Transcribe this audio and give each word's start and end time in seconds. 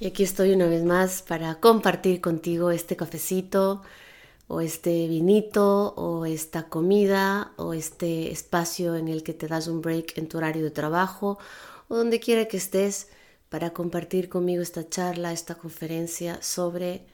Y 0.00 0.06
aquí 0.06 0.22
estoy 0.22 0.52
una 0.52 0.66
vez 0.66 0.82
más 0.82 1.20
para 1.20 1.60
compartir 1.60 2.22
contigo 2.22 2.70
este 2.70 2.96
cafecito 2.96 3.82
o 4.48 4.62
este 4.62 5.06
vinito 5.08 5.92
o 5.94 6.24
esta 6.24 6.70
comida 6.70 7.52
o 7.56 7.74
este 7.74 8.32
espacio 8.32 8.96
en 8.96 9.08
el 9.08 9.22
que 9.22 9.34
te 9.34 9.46
das 9.46 9.66
un 9.66 9.82
break 9.82 10.16
en 10.16 10.26
tu 10.26 10.38
horario 10.38 10.64
de 10.64 10.70
trabajo 10.70 11.38
o 11.88 11.96
donde 11.96 12.18
quiera 12.18 12.46
que 12.46 12.56
estés 12.56 13.08
para 13.50 13.74
compartir 13.74 14.30
conmigo 14.30 14.62
esta 14.62 14.88
charla, 14.88 15.34
esta 15.34 15.56
conferencia 15.56 16.40
sobre 16.40 17.04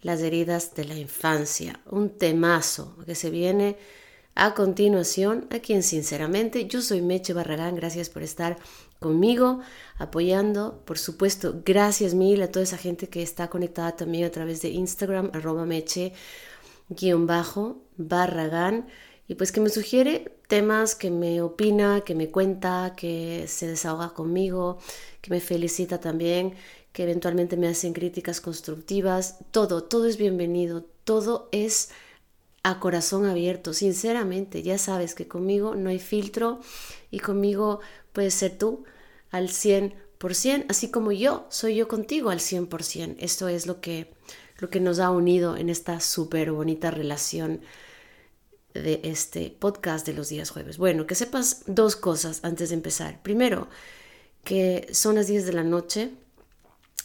las 0.00 0.22
heridas 0.22 0.74
de 0.74 0.86
la 0.86 0.96
infancia. 0.96 1.78
Un 1.88 2.10
temazo 2.10 2.96
que 3.06 3.14
se 3.14 3.30
viene 3.30 3.76
a 4.34 4.54
continuación, 4.54 5.46
a 5.52 5.60
quien 5.60 5.84
sinceramente 5.84 6.66
yo 6.66 6.82
soy 6.82 7.00
Meche 7.00 7.32
Barragán, 7.32 7.76
gracias 7.76 8.08
por 8.08 8.24
estar 8.24 8.56
conmigo, 9.02 9.60
apoyando. 9.98 10.82
Por 10.86 10.98
supuesto, 10.98 11.60
gracias 11.64 12.14
mil 12.14 12.40
a 12.40 12.50
toda 12.50 12.62
esa 12.62 12.78
gente 12.78 13.08
que 13.08 13.22
está 13.22 13.48
conectada 13.50 13.94
también 13.94 14.24
a 14.24 14.30
través 14.30 14.62
de 14.62 14.70
Instagram, 14.70 15.30
arroba 15.34 15.66
meche, 15.66 16.14
guion 16.88 17.26
bajo, 17.26 17.82
barragán. 17.98 18.86
Y 19.28 19.34
pues 19.34 19.52
que 19.52 19.60
me 19.60 19.68
sugiere 19.68 20.34
temas, 20.48 20.94
que 20.94 21.10
me 21.10 21.42
opina, 21.42 22.02
que 22.02 22.14
me 22.14 22.28
cuenta, 22.28 22.94
que 22.96 23.44
se 23.48 23.66
desahoga 23.66 24.10
conmigo, 24.14 24.78
que 25.20 25.30
me 25.30 25.40
felicita 25.40 26.00
también, 26.00 26.54
que 26.92 27.04
eventualmente 27.04 27.56
me 27.56 27.68
hacen 27.68 27.92
críticas 27.92 28.40
constructivas. 28.40 29.38
Todo, 29.50 29.84
todo 29.84 30.06
es 30.06 30.16
bienvenido, 30.16 30.84
todo 31.04 31.48
es 31.52 31.90
a 32.62 32.78
corazón 32.78 33.26
abierto, 33.26 33.72
sinceramente. 33.74 34.62
Ya 34.62 34.78
sabes 34.78 35.14
que 35.14 35.26
conmigo 35.26 35.74
no 35.74 35.90
hay 35.90 35.98
filtro 35.98 36.60
y 37.10 37.18
conmigo 37.20 37.80
puedes 38.12 38.34
ser 38.34 38.56
tú 38.58 38.84
al 39.30 39.48
100%, 39.48 40.66
así 40.68 40.90
como 40.90 41.12
yo 41.12 41.46
soy 41.50 41.76
yo 41.76 41.88
contigo 41.88 42.30
al 42.30 42.38
100%. 42.38 43.16
Esto 43.18 43.48
es 43.48 43.66
lo 43.66 43.80
que, 43.80 44.12
lo 44.58 44.70
que 44.70 44.80
nos 44.80 44.98
ha 44.98 45.10
unido 45.10 45.56
en 45.56 45.68
esta 45.68 46.00
súper 46.00 46.52
bonita 46.52 46.90
relación 46.90 47.60
de 48.74 49.00
este 49.04 49.50
podcast 49.50 50.06
de 50.06 50.14
los 50.14 50.28
días 50.28 50.50
jueves. 50.50 50.78
Bueno, 50.78 51.06
que 51.06 51.14
sepas 51.14 51.62
dos 51.66 51.96
cosas 51.96 52.40
antes 52.42 52.70
de 52.70 52.76
empezar. 52.76 53.22
Primero, 53.22 53.68
que 54.44 54.88
son 54.92 55.16
las 55.16 55.26
10 55.26 55.46
de 55.46 55.52
la 55.52 55.64
noche 55.64 56.10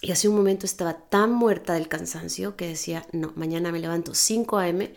y 0.02 0.12
hace 0.12 0.28
un 0.28 0.36
momento 0.36 0.66
estaba 0.66 0.94
tan 0.94 1.32
muerta 1.32 1.74
del 1.74 1.88
cansancio 1.88 2.56
que 2.56 2.68
decía, 2.68 3.06
no, 3.12 3.34
mañana 3.36 3.72
me 3.72 3.80
levanto 3.80 4.14
5 4.14 4.58
a.m., 4.58 4.94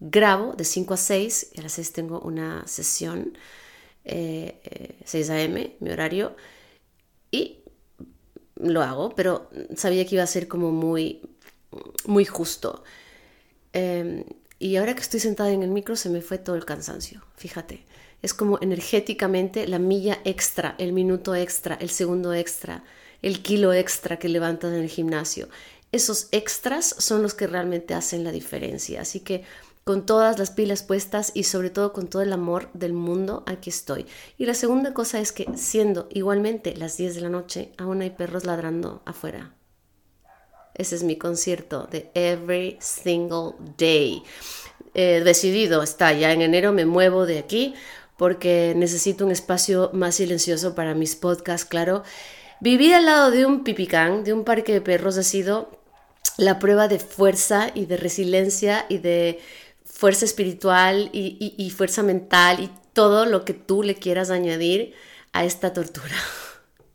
grabo 0.00 0.54
de 0.54 0.64
5 0.64 0.94
a 0.94 0.96
6 0.96 1.50
y 1.54 1.60
a 1.60 1.62
las 1.62 1.72
6 1.72 1.92
tengo 1.92 2.20
una 2.20 2.66
sesión, 2.66 3.36
6 4.04 4.14
eh, 4.14 5.32
a.m., 5.32 5.76
mi 5.80 5.90
horario, 5.90 6.36
y 7.30 7.60
lo 8.56 8.82
hago, 8.82 9.14
pero 9.14 9.50
sabía 9.76 10.06
que 10.06 10.16
iba 10.16 10.24
a 10.24 10.28
ser 10.28 10.48
como 10.48 10.70
muy, 10.70 11.22
muy 12.06 12.24
justo. 12.24 12.84
Em, 13.72 14.24
y 14.58 14.76
ahora 14.76 14.94
que 14.94 15.00
estoy 15.00 15.20
sentada 15.20 15.50
en 15.50 15.62
el 15.62 15.70
micro 15.70 15.96
se 15.96 16.08
me 16.08 16.20
fue 16.20 16.38
todo 16.38 16.56
el 16.56 16.64
cansancio, 16.64 17.22
fíjate. 17.36 17.84
Es 18.22 18.34
como 18.34 18.58
energéticamente 18.60 19.66
la 19.66 19.80
milla 19.80 20.20
extra, 20.24 20.76
el 20.78 20.92
minuto 20.92 21.34
extra, 21.34 21.74
el 21.74 21.90
segundo 21.90 22.32
extra, 22.32 22.84
el 23.20 23.42
kilo 23.42 23.72
extra 23.72 24.18
que 24.18 24.28
levantas 24.28 24.72
en 24.72 24.80
el 24.80 24.88
gimnasio. 24.88 25.48
Esos 25.90 26.28
extras 26.30 26.94
son 26.98 27.22
los 27.22 27.34
que 27.34 27.48
realmente 27.48 27.94
hacen 27.94 28.22
la 28.22 28.30
diferencia. 28.30 29.00
Así 29.00 29.20
que 29.20 29.44
con 29.84 30.06
todas 30.06 30.38
las 30.38 30.50
pilas 30.50 30.82
puestas 30.82 31.32
y 31.34 31.44
sobre 31.44 31.70
todo 31.70 31.92
con 31.92 32.06
todo 32.06 32.22
el 32.22 32.32
amor 32.32 32.70
del 32.72 32.92
mundo, 32.92 33.42
aquí 33.46 33.70
estoy. 33.70 34.06
Y 34.38 34.46
la 34.46 34.54
segunda 34.54 34.94
cosa 34.94 35.20
es 35.20 35.32
que 35.32 35.46
siendo 35.56 36.08
igualmente 36.10 36.76
las 36.76 36.96
10 36.96 37.16
de 37.16 37.20
la 37.20 37.28
noche, 37.28 37.72
aún 37.78 38.00
hay 38.00 38.10
perros 38.10 38.44
ladrando 38.44 39.02
afuera. 39.04 39.54
Ese 40.74 40.94
es 40.94 41.02
mi 41.02 41.16
concierto 41.16 41.88
de 41.90 42.10
Every 42.14 42.78
Single 42.80 43.54
Day. 43.76 44.22
decidido 44.94 45.82
está, 45.82 46.12
ya 46.12 46.32
en 46.32 46.42
enero 46.42 46.72
me 46.72 46.86
muevo 46.86 47.26
de 47.26 47.38
aquí 47.38 47.74
porque 48.16 48.74
necesito 48.76 49.24
un 49.24 49.32
espacio 49.32 49.90
más 49.92 50.14
silencioso 50.14 50.74
para 50.74 50.94
mis 50.94 51.16
podcasts, 51.16 51.66
claro. 51.66 52.04
Vivir 52.60 52.94
al 52.94 53.06
lado 53.06 53.30
de 53.30 53.44
un 53.44 53.64
pipicán, 53.64 54.22
de 54.22 54.32
un 54.32 54.44
parque 54.44 54.72
de 54.72 54.80
perros, 54.80 55.18
ha 55.18 55.24
sido 55.24 55.70
la 56.36 56.58
prueba 56.58 56.88
de 56.88 56.98
fuerza 56.98 57.70
y 57.74 57.86
de 57.86 57.96
resiliencia 57.96 58.86
y 58.88 58.98
de 58.98 59.40
fuerza 60.02 60.24
espiritual 60.24 61.10
y, 61.12 61.70
fuerza 61.70 62.02
mental 62.02 62.58
y 62.58 62.70
todo 62.92 63.24
lo 63.24 63.44
que 63.44 63.54
tú 63.54 63.84
le 63.84 63.94
quieras 63.94 64.30
añadir 64.30 64.94
a 65.32 65.44
esta 65.44 65.72
tortura. 65.72 66.16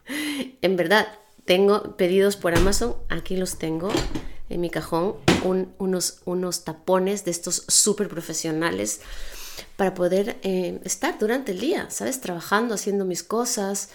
en 0.62 0.76
verdad, 0.76 1.08
tengo 1.46 1.96
pedidos 1.96 2.36
por 2.36 2.54
Amazon, 2.54 2.98
aquí 3.08 3.38
los 3.38 3.58
tengo 3.58 3.88
en 4.50 4.60
mi 4.60 4.70
cajón, 4.70 5.16
unos, 5.78 6.20
unos 6.26 6.66
tapones 6.66 7.24
de 7.24 7.32
estos 7.32 7.64
súper 7.70 8.10
profesionales 8.10 9.00
para 9.78 9.94
poder 9.94 10.36
eh, 10.44 10.82
estar 10.84 11.18
durante 11.18 11.54
el 11.54 11.62
día, 11.62 11.90
¿sabes? 11.90 12.20
Trabajando, 12.20 12.76
haciendo 12.76 13.06
mis 13.06 13.24
cosas, 13.24 13.88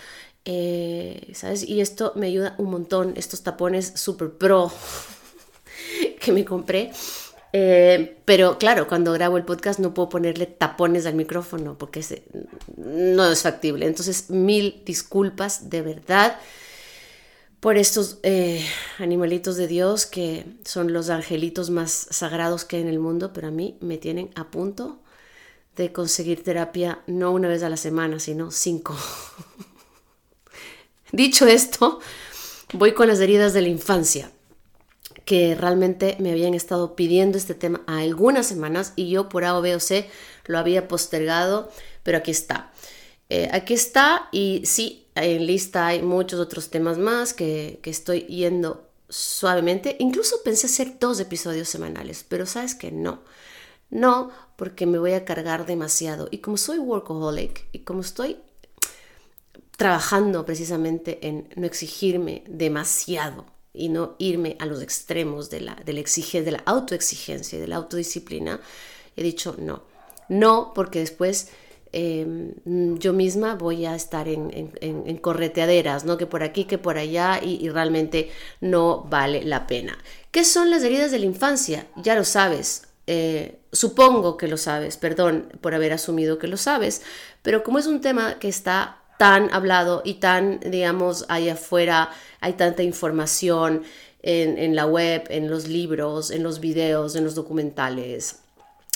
eh, 0.47 1.33
¿sabes? 1.35 1.69
Y 1.69 1.83
esto 1.83 2.15
me 2.17 2.29
ayuda 2.29 2.55
un 2.57 2.71
montón, 2.71 3.13
estos 3.17 3.43
tapones 3.43 3.93
súper 3.95 4.31
pro 4.31 4.73
que 6.19 6.33
me 6.33 6.47
compré 6.47 6.93
eh, 7.53 8.17
pero 8.25 8.59
claro, 8.59 8.89
cuando 8.89 9.13
grabo 9.13 9.37
el 9.37 9.45
podcast 9.45 9.79
no 9.79 9.93
puedo 9.93 10.09
ponerle 10.09 10.47
tapones 10.47 11.05
al 11.05 11.15
micrófono 11.15 11.77
porque 11.77 12.03
no 12.77 13.31
es 13.31 13.43
factible. 13.43 13.87
Entonces, 13.87 14.31
mil 14.31 14.83
disculpas 14.87 15.69
de 15.69 15.83
verdad 15.83 16.39
por 17.61 17.77
estos 17.77 18.19
eh, 18.23 18.65
animalitos 18.99 19.57
de 19.57 19.69
Dios 19.69 20.07
que 20.07 20.47
son 20.65 20.93
los 20.93 21.11
angelitos 21.11 21.71
más 21.71 22.09
sagrados 22.11 22.65
que 22.65 22.77
hay 22.77 22.83
en 22.83 22.89
el 22.89 22.99
mundo, 22.99 23.33
pero 23.33 23.49
a 23.49 23.53
mí 23.53 23.77
me 23.81 23.99
tienen 23.99 24.31
a 24.35 24.51
punto 24.51 24.99
de 25.77 25.93
conseguir 25.93 26.43
terapia 26.43 27.03
no 27.07 27.33
una 27.33 27.49
vez 27.49 27.63
a 27.63 27.69
la 27.69 27.77
semana, 27.77 28.19
sino 28.19 28.51
cinco. 28.51 28.97
Dicho 31.13 31.47
esto, 31.47 32.01
voy 32.73 32.95
con 32.95 33.09
las 33.09 33.21
heridas 33.21 33.53
de 33.53 33.61
la 33.61 33.69
infancia 33.69 34.31
que 35.25 35.55
realmente 35.55 36.17
me 36.19 36.33
habían 36.33 36.55
estado 36.55 36.97
pidiendo 36.97 37.39
este 37.39 37.55
tema 37.55 37.83
a 37.87 37.99
algunas 37.99 38.47
semanas 38.47 38.93
y 38.97 39.11
yo 39.11 39.29
por 39.29 39.45
A 39.45 39.57
o 39.57 39.63
B 39.63 39.75
o 39.75 39.81
C 39.81 40.09
lo 40.47 40.59
había 40.59 40.89
postergado, 40.89 41.71
pero 42.03 42.19
aquí 42.19 42.31
está. 42.31 42.73
Eh, 43.29 43.49
aquí 43.53 43.75
está 43.75 44.29
y 44.33 44.63
sí, 44.67 45.07
en 45.15 45.47
lista 45.47 45.87
hay 45.87 46.03
muchos 46.03 46.41
otros 46.41 46.71
temas 46.71 46.99
más 46.99 47.33
que, 47.35 47.79
que 47.83 47.91
estoy 47.91 48.23
yendo 48.23 48.89
suavemente. 49.09 49.97
Incluso 50.01 50.43
pensé 50.43 50.67
hacer 50.67 50.99
dos 50.99 51.21
episodios 51.21 51.69
semanales, 51.69 52.25
pero 52.29 52.47
sabes 52.47 52.75
que 52.75 52.91
no. 52.91 53.21
No, 53.91 54.31
porque 54.57 54.87
me 54.87 54.99
voy 54.99 55.13
a 55.13 55.25
cargar 55.25 55.67
demasiado. 55.67 56.29
Y 56.31 56.39
como 56.39 56.57
soy 56.57 56.79
workaholic 56.79 57.67
y 57.73 57.81
como 57.81 58.01
estoy 58.01 58.39
trabajando 59.77 60.47
precisamente 60.47 61.27
en 61.27 61.49
no 61.57 61.67
exigirme 61.67 62.43
demasiado 62.49 63.52
y 63.75 63.89
no 63.89 64.17
irme 64.19 64.57
a 64.59 64.67
los 64.67 64.83
extremos 64.83 65.51
de 65.51 65.61
la, 65.61 65.77
la, 65.77 65.83
de 65.85 66.51
la 66.51 66.63
autoexigencia 66.67 67.57
y 67.57 67.61
de 67.61 67.69
la 67.69 67.77
autodisciplina, 67.77 68.61
he 69.17 69.23
dicho 69.23 69.55
no. 69.59 69.83
No, 70.29 70.73
porque 70.75 71.01
después 71.01 71.49
em, 71.93 72.55
yo 72.65 73.13
misma 73.13 73.55
voy 73.55 73.85
a 73.87 73.95
estar 73.95 74.29
en, 74.29 74.73
en, 74.81 75.17
correteaderas, 75.19 76.05
¿no? 76.05 76.17
que 76.17 76.27
por 76.27 76.43
aquí, 76.43 76.65
que 76.65 76.79
por 76.79 76.97
allá, 76.97 77.41
y, 77.43 77.69
realmente 77.69 78.31
no 78.61 79.03
vale 79.03 79.45
la 79.45 79.67
pena. 79.67 79.99
¿Qué 80.31 80.45
son 80.45 80.71
las 80.71 80.83
heridas 80.83 81.11
de 81.11 81.19
la 81.19 81.27
infancia? 81.27 81.87
Ya 81.97 82.15
lo 82.15 82.25
sabes. 82.25 82.89
Eh, 83.07 83.59
supongo 83.73 84.37
que 84.37 84.49
lo 84.49 84.57
sabes, 84.57 84.97
perdón 84.97 85.49
por 85.61 85.75
haber 85.75 85.93
asumido 85.93 86.39
que 86.39 86.47
lo 86.47 86.57
sabes, 86.57 87.03
pero 87.43 87.65
como 87.65 87.79
es 87.79 87.87
un 87.87 88.01
tema 88.01 88.39
que 88.39 88.49
está 88.49 89.02
tan 89.23 89.55
hablado 89.55 90.03
y 90.05 90.15
tan, 90.15 90.59
digamos, 90.59 91.27
allá 91.29 91.53
afuera 91.53 92.11
hay 92.41 92.55
tanta 92.55 92.83
información 92.83 93.85
en, 94.21 94.75
la 94.75 94.85
web, 94.85 95.23
en 95.31 95.49
los 95.49 95.69
libros, 95.69 96.33
en 96.33 96.43
los 96.43 96.59
videos, 96.59 97.15
en 97.15 97.23
los 97.23 97.37
documentales, 97.37 98.41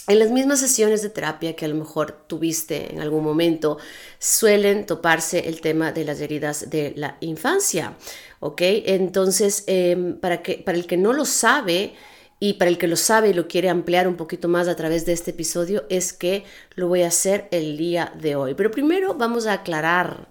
En 0.08 0.18
las 0.18 0.32
mismas 0.32 0.58
sesiones 0.58 1.00
de 1.02 1.10
terapia 1.10 1.54
que 1.54 1.64
a 1.64 1.68
lo 1.68 1.76
mejor 1.76 2.24
tuviste 2.26 2.92
en 2.92 3.00
algún 3.00 3.22
momento, 3.22 3.78
suelen 4.18 4.84
toparse 4.84 5.48
el 5.48 5.60
tema 5.60 5.92
de 5.92 6.04
las 6.04 6.20
heridas 6.20 6.70
de 6.70 6.92
la 6.96 7.18
infancia, 7.20 7.94
¿ok? 8.40 8.62
Entonces, 8.98 9.62
em, 9.68 10.18
para, 10.18 10.42
que, 10.42 10.58
para 10.58 10.76
el 10.76 10.88
que 10.88 10.96
no 10.96 11.12
lo 11.12 11.24
sabe, 11.24 11.94
y 12.38 12.54
para 12.54 12.70
el 12.70 12.78
que 12.78 12.88
lo 12.88 12.96
sabe 12.96 13.30
y 13.30 13.34
lo 13.34 13.48
quiere 13.48 13.68
ampliar 13.70 14.06
un 14.06 14.16
poquito 14.16 14.48
más 14.48 14.68
a 14.68 14.76
través 14.76 15.06
de 15.06 15.12
este 15.12 15.30
episodio, 15.30 15.84
es 15.88 16.12
que 16.12 16.44
lo 16.74 16.88
voy 16.88 17.02
a 17.02 17.08
hacer 17.08 17.48
el 17.50 17.76
día 17.76 18.12
de 18.20 18.36
hoy. 18.36 18.54
Pero 18.54 18.70
primero 18.70 19.14
vamos 19.14 19.46
a 19.46 19.54
aclarar 19.54 20.28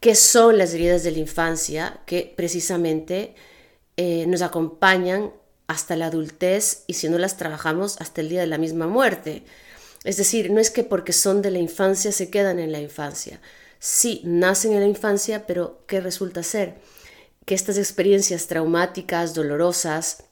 qué 0.00 0.14
son 0.14 0.58
las 0.58 0.74
heridas 0.74 1.04
de 1.04 1.12
la 1.12 1.18
infancia 1.18 2.00
que 2.04 2.32
precisamente 2.36 3.34
eh, 3.96 4.26
nos 4.26 4.42
acompañan 4.42 5.32
hasta 5.68 5.96
la 5.96 6.06
adultez 6.06 6.84
y 6.88 6.94
si 6.94 7.08
no 7.08 7.16
las 7.16 7.36
trabajamos 7.36 8.00
hasta 8.00 8.20
el 8.20 8.28
día 8.28 8.40
de 8.40 8.48
la 8.48 8.58
misma 8.58 8.86
muerte. 8.86 9.44
Es 10.02 10.16
decir, 10.16 10.50
no 10.50 10.60
es 10.60 10.70
que 10.70 10.84
porque 10.84 11.12
son 11.12 11.42
de 11.42 11.50
la 11.50 11.58
infancia 11.58 12.12
se 12.12 12.28
quedan 12.28 12.58
en 12.58 12.72
la 12.72 12.80
infancia. 12.80 13.40
Sí, 13.78 14.20
nacen 14.24 14.72
en 14.72 14.80
la 14.80 14.86
infancia, 14.86 15.46
pero 15.46 15.84
¿qué 15.86 16.00
resulta 16.00 16.42
ser? 16.42 16.74
Que 17.46 17.54
estas 17.54 17.78
experiencias 17.78 18.46
traumáticas, 18.46 19.32
dolorosas, 19.32 20.24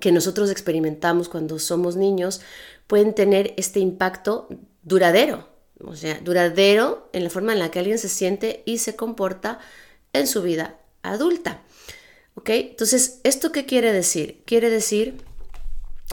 que 0.00 0.12
nosotros 0.12 0.50
experimentamos 0.50 1.28
cuando 1.28 1.58
somos 1.58 1.96
niños 1.96 2.40
pueden 2.86 3.14
tener 3.14 3.54
este 3.56 3.80
impacto 3.80 4.48
duradero, 4.82 5.48
o 5.82 5.96
sea, 5.96 6.18
duradero 6.20 7.08
en 7.12 7.24
la 7.24 7.30
forma 7.30 7.52
en 7.52 7.58
la 7.58 7.70
que 7.70 7.78
alguien 7.78 7.98
se 7.98 8.08
siente 8.08 8.62
y 8.66 8.78
se 8.78 8.96
comporta 8.96 9.58
en 10.12 10.26
su 10.26 10.42
vida 10.42 10.78
adulta. 11.02 11.62
¿Ok? 12.34 12.50
Entonces, 12.50 13.20
¿esto 13.24 13.50
qué 13.50 13.66
quiere 13.66 13.92
decir? 13.92 14.42
Quiere 14.44 14.70
decir 14.70 15.22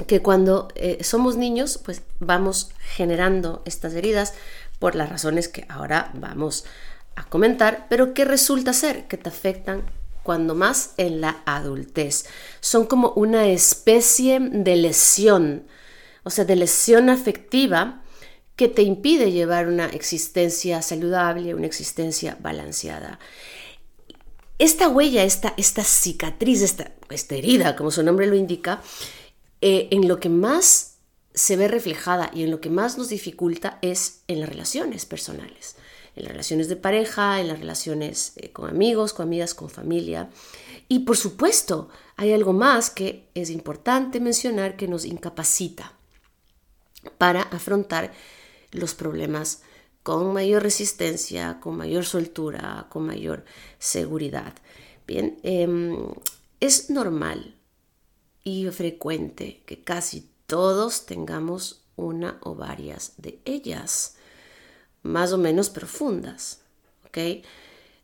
que 0.07 0.21
cuando 0.21 0.69
eh, 0.75 1.03
somos 1.03 1.37
niños, 1.37 1.79
pues 1.83 2.01
vamos 2.19 2.71
generando 2.79 3.61
estas 3.65 3.93
heridas 3.93 4.33
por 4.79 4.95
las 4.95 5.09
razones 5.09 5.47
que 5.47 5.65
ahora 5.69 6.11
vamos 6.15 6.65
a 7.15 7.23
comentar, 7.25 7.87
pero 7.89 8.13
¿qué 8.13 8.25
resulta 8.25 8.73
ser? 8.73 9.07
Que 9.07 9.17
te 9.17 9.29
afectan 9.29 9.83
cuando 10.25 10.55
más 10.55 10.95
en 10.97 11.21
la 11.21 11.43
adultez. 11.45 12.25
Son 12.59 12.87
como 12.87 13.11
una 13.11 13.47
especie 13.47 14.39
de 14.39 14.75
lesión, 14.75 15.67
o 16.23 16.31
sea, 16.31 16.45
de 16.45 16.55
lesión 16.55 17.09
afectiva 17.09 18.01
que 18.55 18.67
te 18.67 18.81
impide 18.81 19.31
llevar 19.31 19.67
una 19.67 19.85
existencia 19.85 20.81
saludable, 20.81 21.53
una 21.53 21.67
existencia 21.67 22.39
balanceada. 22.41 23.19
Esta 24.57 24.87
huella, 24.87 25.23
esta, 25.23 25.53
esta 25.57 25.83
cicatriz, 25.83 26.63
esta, 26.63 26.91
esta, 27.11 27.35
herida, 27.35 27.75
como 27.75 27.91
su 27.91 28.01
nombre 28.01 28.25
lo 28.25 28.35
indica, 28.35 28.81
eh, 29.61 29.89
en 29.91 30.07
lo 30.07 30.19
que 30.19 30.29
más 30.29 30.94
se 31.35 31.55
ve 31.55 31.67
reflejada 31.67 32.31
y 32.33 32.43
en 32.43 32.51
lo 32.51 32.59
que 32.61 32.69
más 32.69 32.97
nos 32.97 33.09
dificulta 33.09 33.77
es 33.81 34.21
en 34.27 34.39
las 34.39 34.49
relaciones 34.49 35.05
personales 35.05 35.75
en 36.15 36.23
las 36.23 36.31
relaciones 36.31 36.69
de 36.69 36.75
pareja, 36.75 37.39
en 37.41 37.47
las 37.47 37.59
relaciones 37.59 38.33
eh, 38.37 38.51
con 38.51 38.69
amigos, 38.69 39.13
con 39.13 39.27
amigas, 39.27 39.53
con 39.53 39.69
familia. 39.69 40.29
Y 40.87 40.99
por 40.99 41.17
supuesto, 41.17 41.89
hay 42.15 42.33
algo 42.33 42.53
más 42.53 42.89
que 42.89 43.29
es 43.33 43.49
importante 43.49 44.19
mencionar 44.19 44.77
que 44.77 44.87
nos 44.87 45.05
incapacita 45.05 45.93
para 47.17 47.41
afrontar 47.41 48.13
los 48.71 48.93
problemas 48.93 49.61
con 50.03 50.33
mayor 50.33 50.63
resistencia, 50.63 51.59
con 51.59 51.77
mayor 51.77 52.05
soltura, 52.05 52.87
con 52.89 53.05
mayor 53.05 53.43
seguridad. 53.79 54.53
Bien, 55.07 55.39
em, 55.43 56.13
es 56.59 56.89
normal 56.89 57.55
y 58.43 58.67
frecuente 58.67 59.63
que 59.65 59.83
casi 59.83 60.29
todos 60.47 61.05
tengamos 61.05 61.85
una 61.95 62.39
o 62.41 62.55
varias 62.55 63.13
de 63.17 63.39
ellas 63.45 64.15
más 65.01 65.31
o 65.33 65.37
menos 65.37 65.69
profundas, 65.69 66.61
¿ok? 67.05 67.45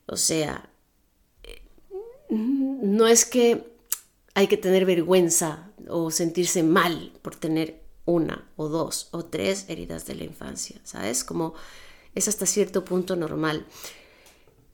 O 0.06 0.16
sea, 0.16 0.68
no 2.28 3.06
es 3.06 3.24
que 3.24 3.72
hay 4.34 4.46
que 4.46 4.56
tener 4.56 4.86
vergüenza 4.86 5.70
o 5.88 6.10
sentirse 6.10 6.62
mal 6.62 7.12
por 7.22 7.36
tener 7.36 7.82
una 8.04 8.48
o 8.56 8.68
dos 8.68 9.08
o 9.10 9.24
tres 9.24 9.66
heridas 9.68 10.06
de 10.06 10.14
la 10.14 10.24
infancia, 10.24 10.80
¿sabes? 10.84 11.24
Como 11.24 11.54
es 12.14 12.28
hasta 12.28 12.46
cierto 12.46 12.84
punto 12.84 13.16
normal. 13.16 13.66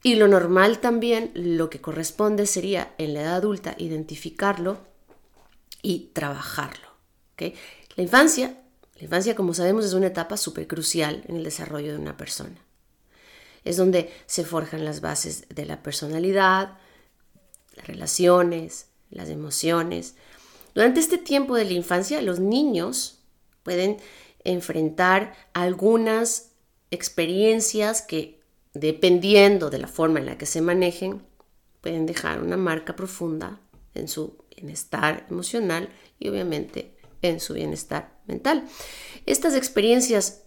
Y 0.02 0.14
lo 0.14 0.28
normal 0.28 0.78
también, 0.78 1.32
lo 1.34 1.70
que 1.70 1.80
corresponde 1.80 2.46
sería 2.46 2.94
en 2.98 3.14
la 3.14 3.22
edad 3.22 3.36
adulta 3.36 3.74
identificarlo 3.78 4.78
y 5.82 6.10
trabajarlo. 6.12 6.87
La 7.96 8.02
infancia 8.02 8.56
infancia, 9.04 9.34
como 9.34 9.54
sabemos, 9.54 9.84
es 9.84 9.94
una 9.94 10.08
etapa 10.08 10.36
súper 10.36 10.66
crucial 10.66 11.24
en 11.28 11.36
el 11.36 11.44
desarrollo 11.44 11.92
de 11.92 11.98
una 11.98 12.16
persona. 12.16 12.56
Es 13.64 13.76
donde 13.76 14.12
se 14.26 14.44
forjan 14.44 14.84
las 14.84 15.00
bases 15.00 15.46
de 15.48 15.66
la 15.66 15.82
personalidad, 15.82 16.78
las 17.76 17.86
relaciones, 17.86 18.86
las 19.10 19.28
emociones. 19.28 20.14
Durante 20.74 21.00
este 21.00 21.18
tiempo 21.18 21.54
de 21.54 21.64
la 21.64 21.72
infancia, 21.72 22.22
los 22.22 22.40
niños 22.40 23.18
pueden 23.62 23.98
enfrentar 24.44 25.34
algunas 25.52 26.50
experiencias 26.90 28.02
que, 28.02 28.40
dependiendo 28.74 29.70
de 29.70 29.78
la 29.78 29.88
forma 29.88 30.18
en 30.20 30.26
la 30.26 30.38
que 30.38 30.46
se 30.46 30.60
manejen, 30.60 31.22
pueden 31.80 32.06
dejar 32.06 32.42
una 32.42 32.56
marca 32.56 32.96
profunda 32.96 33.60
en 33.94 34.08
su 34.08 34.36
bienestar 34.54 35.26
emocional 35.30 35.88
y 36.18 36.28
obviamente 36.28 36.97
en 37.22 37.40
su 37.40 37.54
bienestar 37.54 38.18
mental. 38.26 38.68
Estas 39.26 39.54
experiencias 39.54 40.42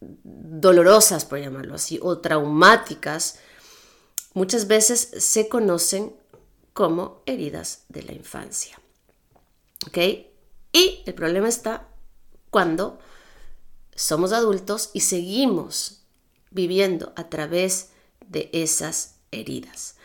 dolorosas, 0.00 1.24
por 1.24 1.40
llamarlo 1.40 1.74
así, 1.74 1.98
o 2.02 2.18
traumáticas, 2.18 3.38
muchas 4.34 4.66
veces 4.66 5.10
se 5.18 5.48
conocen 5.48 6.14
como 6.72 7.22
heridas 7.26 7.84
de 7.88 8.02
la 8.02 8.12
infancia. 8.12 8.78
¿Ok? 9.86 9.98
Y 10.72 11.02
el 11.06 11.14
problema 11.14 11.48
está 11.48 11.88
cuando 12.50 12.98
somos 13.94 14.32
adultos 14.32 14.90
y 14.92 15.00
seguimos 15.00 16.02
viviendo 16.50 17.12
a 17.16 17.28
través 17.28 17.90
de 18.26 18.48
esas 18.52 19.16
heridas. 19.30 19.96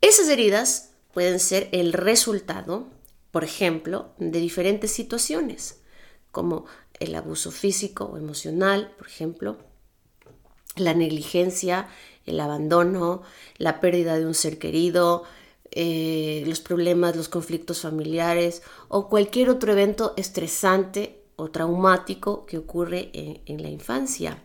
Esas 0.00 0.28
heridas 0.28 0.90
pueden 1.12 1.40
ser 1.40 1.68
el 1.72 1.92
resultado 1.92 2.86
por 3.36 3.44
ejemplo, 3.44 4.12
de 4.16 4.40
diferentes 4.40 4.92
situaciones, 4.92 5.82
como 6.32 6.64
el 6.98 7.14
abuso 7.14 7.50
físico 7.50 8.06
o 8.06 8.16
emocional, 8.16 8.94
por 8.96 9.08
ejemplo, 9.08 9.58
la 10.74 10.94
negligencia, 10.94 11.86
el 12.24 12.40
abandono, 12.40 13.20
la 13.58 13.78
pérdida 13.78 14.18
de 14.18 14.24
un 14.24 14.32
ser 14.32 14.58
querido, 14.58 15.24
eh, 15.70 16.44
los 16.46 16.60
problemas, 16.60 17.14
los 17.14 17.28
conflictos 17.28 17.82
familiares 17.82 18.62
o 18.88 19.10
cualquier 19.10 19.50
otro 19.50 19.70
evento 19.72 20.14
estresante 20.16 21.22
o 21.36 21.50
traumático 21.50 22.46
que 22.46 22.56
ocurre 22.56 23.10
en, 23.12 23.42
en 23.44 23.60
la 23.60 23.68
infancia. 23.68 24.42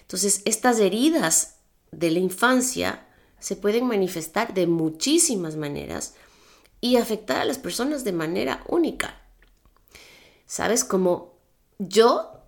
Entonces, 0.00 0.40
estas 0.46 0.80
heridas 0.80 1.56
de 1.90 2.10
la 2.10 2.20
infancia 2.20 3.06
se 3.38 3.54
pueden 3.54 3.84
manifestar 3.86 4.54
de 4.54 4.66
muchísimas 4.66 5.56
maneras 5.56 6.14
y 6.84 6.98
afectar 6.98 7.38
a 7.38 7.46
las 7.46 7.56
personas 7.56 8.04
de 8.04 8.12
manera 8.12 8.62
única. 8.68 9.18
¿Sabes? 10.44 10.84
Como 10.84 11.32
yo 11.78 12.42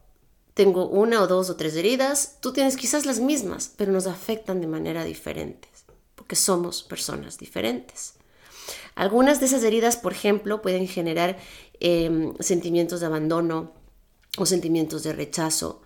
tengo 0.52 0.86
una 0.90 1.22
o 1.22 1.26
dos 1.26 1.48
o 1.48 1.56
tres 1.56 1.74
heridas, 1.74 2.36
tú 2.40 2.52
tienes 2.52 2.76
quizás 2.76 3.06
las 3.06 3.18
mismas, 3.18 3.72
pero 3.78 3.92
nos 3.92 4.06
afectan 4.06 4.60
de 4.60 4.66
manera 4.66 5.04
diferente, 5.04 5.68
porque 6.14 6.36
somos 6.36 6.82
personas 6.82 7.38
diferentes. 7.38 8.16
Algunas 8.94 9.40
de 9.40 9.46
esas 9.46 9.64
heridas, 9.64 9.96
por 9.96 10.12
ejemplo, 10.12 10.60
pueden 10.60 10.86
generar 10.86 11.38
em, 11.80 12.34
sentimientos 12.38 13.00
de 13.00 13.06
abandono 13.06 13.72
o 14.36 14.44
sentimientos 14.44 15.02
de 15.02 15.14
rechazo, 15.14 15.80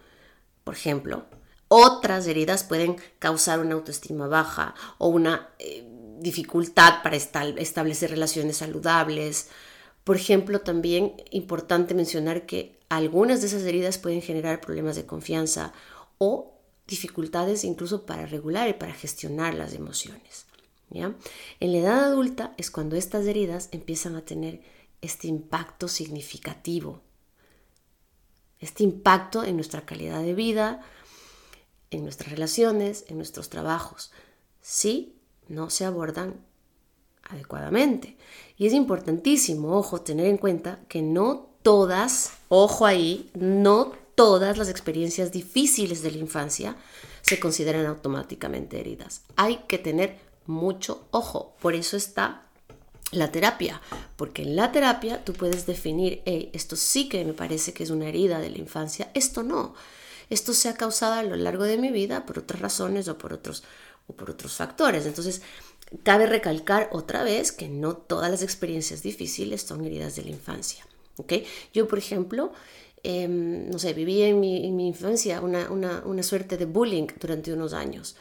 por 0.64 0.74
ejemplo. 0.74 1.26
Otras 1.68 2.26
heridas 2.26 2.64
pueden 2.64 2.96
causar 3.20 3.60
una 3.60 3.76
autoestima 3.76 4.26
baja 4.26 4.74
o 4.98 5.06
una 5.06 5.50
eh, 5.60 5.86
dificultad 6.20 7.02
para 7.02 7.16
establecer 7.16 8.10
relaciones 8.10 8.58
saludables. 8.58 9.48
Por 10.04 10.16
ejemplo, 10.16 10.60
también 10.60 11.14
importante 11.30 11.94
mencionar 11.94 12.46
que 12.46 12.78
algunas 12.88 13.40
de 13.40 13.48
esas 13.48 13.62
heridas 13.62 13.98
pueden 13.98 14.22
generar 14.22 14.60
problemas 14.60 14.96
de 14.96 15.06
confianza 15.06 15.72
o 16.18 16.54
dificultades 16.86 17.64
incluso 17.64 18.04
para 18.04 18.26
regular 18.26 18.68
y 18.68 18.74
para 18.74 18.92
gestionar 18.92 19.54
las 19.54 19.74
emociones. 19.74 20.46
¿ya? 20.90 21.14
En 21.60 21.72
la 21.72 21.78
edad 21.78 22.04
adulta 22.04 22.52
es 22.58 22.70
cuando 22.70 22.96
estas 22.96 23.26
heridas 23.26 23.68
empiezan 23.70 24.16
a 24.16 24.24
tener 24.24 24.60
este 25.00 25.28
impacto 25.28 25.88
significativo, 25.88 27.00
este 28.58 28.82
impacto 28.82 29.44
en 29.44 29.56
nuestra 29.56 29.86
calidad 29.86 30.20
de 30.22 30.34
vida, 30.34 30.82
en 31.90 32.02
nuestras 32.02 32.30
relaciones, 32.30 33.04
en 33.08 33.16
nuestros 33.16 33.48
trabajos. 33.48 34.12
Sí, 34.60 35.19
no 35.50 35.68
se 35.68 35.84
abordan 35.84 36.34
adecuadamente. 37.24 38.16
Y 38.56 38.66
es 38.66 38.72
importantísimo, 38.72 39.76
ojo, 39.76 40.00
tener 40.00 40.26
en 40.26 40.38
cuenta 40.38 40.80
que 40.88 41.02
no 41.02 41.50
todas, 41.62 42.32
ojo 42.48 42.86
ahí, 42.86 43.30
no 43.34 43.92
todas 44.14 44.56
las 44.56 44.68
experiencias 44.68 45.32
difíciles 45.32 46.02
de 46.02 46.12
la 46.12 46.18
infancia 46.18 46.76
se 47.22 47.38
consideran 47.38 47.86
automáticamente 47.86 48.80
heridas. 48.80 49.22
Hay 49.36 49.58
que 49.68 49.78
tener 49.78 50.18
mucho 50.46 51.06
ojo. 51.10 51.54
Por 51.60 51.74
eso 51.74 51.96
está 51.96 52.46
la 53.12 53.32
terapia, 53.32 53.80
porque 54.16 54.42
en 54.42 54.56
la 54.56 54.72
terapia 54.72 55.24
tú 55.24 55.32
puedes 55.32 55.66
definir, 55.66 56.22
esto 56.24 56.76
sí 56.76 57.08
que 57.08 57.24
me 57.24 57.32
parece 57.32 57.72
que 57.72 57.82
es 57.82 57.90
una 57.90 58.08
herida 58.08 58.38
de 58.38 58.50
la 58.50 58.58
infancia, 58.58 59.10
esto 59.14 59.42
no. 59.42 59.74
Esto 60.28 60.54
se 60.54 60.68
ha 60.68 60.74
causado 60.74 61.14
a 61.14 61.22
lo 61.24 61.34
largo 61.34 61.64
de 61.64 61.76
mi 61.76 61.90
vida 61.90 62.24
por 62.24 62.38
otras 62.38 62.60
razones 62.60 63.08
o 63.08 63.18
por 63.18 63.32
otros, 63.32 63.64
o 64.06 64.12
por 64.12 64.30
otros 64.30 64.54
factores. 64.54 65.06
Entonces, 65.06 65.42
cabe 66.02 66.26
recalcar 66.26 66.88
otra 66.92 67.22
vez 67.22 67.52
que 67.52 67.68
no 67.68 67.96
todas 67.96 68.30
las 68.30 68.42
experiencias 68.42 69.02
difíciles 69.02 69.62
son 69.62 69.84
heridas 69.84 70.16
de 70.16 70.24
la 70.24 70.30
infancia. 70.30 70.86
¿okay? 71.16 71.46
Yo, 71.72 71.88
por 71.88 71.98
ejemplo, 71.98 72.52
em, 73.02 73.68
no 73.70 73.78
sé, 73.78 73.92
viví 73.92 74.22
en 74.22 74.40
mi, 74.40 74.86
infancia 74.86 75.40
una, 75.40 75.70
una 75.70 76.22
suerte 76.22 76.56
de 76.56 76.66
bullying 76.66 77.06
durante 77.18 77.52
unos 77.52 77.72
años 77.72 78.16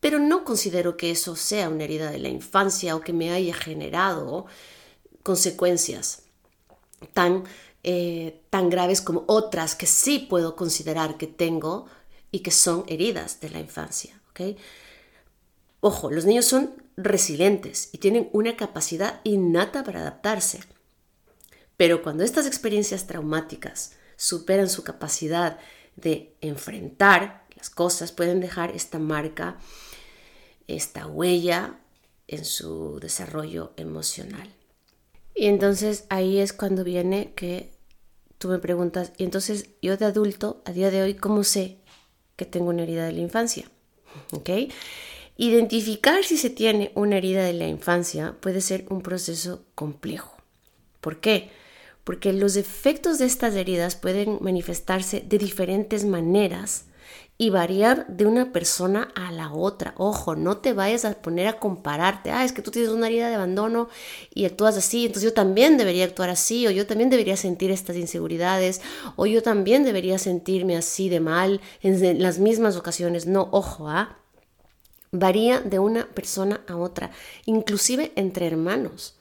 pero 0.00 0.18
no 0.18 0.44
considero 0.44 0.96
que 0.96 1.10
eso 1.10 1.36
sea 1.36 1.68
una 1.68 1.84
herida 1.84 2.10
de 2.10 2.18
la 2.18 2.28
infancia 2.28 2.96
o 2.96 3.00
que 3.00 3.12
me 3.12 3.30
haya 3.30 3.54
generado 3.54 4.46
consecuencias 5.22 6.22
tan, 7.12 7.44
eh, 7.84 8.40
tan 8.48 8.70
graves 8.70 9.02
como 9.02 9.24
otras 9.26 9.74
que 9.74 9.86
sí 9.86 10.18
puedo 10.18 10.56
considerar 10.56 11.18
que 11.18 11.26
tengo 11.26 11.86
y 12.30 12.40
que 12.40 12.50
son 12.50 12.84
heridas 12.88 13.40
de 13.40 13.50
la 13.50 13.60
infancia. 13.60 14.18
Ojo, 15.80 16.10
los 16.10 16.24
niños 16.24 16.44
son 16.44 16.74
resilientes 16.96 17.88
y 17.92 17.98
tienen 17.98 18.28
una 18.32 18.56
capacidad 18.56 19.20
innata 19.24 19.82
para 19.82 20.00
adaptarse. 20.00 20.60
Pero 21.76 22.02
cuando 22.02 22.24
estas 22.24 22.46
experiencias 22.46 23.06
traumáticas 23.06 23.92
superan 24.16 24.68
su 24.68 24.84
capacidad 24.84 25.58
de 25.96 26.34
enfrentar 26.40 27.46
las 27.56 27.70
cosas, 27.70 28.12
pueden 28.12 28.40
dejar 28.40 28.70
esta 28.70 28.98
marca 28.98 29.58
esta 30.76 31.06
huella 31.06 31.78
en 32.28 32.44
su 32.44 32.98
desarrollo 33.00 33.72
emocional. 33.76 34.48
Y 35.34 35.46
entonces 35.46 36.04
ahí 36.10 36.38
es 36.38 36.52
cuando 36.52 36.84
viene 36.84 37.32
que 37.34 37.72
tú 38.38 38.48
me 38.48 38.58
preguntas, 38.58 39.12
y 39.16 39.24
entonces 39.24 39.70
yo 39.82 39.96
de 39.96 40.04
adulto, 40.04 40.62
a 40.64 40.72
día 40.72 40.90
de 40.90 41.02
hoy, 41.02 41.14
¿cómo 41.14 41.44
sé 41.44 41.78
que 42.36 42.46
tengo 42.46 42.70
una 42.70 42.82
herida 42.82 43.06
de 43.06 43.12
la 43.12 43.20
infancia? 43.20 43.70
¿Ok? 44.32 44.50
Identificar 45.42 46.22
si 46.22 46.36
se 46.36 46.50
tiene 46.50 46.92
una 46.94 47.16
herida 47.16 47.42
de 47.42 47.54
la 47.54 47.66
infancia 47.66 48.36
puede 48.40 48.60
ser 48.60 48.84
un 48.90 49.00
proceso 49.00 49.64
complejo. 49.74 50.36
¿Por 51.00 51.20
qué? 51.20 51.48
Porque 52.04 52.34
los 52.34 52.56
efectos 52.56 53.18
de 53.18 53.24
estas 53.24 53.54
heridas 53.54 53.96
pueden 53.96 54.36
manifestarse 54.42 55.24
de 55.26 55.38
diferentes 55.38 56.04
maneras 56.04 56.84
y 57.38 57.48
variar 57.48 58.06
de 58.06 58.26
una 58.26 58.52
persona 58.52 59.12
a 59.14 59.32
la 59.32 59.50
otra. 59.50 59.94
Ojo, 59.96 60.36
no 60.36 60.58
te 60.58 60.74
vayas 60.74 61.06
a 61.06 61.14
poner 61.14 61.46
a 61.46 61.58
compararte. 61.58 62.32
Ah, 62.32 62.44
es 62.44 62.52
que 62.52 62.60
tú 62.60 62.70
tienes 62.70 62.90
una 62.90 63.06
herida 63.06 63.30
de 63.30 63.36
abandono 63.36 63.88
y 64.34 64.44
actúas 64.44 64.76
así, 64.76 65.06
entonces 65.06 65.30
yo 65.30 65.32
también 65.32 65.78
debería 65.78 66.04
actuar 66.04 66.28
así, 66.28 66.66
o 66.66 66.70
yo 66.70 66.86
también 66.86 67.08
debería 67.08 67.38
sentir 67.38 67.70
estas 67.70 67.96
inseguridades, 67.96 68.82
o 69.16 69.24
yo 69.24 69.42
también 69.42 69.84
debería 69.84 70.18
sentirme 70.18 70.76
así 70.76 71.08
de 71.08 71.20
mal 71.20 71.62
en 71.80 72.22
las 72.22 72.38
mismas 72.38 72.76
ocasiones. 72.76 73.24
No, 73.24 73.48
ojo, 73.52 73.88
¿ah? 73.88 74.19
Varía 75.12 75.60
de 75.60 75.78
una 75.78 76.06
persona 76.06 76.62
a 76.68 76.76
otra, 76.76 77.10
inclusive 77.44 78.12
entre 78.16 78.46
hermanos. 78.46 79.16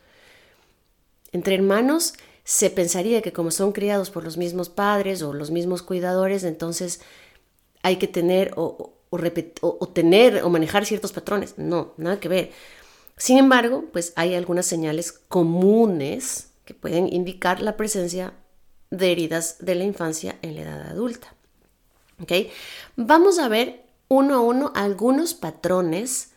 Entre 1.31 1.55
hermanos 1.55 2.13
se 2.43 2.69
pensaría 2.69 3.21
que 3.21 3.33
como 3.33 3.51
son 3.51 3.71
criados 3.71 4.09
por 4.09 4.23
los 4.23 4.37
mismos 4.37 4.69
padres 4.69 5.21
o 5.21 5.33
los 5.33 5.51
mismos 5.51 5.81
cuidadores, 5.83 6.43
entonces 6.43 7.01
hay 7.83 7.97
que 7.97 8.07
tener 8.07 8.53
o, 8.55 8.93
o, 9.09 9.87
tener 9.89 10.43
o 10.43 10.49
manejar 10.49 10.85
ciertos 10.85 11.11
patrones. 11.11 11.57
No, 11.57 11.93
nada 11.97 12.19
que 12.19 12.29
ver. 12.29 12.51
Sin 13.17 13.37
embargo, 13.37 13.85
pues 13.91 14.13
hay 14.15 14.35
algunas 14.35 14.65
señales 14.65 15.11
comunes 15.11 16.49
que 16.65 16.73
pueden 16.73 17.11
indicar 17.11 17.61
la 17.61 17.77
presencia 17.77 18.33
de 18.91 19.11
heridas 19.11 19.57
de 19.59 19.75
la 19.75 19.83
infancia 19.83 20.37
en 20.41 20.55
la 20.55 20.61
edad 20.61 20.81
adulta. 20.89 21.33
¿Okay? 22.21 22.51
Vamos 22.95 23.39
a 23.39 23.47
ver 23.47 23.83
uno 24.09 24.35
a 24.35 24.41
uno 24.41 24.71
algunos 24.75 25.33
patrones 25.33 26.31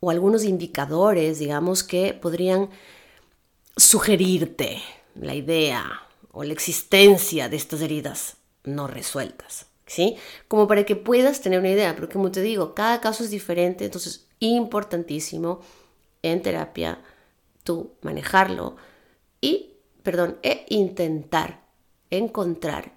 o 0.00 0.10
algunos 0.10 0.44
indicadores, 0.44 1.38
digamos, 1.38 1.84
que 1.84 2.14
podrían 2.14 2.70
sugerirte 3.76 4.80
la 5.14 5.34
idea 5.34 6.06
o 6.32 6.44
la 6.44 6.52
existencia 6.52 7.48
de 7.48 7.56
estas 7.56 7.82
heridas 7.82 8.36
no 8.64 8.86
resueltas. 8.86 9.66
¿sí? 9.86 10.16
Como 10.48 10.68
para 10.68 10.86
que 10.86 10.96
puedas 10.96 11.40
tener 11.40 11.58
una 11.58 11.70
idea, 11.70 11.96
porque 11.96 12.14
como 12.14 12.30
te 12.30 12.40
digo, 12.40 12.74
cada 12.74 13.00
caso 13.00 13.24
es 13.24 13.30
diferente, 13.30 13.84
entonces 13.84 14.28
importantísimo 14.38 15.60
en 16.22 16.42
terapia 16.42 17.02
tú 17.64 17.92
manejarlo 18.02 18.76
y, 19.40 19.74
perdón, 20.02 20.38
e 20.42 20.64
intentar 20.68 21.64
encontrar 22.10 22.92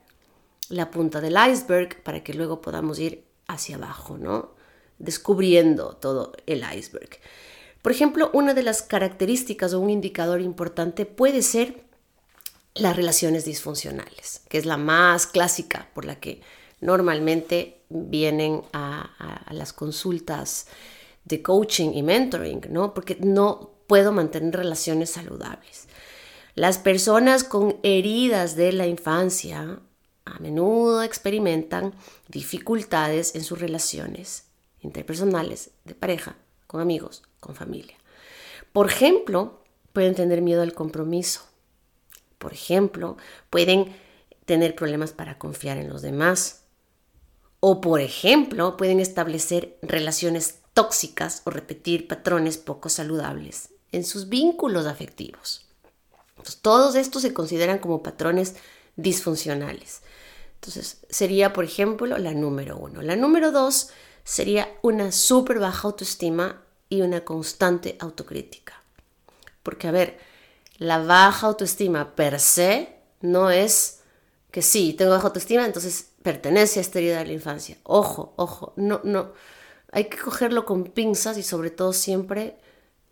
la 0.70 0.92
punta 0.92 1.20
del 1.20 1.36
iceberg 1.50 2.02
para 2.04 2.24
que 2.24 2.34
luego 2.34 2.62
podamos 2.62 3.00
ir 3.00 3.23
hacia 3.48 3.76
abajo, 3.76 4.18
¿no? 4.18 4.52
Descubriendo 5.00 5.96
todo 5.98 6.34
el 6.46 6.64
iceberg. 6.76 7.20
Por 7.82 7.92
ejemplo, 7.92 8.30
una 8.34 8.54
de 8.54 8.64
las 8.64 8.82
características 8.82 9.74
o 9.74 9.80
un 9.80 9.90
indicador 9.90 10.42
importante 10.42 11.06
puede 11.06 11.42
ser 11.42 11.84
las 12.76 12.96
relaciones 12.96 13.46
disfuncionales, 13.46 14.42
que 14.50 14.58
es 14.58 14.66
la 14.66 14.78
más 14.78 15.28
clásica 15.28 15.90
por 15.94 16.06
la 16.06 16.20
que 16.20 16.42
normalmente 16.80 17.82
vienen 17.90 18.62
a, 18.74 19.46
las 19.52 19.74
consultas 19.74 20.68
de 21.26 21.42
coaching 21.42 21.92
y 21.94 22.04
mentoring, 22.04 22.62
¿no? 22.70 22.94
Porque 22.94 23.18
no 23.20 23.72
puedo 23.88 24.12
mantener 24.12 24.56
relaciones 24.56 25.12
saludables. 25.12 25.88
Las 26.56 26.78
personas 26.78 27.44
con 27.44 27.78
heridas 27.84 28.56
de 28.56 28.72
la 28.72 28.88
infancia 28.88 29.80
a 30.26 30.40
menudo 30.40 31.04
experimentan 31.04 31.94
dificultades 32.28 33.36
en 33.36 33.44
sus 33.44 33.60
relaciones 33.60 34.46
interpersonales, 34.82 35.72
de 35.86 35.96
pareja, 35.96 36.36
con 36.68 36.82
amigos, 36.82 37.24
con 37.40 37.56
familia. 37.56 37.96
Por 38.72 38.90
ejemplo, 38.90 39.62
pueden 39.94 40.16
tener 40.16 40.42
miedo 40.42 40.62
al 40.62 40.74
compromiso. 40.74 41.42
Por 42.38 42.54
ejemplo, 42.54 43.18
pueden 43.50 43.96
tener 44.46 44.76
problemas 44.76 45.12
para 45.12 45.38
confiar 45.38 45.78
en 45.78 45.90
los 45.90 46.02
demás. 46.02 46.64
O, 47.60 47.80
por 47.80 48.02
ejemplo, 48.02 48.76
pueden 48.76 49.00
establecer 49.00 49.78
relaciones 49.82 50.60
tóxicas 50.74 51.44
o 51.46 51.52
repetir 51.52 52.08
patrones 52.08 52.58
poco 52.58 52.90
saludables 52.90 53.70
en 53.92 54.04
sus 54.04 54.28
vínculos 54.28 54.86
afectivos. 54.86 55.66
todos 56.62 56.96
estos 56.96 57.22
se 57.22 57.34
consideran 57.34 57.78
como 57.78 58.04
patrones 58.04 58.56
disfuncionales. 58.96 60.02
Entonces, 60.56 61.00
sería, 61.10 61.54
por 61.54 61.66
ejemplo, 61.66 62.18
la 62.18 62.34
número 62.34 62.78
uno. 62.78 63.02
La 63.02 63.16
número 63.16 63.52
dos 63.52 63.90
sería 64.24 64.70
una 64.82 65.12
súper 65.12 65.60
baja 65.60 65.88
autoestima 65.88 66.64
y 66.90 67.02
una 67.02 67.26
constante 67.26 67.98
autocrítica. 68.00 68.82
Porque, 69.62 69.88
a 69.88 69.92
ver, 69.92 70.18
la 70.78 71.00
baja 71.00 71.48
autoestima 71.48 72.16
per 72.16 72.40
se 72.40 72.96
no 73.22 73.50
es 73.50 74.02
que 74.52 74.62
sí, 74.62 74.94
tengo 74.94 75.12
baja 75.12 75.28
autoestima, 75.28 75.66
entonces 75.66 76.12
pertenece 76.22 76.80
a 76.80 76.82
esta 76.82 77.00
herida 77.00 77.20
de 77.20 77.26
la 77.26 77.34
infancia. 77.34 77.78
Ojo, 77.84 78.34
ojo, 78.36 78.74
no, 78.76 79.02
no. 79.04 79.34
Hay 79.92 80.06
que 80.06 80.18
cogerlo 80.18 80.66
con 80.66 80.86
pinzas 80.86 81.38
y 81.38 81.44
sobre 81.44 81.72
todo 81.72 81.94
siempre 81.94 82.58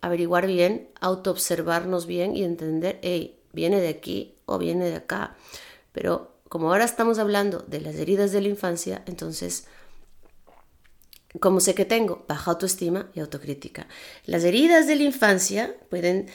averiguar 0.00 0.46
bien, 0.46 0.88
autoobservarnos 1.00 2.06
bien 2.06 2.36
y 2.36 2.44
entender, 2.44 2.98
hey, 3.02 3.40
viene 3.52 3.80
de 3.80 3.88
aquí 3.88 4.36
o 4.46 4.58
viene 4.58 4.84
de 4.84 4.96
acá. 4.96 5.36
Pero 5.92 6.40
como 6.48 6.70
ahora 6.70 6.84
estamos 6.84 7.18
hablando 7.18 7.60
de 7.60 7.80
las 7.80 7.94
heridas 7.96 8.32
de 8.32 8.40
la 8.40 8.48
infancia, 8.48 9.02
entonces, 9.06 9.66
¿cómo 11.40 11.60
sé 11.60 11.74
que 11.74 11.84
tengo? 11.84 12.24
Baja 12.28 12.50
autoestima 12.50 13.10
y 13.14 13.20
autocrítica. 13.20 13.86
Las 14.26 14.44
heridas 14.44 14.86
de 14.86 14.96
la 14.96 15.04
infancia 15.04 15.74
pueden 15.88 16.26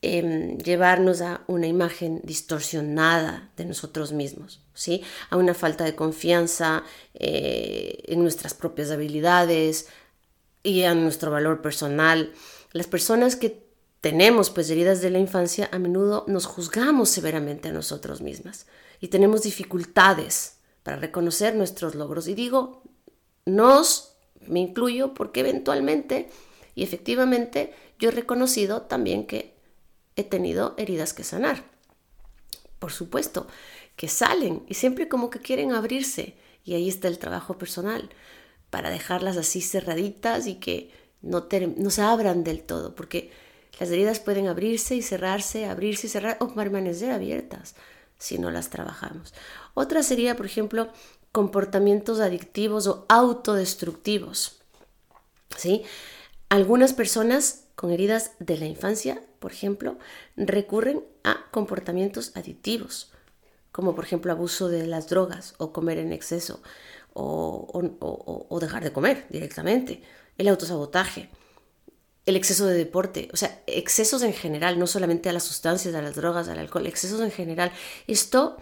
Em, 0.00 0.58
llevarnos 0.58 1.20
a 1.22 1.42
una 1.48 1.66
imagen 1.66 2.20
distorsionada 2.22 3.50
de 3.56 3.64
nosotros 3.64 4.12
mismos, 4.12 4.60
¿sí? 4.72 5.02
a 5.28 5.36
una 5.36 5.54
falta 5.54 5.82
de 5.82 5.96
confianza 5.96 6.84
eh, 7.14 8.04
en 8.06 8.22
nuestras 8.22 8.54
propias 8.54 8.92
habilidades 8.92 9.88
y 10.62 10.84
a 10.84 10.94
nuestro 10.94 11.32
valor 11.32 11.62
personal. 11.62 12.32
Las 12.70 12.86
personas 12.86 13.34
que 13.34 13.67
tenemos 14.00 14.50
pues 14.50 14.70
heridas 14.70 15.00
de 15.00 15.10
la 15.10 15.18
infancia 15.18 15.68
a 15.72 15.78
menudo 15.78 16.24
nos 16.28 16.46
juzgamos 16.46 17.08
severamente 17.08 17.68
a 17.68 17.72
nosotros 17.72 18.20
mismas 18.20 18.66
y 19.00 19.08
tenemos 19.08 19.42
dificultades 19.42 20.58
para 20.82 20.96
reconocer 20.96 21.54
nuestros 21.54 21.94
logros. 21.94 22.28
Y 22.28 22.34
digo, 22.34 22.82
nos, 23.44 24.16
me 24.46 24.60
incluyo 24.60 25.14
porque 25.14 25.40
eventualmente 25.40 26.30
y 26.74 26.84
efectivamente 26.84 27.74
yo 27.98 28.10
he 28.10 28.12
reconocido 28.12 28.82
también 28.82 29.26
que 29.26 29.56
he 30.14 30.24
tenido 30.24 30.74
heridas 30.78 31.12
que 31.12 31.24
sanar. 31.24 31.64
por 32.78 32.92
supuesto, 32.92 33.48
que 33.96 34.06
salen 34.06 34.62
y 34.68 34.74
siempre 34.74 35.08
como 35.08 35.30
que 35.30 35.40
quieren 35.40 35.72
abrirse. 35.72 36.36
Y 36.64 36.74
ahí 36.74 36.88
está 36.88 37.08
el 37.08 37.18
trabajo 37.18 37.58
personal, 37.58 38.10
para 38.70 38.90
dejarlas 38.90 39.36
así 39.36 39.60
cerraditas 39.60 40.46
y 40.46 40.56
que 40.56 40.92
no, 41.20 41.48
no 41.76 41.90
se 41.90 42.02
abran 42.02 42.44
del 42.44 42.62
todo, 42.62 42.94
porque 42.94 43.32
las 43.78 43.90
heridas 43.90 44.20
pueden 44.20 44.48
abrirse 44.48 44.96
y 44.96 45.02
cerrarse, 45.02 45.66
abrirse 45.66 46.06
y 46.06 46.10
cerrar 46.10 46.36
o 46.40 46.54
permanecer 46.54 47.10
abiertas 47.10 47.74
si 48.18 48.38
no 48.38 48.50
las 48.50 48.70
trabajamos. 48.70 49.34
Otra 49.74 50.02
sería, 50.02 50.36
por 50.36 50.46
ejemplo, 50.46 50.88
comportamientos 51.32 52.20
adictivos 52.20 52.86
o 52.86 53.06
autodestructivos. 53.08 54.60
¿Sí? 55.56 55.82
Algunas 56.48 56.92
personas 56.92 57.64
con 57.74 57.90
heridas 57.90 58.32
de 58.40 58.56
la 58.58 58.66
infancia, 58.66 59.22
por 59.38 59.52
ejemplo, 59.52 59.98
recurren 60.36 61.04
a 61.22 61.46
comportamientos 61.50 62.32
adictivos, 62.34 63.12
como 63.70 63.94
por 63.94 64.04
ejemplo 64.04 64.32
abuso 64.32 64.68
de 64.68 64.86
las 64.86 65.08
drogas 65.08 65.54
o 65.58 65.72
comer 65.72 65.98
en 65.98 66.12
exceso 66.12 66.60
o, 67.14 68.58
dejar 68.60 68.82
de 68.82 68.92
comer 68.92 69.26
directamente, 69.30 70.02
el 70.38 70.48
autosabotaje, 70.48 71.30
el 72.28 72.36
exceso 72.36 72.66
de 72.66 72.74
deporte, 72.74 73.30
o 73.32 73.38
sea, 73.38 73.62
excesos 73.66 74.22
en 74.22 74.34
general, 74.34 74.78
no 74.78 74.86
solamente 74.86 75.30
a 75.30 75.32
las 75.32 75.44
sustancias, 75.44 75.94
a 75.94 76.02
las 76.02 76.14
drogas, 76.14 76.46
al 76.48 76.58
alcohol, 76.58 76.86
excesos 76.86 77.22
en 77.22 77.30
general. 77.30 77.72
Esto 78.06 78.58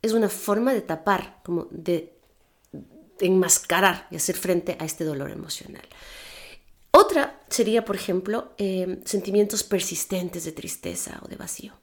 es 0.00 0.14
una 0.14 0.30
forma 0.30 0.72
de 0.72 0.80
tapar, 0.80 1.40
como 1.44 1.68
de 1.70 2.18
enmascarar 3.20 4.08
y 4.10 4.16
hacer 4.16 4.36
frente 4.36 4.78
a 4.80 4.86
este 4.86 5.04
dolor 5.04 5.30
emocional. 5.30 5.86
Otra 6.92 7.42
sería, 7.50 7.84
por 7.84 7.94
ejemplo, 7.94 8.54
eh, 8.56 9.02
sentimientos 9.04 9.64
persistentes 9.64 10.44
de 10.44 10.52
tristeza 10.52 11.20
o 11.22 11.28
de 11.28 11.36
vacío. 11.36 11.74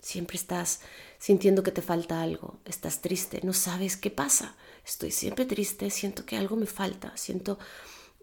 Siempre 0.00 0.38
estás 0.38 0.80
sintiendo 1.18 1.62
que 1.62 1.72
te 1.72 1.82
falta 1.82 2.22
algo, 2.22 2.60
estás 2.64 3.02
triste, 3.02 3.40
no 3.42 3.52
sabes 3.52 3.98
qué 3.98 4.10
pasa. 4.10 4.56
Estoy 4.82 5.10
siempre 5.10 5.44
triste, 5.44 5.90
siento 5.90 6.24
que 6.24 6.38
algo 6.38 6.56
me 6.56 6.66
falta, 6.66 7.14
siento 7.18 7.58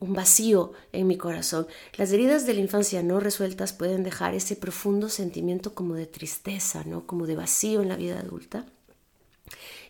un 0.02 0.14
vacío 0.14 0.74
en 0.92 1.08
mi 1.08 1.16
corazón. 1.16 1.68
Las 1.96 2.12
heridas 2.12 2.46
de 2.46 2.56
la 2.56 2.60
infancia 2.60 3.04
no 3.04 3.20
resueltas 3.20 3.72
pueden 3.72 4.04
dejar 4.04 4.34
ese 4.34 4.56
profundo 4.56 5.10
sentimiento 5.10 5.76
como 5.76 5.94
de 5.94 6.08
tristeza, 6.08 6.84
¿no? 6.86 7.06
Como 7.06 7.28
de 7.28 7.36
vacío 7.36 7.82
en 7.82 7.88
la 7.88 7.96
vida 7.96 8.20
adulta. 8.20 8.66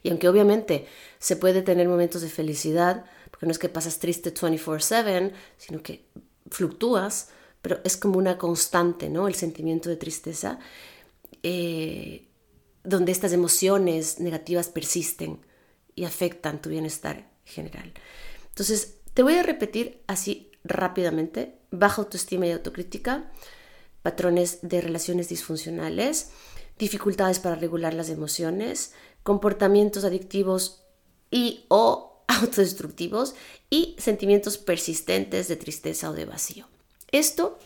Y 0.03 0.09
aunque 0.09 0.27
obviamente 0.27 0.85
se 1.17 1.37
puede 1.37 1.61
tener 1.61 1.87
momentos 1.87 2.21
de 2.21 2.29
felicidad, 2.29 3.05
porque 3.31 3.45
no 3.45 3.53
es 3.53 3.59
que 3.59 3.69
pasas 3.69 3.99
triste 3.99 4.33
24/7, 4.33 5.31
sino 5.57 5.81
que 5.81 6.05
fluctúas, 6.49 7.29
pero 7.61 7.79
es 7.85 7.95
como 7.95 8.17
una 8.17 8.37
constante, 8.37 9.09
¿no? 9.09 9.29
El 9.29 9.35
sentimiento 9.35 9.87
de 9.87 9.95
tristeza, 9.95 10.59
eh, 11.41 12.27
donde 12.83 13.13
estas 13.13 13.31
emociones 13.31 14.19
negativas 14.19 14.67
persisten 14.67 15.39
y 15.95 16.03
afectan 16.03 16.61
tu 16.61 16.69
bienestar 16.69 17.29
general. 17.45 17.93
Entonces, 18.49 18.95
te 19.13 19.23
voy 19.23 19.35
a 19.35 19.43
repetir 19.43 20.01
así 20.07 20.51
rápidamente, 20.63 21.57
baja 21.71 22.01
autoestima 22.01 22.47
y 22.47 22.51
autocrítica, 22.51 23.31
patrones 24.01 24.59
de 24.61 24.81
relaciones 24.81 25.29
disfuncionales, 25.29 26.31
dificultades 26.77 27.39
para 27.39 27.55
regular 27.55 27.93
las 27.93 28.09
emociones, 28.09 28.93
comportamientos 29.23 30.03
adictivos 30.03 30.83
y 31.29 31.65
o 31.67 32.23
autodestructivos 32.27 33.35
y 33.69 33.95
sentimientos 33.99 34.57
persistentes 34.57 35.47
de 35.47 35.55
tristeza 35.55 36.09
o 36.09 36.13
de 36.13 36.25
vacío. 36.25 36.67
Esto, 37.11 37.59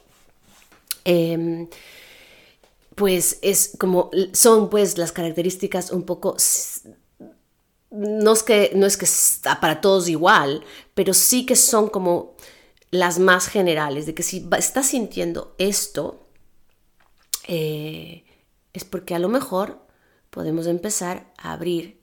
em, 1.03 1.67
pues 2.95 3.39
es 3.41 3.73
como, 3.77 4.09
son 4.33 4.69
pues 4.69 4.97
las 4.97 5.11
características 5.11 5.91
un 5.91 6.03
poco, 6.03 6.35
no 7.91 8.33
es 8.33 8.43
que, 8.43 8.71
no 8.75 8.85
es 8.85 8.97
que 8.97 9.05
está 9.05 9.59
para 9.59 9.81
todos 9.81 10.09
igual, 10.09 10.63
pero 10.93 11.13
sí 11.13 11.45
que 11.45 11.55
son 11.55 11.89
como 11.89 12.35
las 12.91 13.19
más 13.19 13.47
generales, 13.47 14.05
de 14.05 14.13
que 14.13 14.23
si 14.23 14.47
estás 14.57 14.87
sintiendo 14.87 15.55
esto, 15.57 16.27
eh, 17.47 18.25
es 18.73 18.83
porque 18.85 19.15
a 19.15 19.19
lo 19.19 19.29
mejor 19.29 19.79
podemos 20.29 20.67
empezar 20.67 21.31
a 21.37 21.53
abrir 21.53 22.01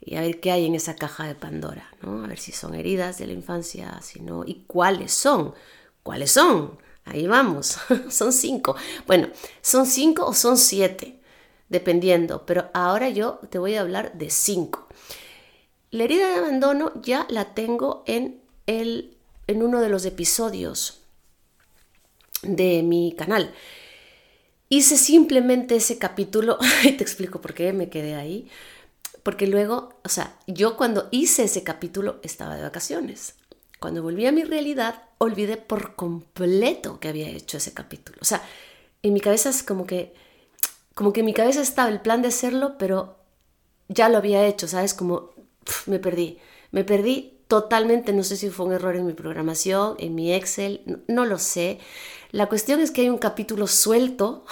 y 0.00 0.16
a 0.16 0.20
ver 0.20 0.40
qué 0.40 0.52
hay 0.52 0.66
en 0.66 0.74
esa 0.74 0.96
caja 0.96 1.26
de 1.26 1.34
Pandora, 1.34 1.88
¿no? 2.02 2.24
A 2.24 2.28
ver 2.28 2.38
si 2.38 2.52
son 2.52 2.74
heridas 2.74 3.18
de 3.18 3.26
la 3.26 3.32
infancia, 3.32 4.00
si 4.02 4.20
no, 4.20 4.44
y 4.46 4.64
cuáles 4.66 5.12
son, 5.12 5.54
cuáles 6.02 6.32
son. 6.32 6.78
Ahí 7.04 7.26
vamos, 7.26 7.78
son 8.10 8.32
cinco. 8.32 8.76
Bueno, 9.06 9.28
son 9.60 9.86
cinco 9.86 10.26
o 10.26 10.34
son 10.34 10.56
siete, 10.56 11.20
dependiendo, 11.68 12.46
pero 12.46 12.70
ahora 12.74 13.10
yo 13.10 13.40
te 13.50 13.58
voy 13.58 13.74
a 13.74 13.80
hablar 13.80 14.16
de 14.16 14.30
cinco. 14.30 14.87
La 15.90 16.04
herida 16.04 16.28
de 16.28 16.34
abandono 16.34 16.92
ya 17.02 17.26
la 17.30 17.54
tengo 17.54 18.02
en, 18.06 18.42
el, 18.66 19.16
en 19.46 19.62
uno 19.62 19.80
de 19.80 19.88
los 19.88 20.04
episodios 20.04 21.00
de 22.42 22.82
mi 22.82 23.14
canal. 23.16 23.54
Hice 24.68 24.98
simplemente 24.98 25.76
ese 25.76 25.98
capítulo, 25.98 26.58
y 26.84 26.92
te 26.92 27.02
explico 27.02 27.40
por 27.40 27.54
qué 27.54 27.72
me 27.72 27.88
quedé 27.88 28.14
ahí, 28.14 28.48
porque 29.22 29.46
luego, 29.46 29.98
o 30.04 30.08
sea, 30.08 30.36
yo 30.46 30.76
cuando 30.76 31.08
hice 31.10 31.44
ese 31.44 31.64
capítulo 31.64 32.20
estaba 32.22 32.56
de 32.56 32.62
vacaciones. 32.62 33.34
Cuando 33.80 34.02
volví 34.02 34.26
a 34.26 34.32
mi 34.32 34.44
realidad, 34.44 35.02
olvidé 35.18 35.56
por 35.56 35.94
completo 35.94 37.00
que 37.00 37.08
había 37.08 37.28
hecho 37.28 37.56
ese 37.56 37.72
capítulo. 37.72 38.18
O 38.20 38.24
sea, 38.24 38.42
en 39.02 39.12
mi 39.14 39.20
cabeza 39.20 39.48
es 39.50 39.62
como 39.62 39.86
que, 39.86 40.14
como 40.94 41.12
que 41.12 41.20
en 41.20 41.26
mi 41.26 41.34
cabeza 41.34 41.62
estaba 41.62 41.88
el 41.88 42.00
plan 42.00 42.20
de 42.20 42.28
hacerlo, 42.28 42.76
pero 42.78 43.16
ya 43.88 44.08
lo 44.08 44.18
había 44.18 44.46
hecho, 44.46 44.68
¿sabes? 44.68 44.94
Como 44.94 45.30
me 45.86 45.98
perdí. 45.98 46.38
Me 46.70 46.84
perdí 46.84 47.38
totalmente, 47.48 48.12
no 48.12 48.22
sé 48.22 48.36
si 48.36 48.50
fue 48.50 48.66
un 48.66 48.72
error 48.72 48.94
en 48.94 49.06
mi 49.06 49.14
programación, 49.14 49.96
en 49.98 50.14
mi 50.14 50.32
Excel, 50.32 51.02
no 51.08 51.24
lo 51.24 51.38
sé. 51.38 51.78
La 52.30 52.46
cuestión 52.46 52.80
es 52.80 52.90
que 52.90 53.00
hay 53.02 53.08
un 53.08 53.18
capítulo 53.18 53.66
suelto 53.66 54.44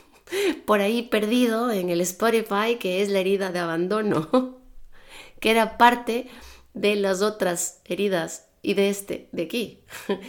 por 0.64 0.80
ahí 0.80 1.02
perdido 1.02 1.70
en 1.70 1.90
el 1.90 2.00
Spotify 2.00 2.76
que 2.78 3.02
es 3.02 3.08
la 3.08 3.18
herida 3.18 3.50
de 3.50 3.58
abandono, 3.58 4.58
que 5.40 5.50
era 5.50 5.76
parte 5.76 6.28
de 6.74 6.94
las 6.94 7.22
otras 7.22 7.80
heridas 7.84 8.46
y 8.62 8.74
de 8.74 8.88
este 8.88 9.28
de 9.32 9.42
aquí. 9.42 9.80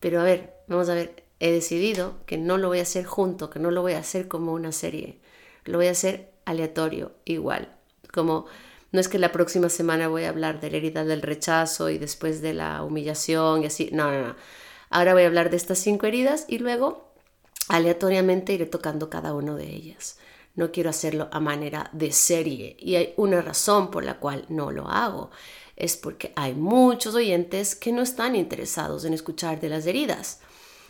Pero 0.00 0.20
a 0.20 0.24
ver, 0.24 0.52
vamos 0.68 0.90
a 0.90 0.94
ver, 0.94 1.24
he 1.40 1.50
decidido 1.50 2.18
que 2.26 2.36
no 2.36 2.58
lo 2.58 2.68
voy 2.68 2.80
a 2.80 2.82
hacer 2.82 3.06
junto, 3.06 3.48
que 3.48 3.58
no 3.58 3.70
lo 3.70 3.80
voy 3.80 3.94
a 3.94 3.98
hacer 3.98 4.28
como 4.28 4.52
una 4.52 4.72
serie, 4.72 5.20
lo 5.64 5.78
voy 5.78 5.86
a 5.86 5.92
hacer 5.92 6.32
aleatorio, 6.44 7.12
igual, 7.24 7.74
como 8.12 8.46
no 8.92 9.00
es 9.00 9.08
que 9.08 9.18
la 9.18 9.32
próxima 9.32 9.68
semana 9.68 10.08
voy 10.08 10.24
a 10.24 10.28
hablar 10.28 10.60
de 10.60 10.70
la 10.70 10.76
herida 10.76 11.04
del 11.04 11.22
rechazo 11.22 11.90
y 11.90 11.98
después 11.98 12.40
de 12.40 12.54
la 12.54 12.82
humillación 12.82 13.62
y 13.62 13.66
así, 13.66 13.90
no, 13.92 14.10
no, 14.10 14.28
no 14.28 14.36
Ahora 14.90 15.14
voy 15.14 15.24
a 15.24 15.26
hablar 15.26 15.50
de 15.50 15.56
estas 15.56 15.78
cinco 15.78 16.06
heridas 16.06 16.44
y 16.48 16.58
luego 16.58 17.12
aleatoriamente 17.68 18.52
iré 18.52 18.66
tocando 18.66 19.10
cada 19.10 19.34
una 19.34 19.54
de 19.54 19.68
ellas. 19.68 20.18
No 20.54 20.72
quiero 20.72 20.90
hacerlo 20.90 21.28
a 21.32 21.40
manera 21.40 21.90
de 21.92 22.12
serie 22.12 22.76
y 22.78 22.94
hay 22.94 23.12
una 23.16 23.42
razón 23.42 23.90
por 23.90 24.04
la 24.04 24.18
cual 24.18 24.46
no 24.48 24.70
lo 24.70 24.88
hago. 24.88 25.30
Es 25.74 25.96
porque 25.96 26.32
hay 26.36 26.54
muchos 26.54 27.14
oyentes 27.14 27.74
que 27.74 27.92
no 27.92 28.02
están 28.02 28.36
interesados 28.36 29.04
en 29.04 29.12
escuchar 29.12 29.60
de 29.60 29.68
las 29.68 29.86
heridas. 29.86 30.40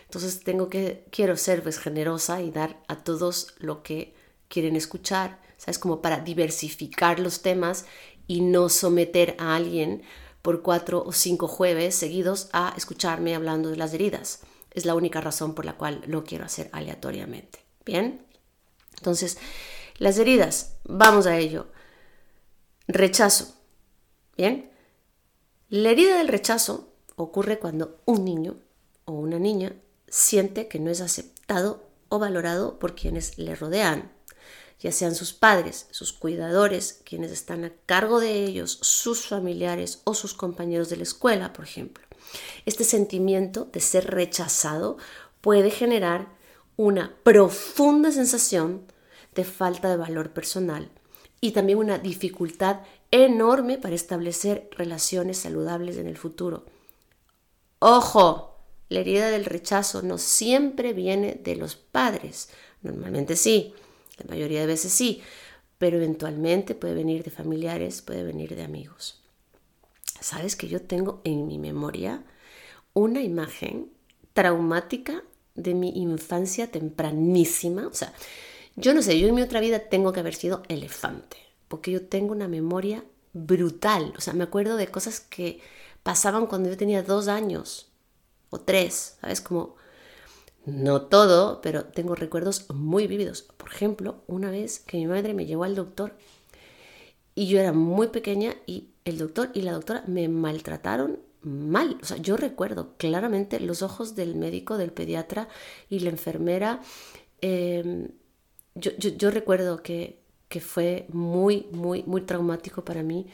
Entonces 0.05 0.45
tengo 0.45 0.69
que, 0.69 1.05
quiero 1.11 1.37
ser 1.37 1.63
pues, 1.63 1.79
generosa 1.79 2.41
y 2.43 2.53
dar 2.53 2.81
a 2.87 3.03
todos 3.03 3.55
lo 3.59 3.83
que 3.83 4.15
quieren 4.49 4.77
escuchar, 4.77 5.41
¿sabes? 5.67 5.79
Como 5.79 6.01
para 6.01 6.21
diversificar 6.21 7.19
los 7.19 7.43
temas 7.43 7.87
y 8.29 8.41
no 8.41 8.69
someter 8.69 9.35
a 9.39 9.57
alguien 9.57 10.03
por 10.43 10.63
cuatro 10.63 11.03
o 11.05 11.13
cinco 11.13 11.49
jueves 11.49 11.97
seguidos 11.97 12.49
a 12.53 12.73
escucharme 12.77 13.35
hablando 13.35 13.69
de 13.69 13.77
las 13.77 13.93
heridas. 13.93 14.41
Es 14.71 14.85
la 14.85 14.95
única 14.95 15.21
razón 15.21 15.55
por 15.55 15.65
la 15.65 15.77
cual 15.77 16.03
lo 16.07 16.23
quiero 16.23 16.45
hacer 16.45 16.71
aleatoriamente. 16.73 17.65
Bien, 17.85 18.25
entonces, 18.97 19.39
las 19.99 20.19
heridas, 20.19 20.77
vamos 20.85 21.27
a 21.27 21.37
ello. 21.37 21.67
Rechazo. 22.87 23.55
Bien, 24.37 24.71
la 25.69 25.91
herida 25.91 26.19
del 26.19 26.29
rechazo 26.29 26.93
ocurre 27.17 27.59
cuando 27.59 28.01
un 28.05 28.25
niño 28.25 28.59
o 29.05 29.13
una 29.13 29.41
niña 29.41 29.75
siente 30.07 30.69
que 30.69 30.79
no 30.79 30.91
es 30.91 31.01
aceptado 31.01 31.89
o 32.09 32.21
valorado 32.21 32.79
por 32.79 32.95
quienes 32.95 33.37
le 33.39 33.57
rodean 33.57 34.16
ya 34.81 34.93
sean 34.93 35.15
sus 35.15 35.33
padres, 35.33 35.87
sus 35.91 36.13
cuidadores, 36.13 37.01
quienes 37.05 37.33
están 37.33 37.65
a 37.65 37.73
cargo 37.87 38.21
de 38.21 38.45
ellos, 38.45 38.79
sus 38.83 39.27
familiares 39.27 40.01
o 40.05 40.15
sus 40.15 40.35
compañeros 40.35 40.91
de 40.91 40.97
la 40.97 41.03
escuela, 41.05 41.53
por 41.53 41.65
ejemplo. 41.65 42.05
Este 42.67 42.85
sentimiento 42.85 43.69
de 43.73 43.81
ser 43.81 44.11
rechazado 44.11 44.99
puede 45.41 45.71
generar 45.71 46.29
una 46.77 47.17
profunda 47.23 48.13
sensación 48.13 48.83
de 49.35 49.45
falta 49.45 49.89
de 49.89 49.97
valor 49.97 50.33
personal 50.33 50.91
y 51.41 51.53
también 51.53 51.79
una 51.79 51.99
dificultad 51.99 52.81
enorme 53.11 53.79
para 53.79 53.95
establecer 53.95 54.69
relaciones 54.73 55.39
saludables 55.39 55.97
en 55.97 56.07
el 56.07 56.17
futuro. 56.17 56.65
Ojo, 57.79 58.59
la 58.89 59.01
herida 59.01 59.31
del 59.31 59.45
rechazo 59.45 60.03
no 60.03 60.19
siempre 60.19 60.93
viene 60.93 61.41
de 61.43 61.57
los 61.57 61.77
padres, 61.77 62.51
normalmente 62.83 63.37
sí, 63.37 63.75
la 64.19 64.25
mayoría 64.29 64.61
de 64.61 64.67
veces 64.67 64.93
sí, 64.93 65.23
pero 65.79 65.97
eventualmente 65.97 66.75
puede 66.75 66.95
venir 66.95 67.23
de 67.23 67.31
familiares, 67.31 68.03
puede 68.03 68.23
venir 68.23 68.57
de 68.57 68.63
amigos. 68.63 69.23
Sabes 70.21 70.57
que 70.57 70.69
yo 70.69 70.83
tengo 70.83 71.21
en 71.25 71.47
mi 71.47 71.59
memoria 71.59 72.25
una 72.95 73.21
imagen 73.21 73.93
traumática 74.33 75.23
de 75.55 75.75
mi 75.75 75.91
infancia 76.01 76.71
tempranísima. 76.71 77.87
O 77.87 77.95
sea, 77.95 78.13
yo 78.77 78.95
no 78.95 79.03
sé, 79.03 79.19
yo 79.19 79.29
en 79.29 79.35
mi 79.35 79.43
otra 79.43 79.61
vida 79.61 79.79
tengo 79.79 80.13
que 80.13 80.21
haber 80.21 80.35
sido 80.35 80.63
elefante, 80.69 81.37
porque 81.69 81.91
yo 81.91 82.07
tengo 82.07 82.33
una 82.33 82.49
memoria 82.49 83.05
brutal. 83.33 84.15
O 84.17 84.21
sea, 84.21 84.33
me 84.33 84.45
acuerdo 84.45 84.77
de 84.77 84.89
cosas 84.89 85.21
que 85.21 85.61
pasaban 86.03 86.47
cuando 86.47 86.69
yo 86.69 86.77
tenía 86.77 87.03
dos 87.03 87.29
años 87.29 87.89
o 88.51 88.61
tres, 88.61 89.17
¿sabes? 89.21 89.41
Como, 89.41 89.77
no 90.67 91.03
todo, 91.03 91.61
pero 91.63 91.85
tengo 91.85 92.15
recuerdos 92.15 92.67
muy 92.71 93.07
vívidos. 93.07 93.43
Por 93.43 93.71
ejemplo, 93.71 94.23
una 94.27 94.51
vez 94.51 94.81
que 94.81 94.99
mi 94.99 95.07
madre 95.07 95.33
me 95.33 95.47
llevó 95.47 95.65
al 95.65 95.77
doctor 95.77 96.15
y 97.35 97.47
yo 97.47 97.61
era 97.61 97.73
muy 97.73 98.09
pequeña 98.09 98.57
y 98.67 98.91
el 99.05 99.19
doctor 99.19 99.51
y 99.55 99.63
la 99.63 99.73
doctora 99.73 100.03
me 100.07 100.29
maltrataron 100.29 101.21
mal. 101.43 101.99
O 102.03 102.05
sea, 102.05 102.17
yo 102.17 102.37
recuerdo 102.37 102.97
claramente 102.99 103.61
los 103.61 103.83
ojos 103.83 104.17
del 104.17 104.35
médico, 104.35 104.77
del 104.77 104.93
pediatra 104.93 105.49
y 105.89 106.01
la 106.01 106.11
enfermera. 106.11 106.81
Em, 107.41 108.09
yo, 108.75 109.31
recuerdo 109.31 109.83
que, 109.83 110.21
que, 110.49 110.61
fue 110.61 111.07
muy, 111.11 111.69
muy, 111.73 112.03
muy 112.05 112.23
traumático 112.23 112.85
para 112.85 113.03
mí 113.03 113.27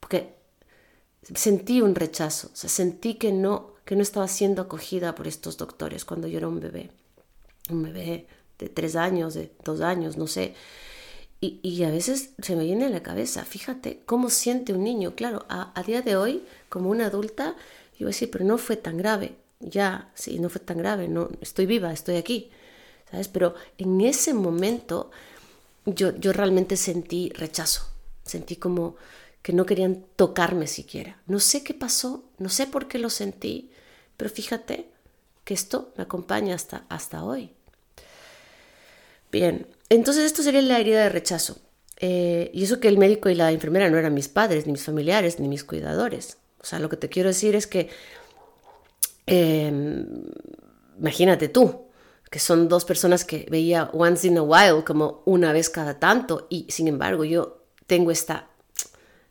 porque 0.00 0.34
sentí 1.34 1.80
un 1.82 1.94
rechazo, 1.94 2.50
o 2.52 2.56
sea, 2.56 2.70
sentí 2.70 3.14
que 3.14 3.32
no, 3.32 3.74
que 3.86 3.96
no 3.96 4.02
estaba 4.02 4.28
siendo 4.28 4.60
acogida 4.60 5.14
por 5.14 5.26
estos 5.28 5.56
doctores 5.56 6.04
cuando 6.04 6.26
yo 6.26 6.38
era 6.38 6.48
un 6.48 6.60
bebé, 6.60 6.90
un 7.70 7.84
bebé 7.84 8.26
de 8.58 8.68
tres 8.68 8.96
años, 8.96 9.32
de 9.34 9.52
dos 9.64 9.80
años, 9.80 10.18
no 10.18 10.26
sé. 10.26 10.54
Y, 11.40 11.84
a 11.84 11.90
veces 11.90 12.30
se 12.42 12.56
me 12.56 12.64
viene 12.64 12.86
a 12.86 12.88
la 12.88 13.04
cabeza, 13.04 13.44
fíjate 13.44 14.02
cómo 14.04 14.30
siente 14.30 14.72
un 14.72 14.82
niño. 14.82 15.14
Claro, 15.14 15.46
a, 15.48 15.80
día 15.86 16.02
de 16.02 16.16
hoy, 16.16 16.42
como 16.68 16.90
una 16.90 17.06
adulta, 17.06 17.54
yo 17.92 18.00
voy 18.00 18.06
a 18.06 18.08
decir, 18.08 18.30
pero 18.32 18.44
no 18.44 18.58
fue 18.58 18.76
tan 18.76 18.96
grave. 18.96 19.36
Ya, 19.60 20.10
sí, 20.14 20.40
no 20.40 20.48
fue 20.48 20.60
tan 20.60 20.78
grave, 20.78 21.06
no, 21.06 21.28
estoy 21.40 21.66
viva, 21.66 21.92
estoy 21.92 22.16
aquí. 22.16 22.50
¿Sabes? 23.10 23.28
Pero 23.28 23.54
en 23.78 24.00
ese 24.00 24.34
momento 24.34 25.12
yo, 25.84 26.16
yo 26.16 26.32
realmente 26.32 26.76
sentí 26.76 27.30
rechazo. 27.36 27.86
Sentí 28.24 28.56
como 28.56 28.96
que 29.42 29.52
no 29.52 29.64
querían 29.64 30.04
tocarme 30.16 30.66
siquiera. 30.66 31.20
No 31.26 31.38
sé 31.38 31.62
qué 31.62 31.74
pasó, 31.74 32.24
no 32.38 32.48
sé 32.48 32.66
por 32.66 32.88
qué 32.88 32.98
lo 32.98 33.10
sentí, 33.10 33.70
pero 34.16 34.30
fíjate 34.30 34.88
que 35.44 35.54
esto 35.54 35.92
me 35.96 36.02
acompaña 36.04 36.54
hasta, 36.54 36.84
hasta 36.88 37.24
hoy. 37.24 37.52
Bien, 39.30 39.66
entonces 39.88 40.24
esto 40.24 40.42
sería 40.42 40.62
la 40.62 40.78
herida 40.78 41.02
de 41.02 41.08
rechazo. 41.08 41.58
Eh, 41.98 42.50
y 42.52 42.64
eso 42.64 42.80
que 42.80 42.88
el 42.88 42.98
médico 42.98 43.28
y 43.28 43.34
la 43.34 43.52
enfermera 43.52 43.88
no 43.88 43.96
eran 43.96 44.14
mis 44.14 44.28
padres, 44.28 44.66
ni 44.66 44.72
mis 44.72 44.84
familiares, 44.84 45.40
ni 45.40 45.48
mis 45.48 45.64
cuidadores. 45.64 46.38
O 46.60 46.64
sea, 46.64 46.78
lo 46.78 46.88
que 46.88 46.96
te 46.96 47.08
quiero 47.08 47.28
decir 47.28 47.54
es 47.54 47.66
que, 47.66 47.88
em, 49.26 50.06
imagínate 50.98 51.48
tú, 51.48 51.86
que 52.30 52.38
son 52.38 52.68
dos 52.68 52.84
personas 52.84 53.24
que 53.24 53.46
veía 53.50 53.90
once 53.92 54.26
in 54.26 54.38
a 54.38 54.42
while, 54.42 54.84
como 54.84 55.22
una 55.26 55.52
vez 55.52 55.70
cada 55.70 55.98
tanto, 55.98 56.46
y 56.50 56.66
sin 56.68 56.88
embargo 56.88 57.24
yo 57.24 57.62
tengo 57.86 58.10
esta, 58.10 58.48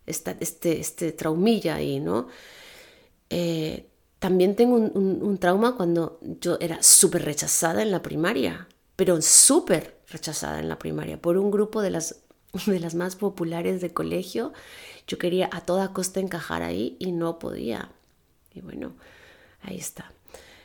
esta 0.06 0.36
este, 0.40 0.80
este 0.80 1.12
traumilla 1.12 1.76
ahí, 1.76 2.00
¿no? 2.00 2.28
Eh, 3.30 3.86
también 4.20 4.56
tengo 4.56 4.76
un 4.76 5.38
trauma 5.38 5.76
cuando 5.76 6.20
yo 6.42 6.58
era 6.60 6.82
súper 6.82 7.26
rechazada 7.26 7.82
en 7.82 7.92
la 7.92 8.02
primaria, 8.02 8.68
pero 8.96 9.22
súper 9.22 9.96
rechazada 10.10 10.60
en 10.60 10.70
la 10.70 10.80
primaria 10.80 11.22
por 11.22 11.38
un 11.38 11.52
grupo 11.52 11.82
de 11.82 11.90
las, 11.90 12.22
de 12.66 12.80
las 12.80 12.96
más 12.96 13.16
populares 13.16 13.82
de 13.82 13.94
colegio. 13.94 14.54
Yo 15.08 15.18
quería 15.18 15.50
a 15.52 15.62
toda 15.62 15.94
costa 15.94 16.20
encajar 16.20 16.64
ahí 16.64 16.96
y 17.00 17.12
no 17.12 17.38
podía. 17.38 17.92
Y 18.54 18.62
bueno, 18.62 18.96
ahí 19.62 19.78
está. 19.78 20.12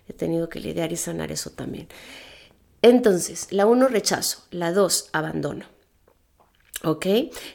He 0.08 0.12
tenido 0.12 0.48
que 0.48 0.60
lidiar 0.60 0.92
y 0.92 0.96
sanar 0.96 1.30
eso 1.30 1.50
también. 1.50 1.88
Entonces, 2.82 3.48
la 3.50 3.66
uno, 3.66 3.88
rechazo. 3.88 4.44
La 4.50 4.72
dos, 4.72 5.10
abandono. 5.12 5.66
¿Ok? 6.82 7.06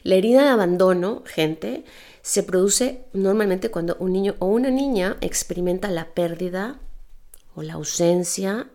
La 0.04 0.16
herida 0.16 0.44
de 0.44 0.50
abandono, 0.50 1.24
gente, 1.26 1.84
se 2.26 2.42
produce 2.42 3.06
normalmente 3.14 3.70
cuando 3.70 3.98
un 4.00 4.12
niño 4.12 4.34
o 4.40 4.48
una 4.48 4.72
niña 4.72 5.16
experimenta 5.22 5.92
la 5.92 6.16
pérdida 6.16 6.80
o 7.54 7.62
la 7.62 7.74
ausencia 7.74 8.68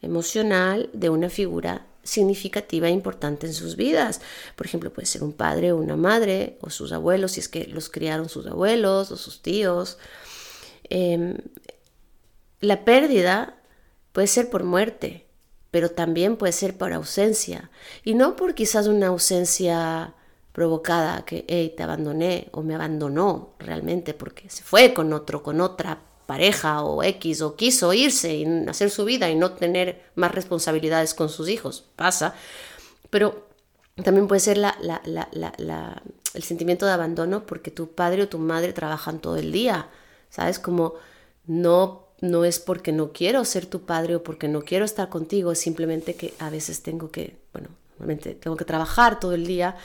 emocional 0.00 0.90
de 0.92 1.10
una 1.10 1.28
figura 1.28 1.88
significativa 2.04 2.86
e 2.86 2.92
importante 2.92 3.48
en 3.48 3.52
sus 3.52 3.74
vidas. 3.74 4.20
Por 4.54 4.66
ejemplo, 4.66 4.92
puede 4.92 5.06
ser 5.06 5.24
un 5.24 5.32
padre 5.32 5.72
o 5.72 5.76
una 5.76 5.96
madre 5.96 6.56
o 6.60 6.70
sus 6.70 6.92
abuelos, 6.92 7.32
si 7.32 7.40
es 7.40 7.48
que 7.48 7.66
los 7.66 7.90
criaron 7.90 8.28
sus 8.28 8.46
abuelos 8.46 9.10
o 9.10 9.16
sus 9.16 9.42
tíos. 9.42 9.98
Em, 10.84 11.38
la 12.60 12.84
pérdida 12.84 13.56
puede 14.12 14.28
ser 14.28 14.50
por 14.50 14.62
muerte, 14.62 15.26
pero 15.72 15.90
también 15.90 16.36
puede 16.36 16.52
ser 16.52 16.78
por 16.78 16.92
ausencia. 16.92 17.72
Y 18.04 18.14
no 18.14 18.36
por 18.36 18.54
quizás 18.54 18.86
una 18.86 19.08
ausencia 19.08 20.14
provocada, 20.54 21.24
que 21.24 21.42
te 21.76 21.82
abandoné 21.82 22.48
o 22.52 22.62
me 22.62 22.76
abandonó 22.76 23.54
realmente 23.58 24.14
porque 24.14 24.48
se 24.48 24.62
fue 24.62 24.94
con 24.94 25.12
otro, 25.12 25.42
con 25.42 25.60
otra 25.60 25.98
pareja 26.26 26.84
o 26.84 27.02
X 27.02 27.42
o 27.42 27.56
quiso 27.56 27.92
irse 27.92 28.36
y 28.36 28.46
hacer 28.68 28.90
su 28.90 29.04
vida 29.04 29.28
y 29.28 29.34
no 29.34 29.50
tener 29.50 30.04
más 30.14 30.32
responsabilidades 30.32 31.12
con 31.12 31.28
sus 31.28 31.48
hijos. 31.48 31.84
Pasa. 31.96 32.36
Pero 33.10 33.48
también 34.04 34.28
puede 34.28 34.38
ser 34.38 34.56
la, 34.56 34.78
el 36.34 36.42
sentimiento 36.44 36.86
de 36.86 36.92
abandono 36.92 37.44
porque 37.46 37.72
tu 37.72 37.90
padre 37.90 38.22
o 38.22 38.28
tu 38.28 38.38
madre 38.38 38.72
trabajan 38.72 39.18
todo 39.18 39.36
el 39.36 39.50
día. 39.50 39.88
¿Sabes? 40.30 40.60
Como 40.60 40.94
no, 41.48 42.06
no 42.20 42.44
es 42.44 42.60
porque 42.60 42.92
no 42.92 43.12
quiero 43.12 43.44
ser 43.44 43.66
tu 43.66 43.82
padre 43.86 44.14
o 44.14 44.22
porque 44.22 44.46
no 44.46 44.62
quiero 44.62 44.84
estar 44.84 45.08
contigo, 45.08 45.50
es 45.50 45.58
simplemente 45.58 46.14
que 46.14 46.32
a 46.38 46.48
veces 46.48 46.80
tengo 46.84 47.10
que, 47.10 47.38
bueno, 47.52 47.70
normalmente 47.98 48.36
tengo 48.36 48.56
que 48.56 48.64
trabajar 48.64 49.18
todo 49.18 49.34
el 49.34 49.48
día. 49.48 49.76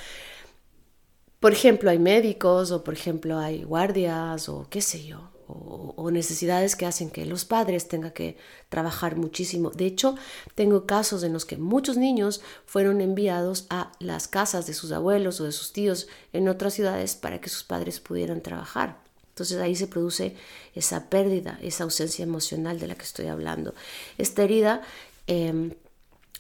Por 1.40 1.54
ejemplo, 1.54 1.90
hay 1.90 2.00
médicos 2.00 2.72
o 2.72 2.84
por 2.84 2.94
ejemplo 2.94 3.40
hay 3.40 3.64
guardias 3.64 4.50
o 4.50 4.68
qué 4.70 4.82
sé 4.82 5.06
yo, 5.06 5.30
o, 5.48 6.12
necesidades 6.12 6.76
que 6.76 6.86
hacen 6.86 7.10
que 7.10 7.26
los 7.26 7.46
padres 7.46 7.88
tengan 7.88 8.12
que 8.12 8.38
trabajar 8.68 9.16
muchísimo. 9.16 9.70
De 9.70 9.86
hecho, 9.86 10.16
tengo 10.56 10.86
casos 10.86 11.24
en 11.24 11.32
los 11.32 11.46
que 11.46 11.56
muchos 11.56 11.98
niños 11.98 12.42
fueron 12.66 13.00
enviados 13.00 13.68
a 13.70 13.92
las 14.00 14.28
casas 14.28 14.68
de 14.68 14.74
sus 14.74 14.92
abuelos 14.92 15.40
o 15.40 15.46
de 15.46 15.52
sus 15.54 15.72
tíos 15.72 16.08
en 16.34 16.50
otras 16.50 16.74
ciudades 16.74 17.16
para 17.16 17.40
que 17.40 17.50
sus 17.50 17.64
padres 17.64 18.00
pudieran 18.02 18.42
trabajar. 18.42 18.98
Entonces 19.30 19.60
ahí 19.60 19.76
se 19.76 19.88
produce 19.88 20.36
esa 20.76 21.10
pérdida, 21.10 21.58
esa 21.62 21.86
ausencia 21.86 22.24
emocional 22.24 22.80
de 22.80 22.88
la 22.88 22.96
que 22.96 23.04
estoy 23.04 23.28
hablando. 23.28 23.74
Esta 24.18 24.44
herida 24.44 24.82
em, 25.28 25.76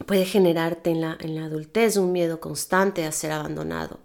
puede 0.06 0.26
generarte 0.26 0.90
en 0.90 1.02
la, 1.02 1.18
en 1.22 1.36
la 1.36 1.46
adultez 1.46 1.96
un 1.96 2.12
miedo 2.12 2.42
constante 2.42 3.06
a 3.06 3.12
ser 3.14 3.32
abandonado 3.32 4.00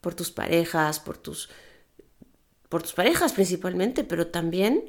por 0.00 0.14
tus 0.14 0.30
parejas, 0.30 1.00
por 1.00 1.18
tus 1.18 1.48
por 2.68 2.82
tus 2.82 2.92
parejas 2.92 3.32
principalmente, 3.32 4.04
pero 4.04 4.26
también 4.26 4.88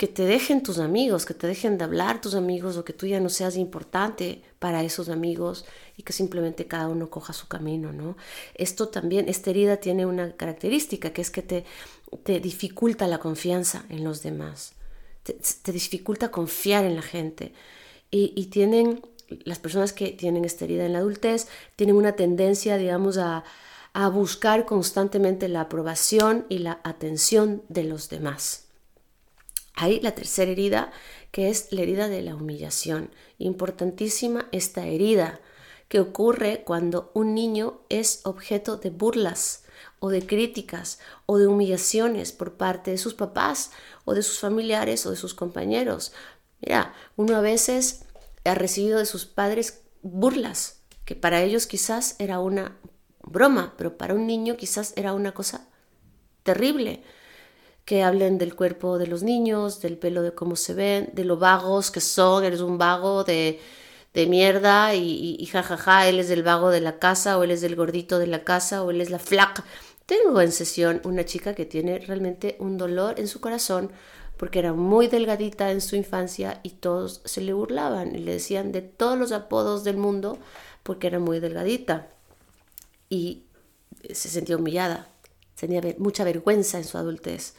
que 0.00 0.08
te 0.08 0.24
dejen 0.24 0.62
tus 0.62 0.78
amigos, 0.78 1.26
que 1.26 1.34
te 1.34 1.46
dejen 1.46 1.76
de 1.76 1.84
hablar 1.84 2.22
tus 2.22 2.34
amigos 2.34 2.78
o 2.78 2.86
que 2.86 2.94
tú 2.94 3.06
ya 3.06 3.20
no 3.20 3.28
seas 3.28 3.56
importante 3.58 4.42
para 4.58 4.82
esos 4.82 5.10
amigos 5.10 5.66
y 5.94 6.04
que 6.04 6.14
simplemente 6.14 6.66
cada 6.66 6.88
uno 6.88 7.10
coja 7.10 7.34
su 7.34 7.48
camino, 7.48 7.92
¿no? 7.92 8.16
Esto 8.54 8.88
también, 8.88 9.28
esta 9.28 9.50
herida 9.50 9.76
tiene 9.76 10.06
una 10.06 10.34
característica 10.36 11.12
que 11.12 11.20
es 11.20 11.30
que 11.30 11.42
te, 11.42 11.66
te 12.22 12.40
dificulta 12.40 13.06
la 13.08 13.18
confianza 13.18 13.84
en 13.90 14.02
los 14.02 14.22
demás, 14.22 14.72
te, 15.22 15.70
dificulta 15.70 16.30
confiar 16.30 16.86
en 16.86 16.96
la 16.96 17.02
gente 17.02 17.52
y, 18.10 18.32
y 18.34 18.46
tienen, 18.46 19.02
las 19.44 19.58
personas 19.58 19.92
que 19.92 20.12
tienen 20.12 20.46
esta 20.46 20.64
herida 20.64 20.86
en 20.86 20.94
la 20.94 21.00
adultez 21.00 21.46
tienen 21.76 21.96
una 21.96 22.12
tendencia, 22.12 22.78
digamos, 22.78 23.18
a, 23.18 23.44
a 23.92 24.08
buscar 24.08 24.66
constantemente 24.66 25.48
la 25.48 25.62
aprobación 25.62 26.46
y 26.48 26.58
la 26.58 26.80
atención 26.84 27.62
de 27.68 27.84
los 27.84 28.08
demás. 28.08 28.66
Hay 29.74 30.00
la 30.00 30.14
tercera 30.14 30.50
herida, 30.50 30.92
que 31.30 31.48
es 31.48 31.72
la 31.72 31.82
herida 31.82 32.08
de 32.08 32.22
la 32.22 32.34
humillación. 32.34 33.10
Importantísima 33.38 34.46
esta 34.52 34.86
herida 34.86 35.40
que 35.88 36.00
ocurre 36.00 36.62
cuando 36.64 37.10
un 37.14 37.34
niño 37.34 37.80
es 37.88 38.20
objeto 38.24 38.76
de 38.76 38.90
burlas 38.90 39.64
o 39.98 40.10
de 40.10 40.24
críticas 40.24 40.98
o 41.26 41.38
de 41.38 41.46
humillaciones 41.46 42.32
por 42.32 42.54
parte 42.54 42.90
de 42.90 42.98
sus 42.98 43.14
papás 43.14 43.70
o 44.04 44.14
de 44.14 44.22
sus 44.22 44.38
familiares 44.38 45.04
o 45.06 45.10
de 45.10 45.16
sus 45.16 45.34
compañeros. 45.34 46.12
Mira, 46.60 46.94
uno 47.16 47.36
a 47.36 47.40
veces 47.40 48.04
ha 48.44 48.54
recibido 48.54 48.98
de 48.98 49.06
sus 49.06 49.26
padres 49.26 49.80
burlas, 50.02 50.80
que 51.04 51.16
para 51.16 51.42
ellos 51.42 51.66
quizás 51.66 52.16
era 52.18 52.38
una 52.38 52.76
broma, 53.30 53.74
pero 53.76 53.96
para 53.96 54.14
un 54.14 54.26
niño 54.26 54.56
quizás 54.56 54.92
era 54.96 55.14
una 55.14 55.32
cosa 55.32 55.66
terrible. 56.42 57.02
Que 57.84 58.02
hablen 58.02 58.38
del 58.38 58.54
cuerpo 58.54 58.98
de 58.98 59.06
los 59.06 59.22
niños, 59.22 59.80
del 59.80 59.96
pelo 59.98 60.22
de 60.22 60.34
cómo 60.34 60.54
se 60.56 60.74
ven, 60.74 61.10
de 61.12 61.24
lo 61.24 61.38
vagos 61.38 61.90
que 61.90 62.00
son, 62.00 62.44
eres 62.44 62.60
un 62.60 62.78
vago, 62.78 63.24
de, 63.24 63.58
de 64.14 64.26
mierda 64.26 64.94
y, 64.94 65.44
jajaja, 65.46 66.08
él 66.08 66.20
es 66.20 66.30
el 66.30 66.42
vago 66.42 66.70
de 66.70 66.80
la 66.80 66.98
casa 66.98 67.38
o 67.38 67.42
él 67.44 67.50
es 67.50 67.62
el 67.62 67.76
gordito 67.76 68.18
de 68.18 68.26
la 68.26 68.44
casa 68.44 68.82
o 68.82 68.90
él 68.90 69.00
es 69.00 69.10
la 69.10 69.18
flaca. 69.18 69.64
Tengo 70.06 70.40
en 70.40 70.52
sesión 70.52 71.00
una 71.04 71.24
chica 71.24 71.54
que 71.54 71.66
tiene 71.66 71.98
realmente 71.98 72.56
un 72.58 72.76
dolor 72.78 73.18
en 73.18 73.28
su 73.28 73.40
corazón 73.40 73.90
porque 74.36 74.58
era 74.58 74.72
muy 74.72 75.06
delgadita 75.06 75.70
en 75.70 75.80
su 75.80 75.96
infancia 75.96 76.60
y 76.62 76.70
todos 76.70 77.22
se 77.24 77.40
le 77.40 77.52
burlaban 77.52 78.14
y 78.14 78.18
le 78.18 78.32
decían 78.32 78.72
de 78.72 78.82
todos 78.82 79.18
los 79.18 79.32
apodos 79.32 79.84
del 79.84 79.96
mundo 79.96 80.38
porque 80.82 81.06
era 81.06 81.18
muy 81.18 81.40
delgadita 81.40 82.08
y 83.10 83.44
se 84.14 84.30
sentía 84.30 84.56
humillada, 84.56 85.10
tenía 85.58 85.82
mucha 85.98 86.24
vergüenza 86.24 86.78
en 86.78 86.84
su 86.84 86.96
adultez, 86.96 87.54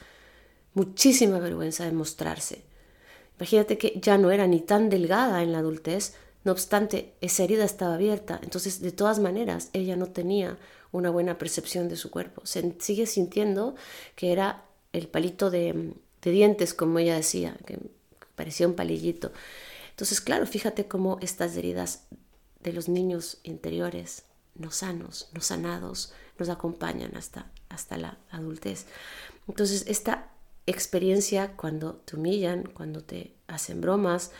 muchísima 0.73 1.37
vergüenza 1.37 1.85
de 1.85 1.91
mostrarse. 1.91 2.63
Imagínate 3.37 3.77
que 3.77 3.99
ya 4.01 4.17
no 4.17 4.31
era 4.31 4.47
ni 4.47 4.61
tan 4.61 4.89
delgada 4.89 5.43
en 5.43 5.51
la 5.51 5.59
adultez, 5.59 6.15
no 6.43 6.51
obstante, 6.51 7.13
esa 7.21 7.43
herida 7.43 7.65
estaba 7.65 7.93
abierta, 7.93 8.39
entonces 8.41 8.81
de 8.81 8.91
todas 8.91 9.19
maneras 9.19 9.69
ella 9.73 9.95
no 9.95 10.07
tenía 10.07 10.57
una 10.91 11.09
buena 11.09 11.37
percepción 11.37 11.87
de 11.87 11.95
su 11.95 12.09
cuerpo. 12.09 12.41
Se 12.45 12.75
sigue 12.79 13.05
sintiendo 13.05 13.75
que 14.15 14.31
era 14.31 14.65
el 14.93 15.07
palito 15.07 15.51
de, 15.51 15.93
dientes, 16.21 16.73
como 16.73 16.99
ella 16.99 17.15
decía, 17.15 17.57
que 17.65 17.77
parecía 18.35 18.67
un 18.67 18.75
palillito. 18.75 19.31
Entonces, 19.91 20.21
claro, 20.21 20.47
fíjate 20.47 20.87
cómo 20.87 21.17
estas 21.21 21.55
heridas 21.55 22.03
de 22.61 22.73
los 22.73 22.89
niños 22.89 23.39
interiores, 23.43 24.23
no 24.55 24.71
sanos, 24.71 25.29
no 25.33 25.41
sanados, 25.41 26.13
nos 26.37 26.49
acompañan 26.49 27.15
hasta, 27.15 27.51
hasta 27.69 27.97
la 27.97 28.17
adultez. 28.29 28.85
Entonces, 29.47 29.85
esta 29.87 30.31
experiencia 30.65 31.55
cuando 31.55 31.95
te 31.95 32.15
humillan, 32.15 32.63
cuando 32.63 33.03
te 33.03 33.35
hacen 33.47 33.81
bromas, 33.81 34.31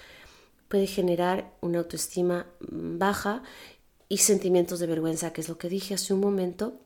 puede 0.68 0.88
generar 0.88 1.54
una 1.62 1.80
autoestima 1.80 2.48
baja 2.60 3.44
y 4.08 4.18
sentimientos 4.18 4.80
de 4.80 4.88
vergüenza, 4.88 5.34
que 5.34 5.42
es 5.42 5.50
lo 5.50 5.58
que 5.58 5.70
dije 5.70 5.94
hace 5.94 6.14
un 6.14 6.20
momento, 6.20 6.80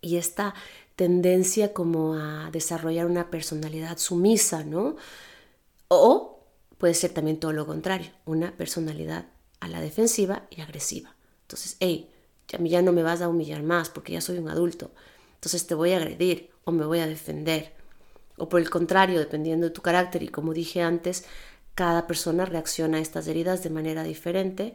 y 0.00 0.16
esta 0.16 0.54
tendencia 0.96 1.72
como 1.72 2.14
a 2.14 2.50
desarrollar 2.50 3.06
una 3.06 3.30
personalidad 3.30 3.98
sumisa, 3.98 4.64
¿no? 4.64 4.96
O 5.88 6.44
puede 6.76 6.94
ser 6.94 7.12
también 7.12 7.40
todo 7.40 7.52
lo 7.52 7.66
contrario, 7.66 8.10
una 8.24 8.56
personalidad 8.56 9.26
a 9.60 9.68
la 9.68 9.80
defensiva 9.80 10.46
y 10.50 10.60
agresiva. 10.60 11.14
Entonces, 11.42 11.76
hey, 11.80 12.10
a 12.56 12.58
mí 12.58 12.70
ya 12.70 12.82
no 12.82 12.92
me 12.92 13.02
vas 13.02 13.20
a 13.20 13.28
humillar 13.28 13.62
más 13.62 13.90
porque 13.90 14.12
ya 14.12 14.20
soy 14.20 14.38
un 14.38 14.48
adulto. 14.48 14.90
Entonces 15.34 15.66
te 15.66 15.74
voy 15.74 15.92
a 15.92 15.98
agredir 15.98 16.50
o 16.64 16.72
me 16.72 16.84
voy 16.84 17.00
a 17.00 17.06
defender. 17.06 17.72
O 18.36 18.48
por 18.48 18.60
el 18.60 18.70
contrario, 18.70 19.18
dependiendo 19.18 19.66
de 19.66 19.72
tu 19.72 19.82
carácter 19.82 20.22
y 20.22 20.28
como 20.28 20.54
dije 20.54 20.82
antes, 20.82 21.24
cada 21.74 22.06
persona 22.06 22.44
reacciona 22.44 22.98
a 22.98 23.00
estas 23.00 23.28
heridas 23.28 23.62
de 23.62 23.70
manera 23.70 24.02
diferente. 24.02 24.74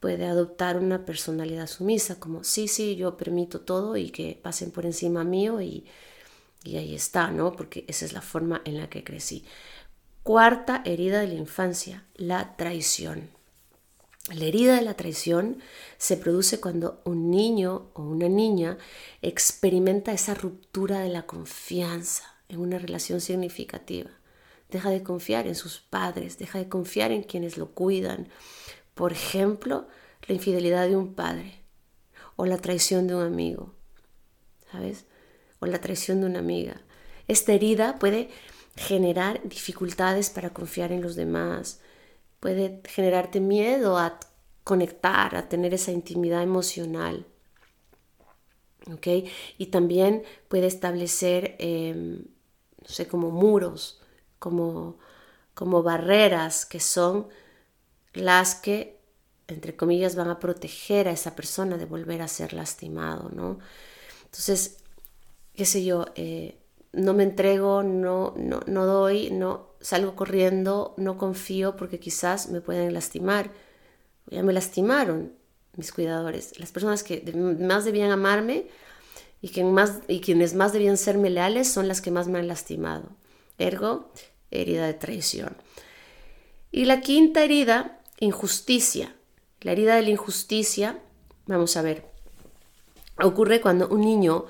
Puede 0.00 0.26
adoptar 0.26 0.76
una 0.76 1.04
personalidad 1.04 1.66
sumisa, 1.68 2.20
como 2.20 2.44
sí, 2.44 2.68
sí, 2.68 2.96
yo 2.96 3.16
permito 3.16 3.60
todo 3.60 3.96
y 3.96 4.10
que 4.10 4.38
pasen 4.42 4.70
por 4.70 4.84
encima 4.84 5.24
mío 5.24 5.60
y, 5.60 5.86
y 6.64 6.76
ahí 6.76 6.94
está, 6.94 7.30
¿no? 7.30 7.52
Porque 7.52 7.84
esa 7.88 8.04
es 8.04 8.12
la 8.12 8.20
forma 8.20 8.60
en 8.64 8.76
la 8.78 8.90
que 8.90 9.04
crecí. 9.04 9.44
Cuarta 10.22 10.82
herida 10.84 11.20
de 11.20 11.28
la 11.28 11.34
infancia, 11.34 12.04
la 12.16 12.56
traición. 12.56 13.30
La 14.34 14.44
herida 14.44 14.74
de 14.76 14.82
la 14.82 14.94
traición 14.94 15.58
se 15.98 16.16
produce 16.16 16.60
cuando 16.60 17.00
un 17.04 17.30
niño 17.30 17.90
o 17.94 18.02
una 18.02 18.28
niña 18.28 18.76
experimenta 19.22 20.12
esa 20.12 20.34
ruptura 20.34 21.00
de 21.00 21.10
la 21.10 21.26
confianza 21.26 22.24
en 22.48 22.60
una 22.60 22.78
relación 22.78 23.20
significativa 23.20 24.10
deja 24.68 24.90
de 24.90 25.02
confiar 25.02 25.46
en 25.46 25.54
sus 25.54 25.80
padres, 25.80 26.38
deja 26.38 26.58
de 26.58 26.68
confiar 26.68 27.12
en 27.12 27.22
quienes 27.22 27.56
lo 27.56 27.70
cuidan. 27.72 28.28
Por 28.94 29.12
ejemplo, 29.12 29.86
la 30.26 30.34
infidelidad 30.34 30.88
de 30.88 30.96
un 30.96 31.14
padre 31.14 31.62
o 32.36 32.46
la 32.46 32.58
traición 32.58 33.06
de 33.06 33.14
un 33.14 33.22
amigo, 33.22 33.74
¿sabes? 34.70 35.06
O 35.60 35.66
la 35.66 35.80
traición 35.80 36.20
de 36.20 36.26
una 36.26 36.40
amiga. 36.40 36.80
Esta 37.28 37.52
herida 37.52 37.98
puede 37.98 38.28
generar 38.76 39.40
dificultades 39.44 40.30
para 40.30 40.50
confiar 40.50 40.92
en 40.92 41.00
los 41.00 41.16
demás, 41.16 41.80
puede 42.46 42.80
generarte 42.84 43.40
miedo 43.40 43.98
a 43.98 44.20
conectar, 44.62 45.34
a 45.34 45.48
tener 45.48 45.74
esa 45.74 45.90
intimidad 45.90 46.44
emocional. 46.44 47.26
¿ok? 48.88 49.08
Y 49.58 49.66
también 49.66 50.22
puede 50.46 50.68
establecer, 50.68 51.56
em, 51.58 52.18
no 52.80 52.88
sé, 52.88 53.08
como 53.08 53.32
muros 53.32 54.00
como, 54.38 54.96
como 55.54 55.82
barreras 55.82 56.66
que 56.66 56.78
son 56.78 57.26
las 58.12 58.54
que, 58.54 59.00
entre 59.48 59.74
comillas, 59.74 60.14
van 60.14 60.30
a 60.30 60.38
proteger 60.38 61.08
a 61.08 61.10
esa 61.10 61.34
persona 61.34 61.76
de 61.76 61.86
volver 61.86 62.22
a 62.22 62.28
ser 62.28 62.52
lastimado, 62.52 63.28
¿no? 63.30 63.58
Entonces, 64.26 64.76
qué 65.52 65.64
sé 65.64 65.84
yo, 65.84 66.06
eh, 66.14 66.60
no 66.92 67.12
me 67.12 67.24
entrego, 67.24 67.82
no, 67.82 68.34
no, 68.36 68.60
no 68.68 68.86
doy, 68.86 69.32
no 69.32 69.74
salgo 69.86 70.16
corriendo, 70.16 70.94
no 70.96 71.16
confío 71.16 71.76
porque 71.76 72.00
quizás 72.00 72.48
me 72.48 72.60
pueden 72.60 72.92
lastimar. 72.92 73.52
Ya 74.28 74.42
me 74.42 74.52
lastimaron 74.52 75.32
mis 75.76 75.92
cuidadores, 75.92 76.58
las 76.58 76.72
personas 76.72 77.04
que 77.04 77.22
más 77.60 77.84
debían 77.84 78.10
amarme 78.10 78.66
y, 79.40 79.50
que 79.50 79.62
más, 79.62 80.00
y 80.08 80.20
quienes 80.20 80.54
más 80.54 80.72
debían 80.72 80.96
serme 80.96 81.30
leales 81.30 81.70
son 81.70 81.86
las 81.86 82.00
que 82.00 82.10
más 82.10 82.26
me 82.26 82.40
han 82.40 82.48
lastimado. 82.48 83.10
Ergo, 83.58 84.10
herida 84.50 84.86
de 84.86 84.94
traición. 84.94 85.56
Y 86.72 86.86
la 86.86 87.00
quinta 87.00 87.44
herida, 87.44 88.00
injusticia. 88.18 89.14
La 89.60 89.70
herida 89.70 89.94
de 89.94 90.02
la 90.02 90.10
injusticia, 90.10 90.98
vamos 91.46 91.76
a 91.76 91.82
ver, 91.82 92.10
ocurre 93.22 93.60
cuando 93.60 93.86
un 93.86 94.00
niño 94.00 94.46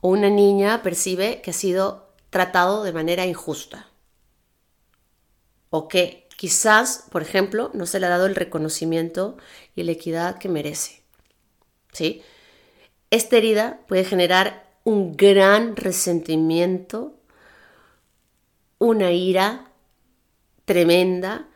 o 0.00 0.10
una 0.10 0.30
niña 0.30 0.80
percibe 0.84 1.40
que 1.42 1.50
ha 1.50 1.54
sido 1.54 2.12
tratado 2.30 2.84
de 2.84 2.92
manera 2.92 3.26
injusta. 3.26 3.89
O 5.70 5.88
que 5.88 6.28
quizás, 6.36 7.06
por 7.10 7.22
ejemplo, 7.22 7.70
no 7.74 7.86
se 7.86 8.00
le 8.00 8.06
ha 8.06 8.10
dado 8.10 8.26
el 8.26 8.34
reconocimiento 8.34 9.36
y 9.74 9.82
la 9.82 9.92
equidad 9.92 10.38
que 10.38 10.48
merece. 10.48 11.02
¿Sí? 11.92 12.22
Esta 13.10 13.36
herida 13.36 13.80
puede 13.88 14.04
generar 14.04 14.70
un 14.84 15.16
gran 15.16 15.76
resentimiento 15.76 17.20
una 18.80 19.12
ira 19.12 19.70
tremenda 20.64 21.48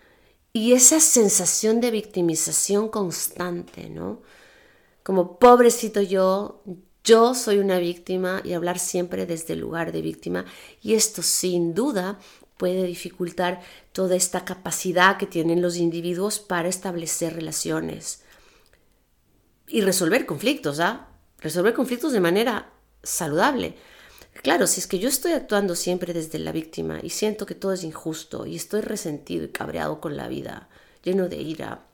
y 0.52 0.72
esa 0.72 1.00
sensación 1.00 1.80
de 1.80 1.90
victimización 1.90 2.88
constante, 2.88 3.88
¿no? 3.88 4.22
Como 5.02 5.38
pobrecito 5.38 6.00
yo, 6.00 6.62
yo 7.02 7.34
soy 7.34 7.58
una 7.58 7.78
víctima 7.78 8.40
y 8.44 8.52
hablar 8.52 8.78
siempre 8.78 9.26
desde 9.26 9.54
el 9.54 9.60
lugar 9.60 9.90
de 9.90 10.02
víctima 10.02 10.44
y 10.80 10.94
esto 10.94 11.22
sin 11.22 11.74
duda 11.74 12.20
puede 12.56 12.84
dificultar 12.84 13.60
toda 13.92 14.16
esta 14.16 14.44
capacidad 14.44 15.16
que 15.16 15.26
tienen 15.26 15.62
los 15.62 15.76
individuos 15.76 16.38
para 16.38 16.68
establecer 16.68 17.34
relaciones 17.34 18.22
y 19.66 19.80
resolver 19.80 20.26
conflictos, 20.26 20.80
¿ah? 20.80 21.08
Resolver 21.38 21.74
conflictos 21.74 22.12
de 22.12 22.20
manera 22.20 22.72
saludable. 23.02 23.76
Claro, 24.42 24.66
si 24.66 24.80
es 24.80 24.86
que 24.86 24.98
yo 24.98 25.08
estoy 25.08 25.32
actuando 25.32 25.74
siempre 25.74 26.12
desde 26.12 26.38
la 26.38 26.52
víctima 26.52 27.00
y 27.02 27.10
siento 27.10 27.46
que 27.46 27.54
todo 27.54 27.72
es 27.72 27.84
injusto 27.84 28.46
y 28.46 28.56
estoy 28.56 28.80
resentido 28.80 29.44
y 29.44 29.48
cabreado 29.48 30.00
con 30.00 30.16
la 30.16 30.28
vida, 30.28 30.68
lleno 31.02 31.28
de 31.28 31.36
ira, 31.36 31.86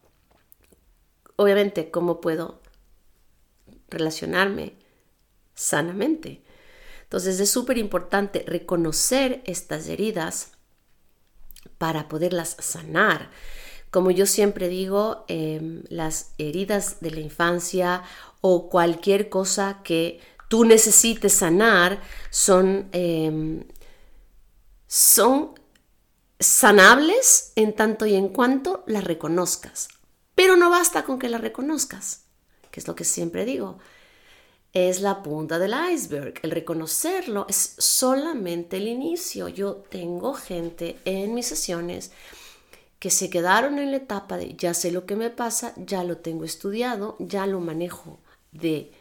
obviamente, 1.37 1.91
¿cómo 1.91 2.21
puedo 2.21 2.61
relacionarme 3.89 4.75
sanamente? 5.55 6.43
Entonces 7.11 7.41
es 7.41 7.51
súper 7.51 7.77
importante 7.77 8.45
reconocer 8.47 9.43
estas 9.45 9.89
heridas 9.89 10.53
para 11.77 12.07
poderlas 12.07 12.57
sanar. 12.61 13.33
Como 13.91 14.13
yo 14.13 14.27
siempre 14.27 14.69
digo, 14.69 15.25
em, 15.27 15.83
las 15.89 16.35
heridas 16.39 17.01
de 17.01 17.11
la 17.11 17.19
infancia 17.19 18.05
o 18.41 18.71
cualquier 18.71 19.29
cosa 19.29 19.81
que 19.83 20.21
tú 20.49 20.65
necesites 20.65 21.33
sanar 21.33 22.01
son, 22.31 22.89
em, 22.93 23.65
son 24.87 25.59
sanables 26.39 27.51
en 27.57 27.75
tanto 27.75 28.07
y 28.07 28.15
en 28.15 28.29
cuanto 28.29 28.85
las 28.87 29.03
reconozcas. 29.03 29.89
Pero 30.37 30.57
no 30.57 30.71
basta 30.71 31.03
con 31.03 31.19
que 31.19 31.29
las 31.29 31.41
reconozcas, 31.41 32.27
que 32.71 32.79
es 32.79 32.87
lo 32.87 32.95
que 32.95 33.05
siempre 33.05 33.45
digo. 33.45 33.81
Es 34.73 35.01
la 35.01 35.23
punta 35.23 35.59
del 35.59 35.75
iceberg. 35.93 36.35
El 36.43 36.53
reconocerlo 36.53 37.47
es 37.49 37.75
solamente 37.79 38.77
el 38.77 38.89
inicio. 38.89 39.49
Yo 39.49 39.77
tengo 39.77 40.35
gente 40.35 40.99
en 41.05 41.35
mis 41.35 41.47
sesiones 41.47 42.13
que 42.99 43.11
se 43.11 43.31
quedaron 43.31 43.79
en 43.79 43.91
la 43.91 43.97
etapa 43.97 44.37
de 44.37 44.55
ya 44.55 44.75
sé 44.75 44.93
lo 44.93 45.07
que 45.07 45.17
me 45.17 45.31
pasa, 45.31 45.73
ya 45.77 46.05
lo 46.05 46.19
tengo 46.19 46.45
estudiado, 46.45 47.17
ya 47.19 47.47
lo 47.47 47.61
manejo 47.61 48.21
de 48.53 48.93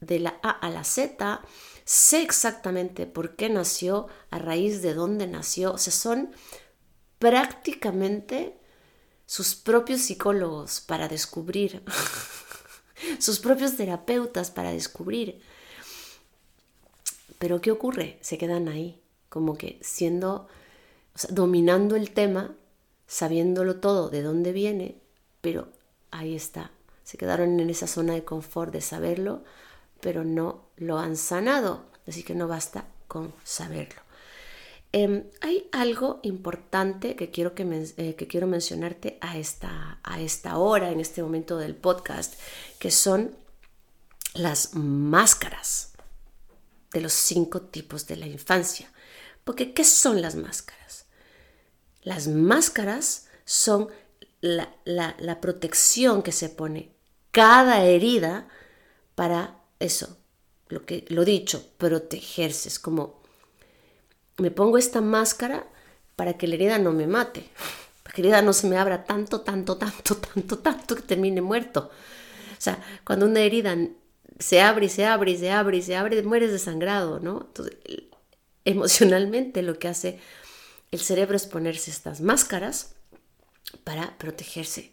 de 0.00 0.18
la 0.18 0.38
A 0.42 0.50
a 0.50 0.70
la 0.70 0.84
Z, 0.84 1.42
sé 1.84 2.22
exactamente 2.22 3.06
por 3.06 3.36
qué 3.36 3.48
nació, 3.48 4.08
a 4.30 4.38
raíz 4.38 4.82
de 4.82 4.94
dónde 4.94 5.26
nació, 5.26 5.72
o 5.72 5.78
sea, 5.78 5.92
son 5.92 6.30
prácticamente 7.18 8.58
sus 9.24 9.54
propios 9.54 10.02
psicólogos 10.02 10.80
para 10.80 11.08
descubrir, 11.08 11.82
sus 13.18 13.38
propios 13.38 13.76
terapeutas 13.76 14.50
para 14.50 14.72
descubrir. 14.72 15.40
Pero 17.38 17.60
¿qué 17.60 17.70
ocurre? 17.70 18.18
Se 18.20 18.38
quedan 18.38 18.68
ahí, 18.68 19.00
como 19.28 19.58
que 19.58 19.78
siendo, 19.82 20.48
dominando 21.28 21.96
el 21.96 22.10
tema, 22.10 22.54
sabiéndolo 23.06 23.76
todo, 23.76 24.08
de 24.08 24.22
dónde 24.22 24.52
viene, 24.52 24.96
pero 25.40 25.68
ahí 26.10 26.34
está. 26.34 26.70
Se 27.04 27.18
quedaron 27.18 27.60
en 27.60 27.70
esa 27.70 27.86
zona 27.86 28.14
de 28.14 28.24
confort 28.24 28.72
de 28.72 28.80
saberlo, 28.80 29.44
pero 30.00 30.24
no 30.24 30.62
lo 30.76 30.98
han 30.98 31.16
sanado. 31.16 31.84
Así 32.06 32.22
que 32.22 32.34
no 32.34 32.48
basta 32.48 32.86
con 33.06 33.32
saberlo. 33.44 34.05
Em, 34.98 35.24
hay 35.42 35.68
algo 35.72 36.20
importante 36.22 37.16
que 37.16 37.30
quiero, 37.30 37.52
eh, 37.58 38.14
que 38.16 38.26
quiero 38.26 38.46
mencionarte 38.46 39.18
a 39.20 39.36
esta, 39.36 40.00
a 40.02 40.22
esta 40.22 40.56
hora, 40.56 40.90
en 40.90 41.00
este 41.00 41.22
momento 41.22 41.58
del 41.58 41.76
podcast, 41.76 42.40
que 42.78 42.90
son 42.90 43.36
las 44.32 44.74
máscaras 44.74 45.92
de 46.94 47.02
los 47.02 47.12
cinco 47.12 47.60
tipos 47.60 48.06
de 48.06 48.16
la 48.16 48.26
infancia. 48.26 48.90
Porque, 49.44 49.74
¿qué 49.74 49.84
son 49.84 50.22
las 50.22 50.34
máscaras? 50.34 51.04
Las 52.00 52.26
máscaras 52.26 53.26
son 53.44 53.88
la, 54.40 54.74
la 54.86 55.40
protección 55.42 56.22
que 56.22 56.32
se 56.32 56.48
pone 56.48 56.96
cada 57.32 57.84
herida 57.84 58.48
para 59.14 59.60
eso, 59.78 60.16
lo 60.68 60.86
que 60.86 61.04
lo 61.08 61.26
dicho, 61.26 61.70
protegerse. 61.76 62.70
Es 62.70 62.78
como 62.78 63.25
me 64.38 64.50
pongo 64.50 64.78
esta 64.78 65.00
máscara 65.00 65.66
para 66.14 66.34
que 66.34 66.46
la 66.46 66.54
herida 66.54 66.78
no 66.78 66.92
me 66.92 67.06
mate, 67.06 67.48
para 68.02 68.14
que 68.14 68.22
la 68.22 68.28
herida 68.28 68.42
no 68.42 68.52
se 68.52 68.66
me 68.66 68.78
abra 68.78 69.04
tanto, 69.04 69.40
tanto, 69.40 69.76
tanto, 69.76 70.16
tanto, 70.16 70.58
tanto 70.58 70.96
que 70.96 71.02
termine 71.02 71.40
muerto. 71.40 71.90
O 72.52 72.60
sea, 72.60 72.82
cuando 73.04 73.26
una 73.26 73.40
herida 73.40 73.76
se 74.38 74.60
abre 74.60 74.86
y 74.86 74.88
se 74.88 75.06
abre 75.06 75.32
y 75.32 75.38
se 75.38 75.50
abre 75.50 75.76
y 75.78 75.82
se 75.82 75.96
abre, 75.96 76.22
mueres 76.22 76.52
desangrado, 76.52 77.20
¿no? 77.20 77.46
Entonces, 77.46 77.76
emocionalmente 78.64 79.62
lo 79.62 79.78
que 79.78 79.88
hace 79.88 80.20
el 80.90 81.00
cerebro 81.00 81.36
es 81.36 81.46
ponerse 81.46 81.90
estas 81.90 82.20
máscaras 82.20 82.94
para 83.84 84.16
protegerse, 84.18 84.92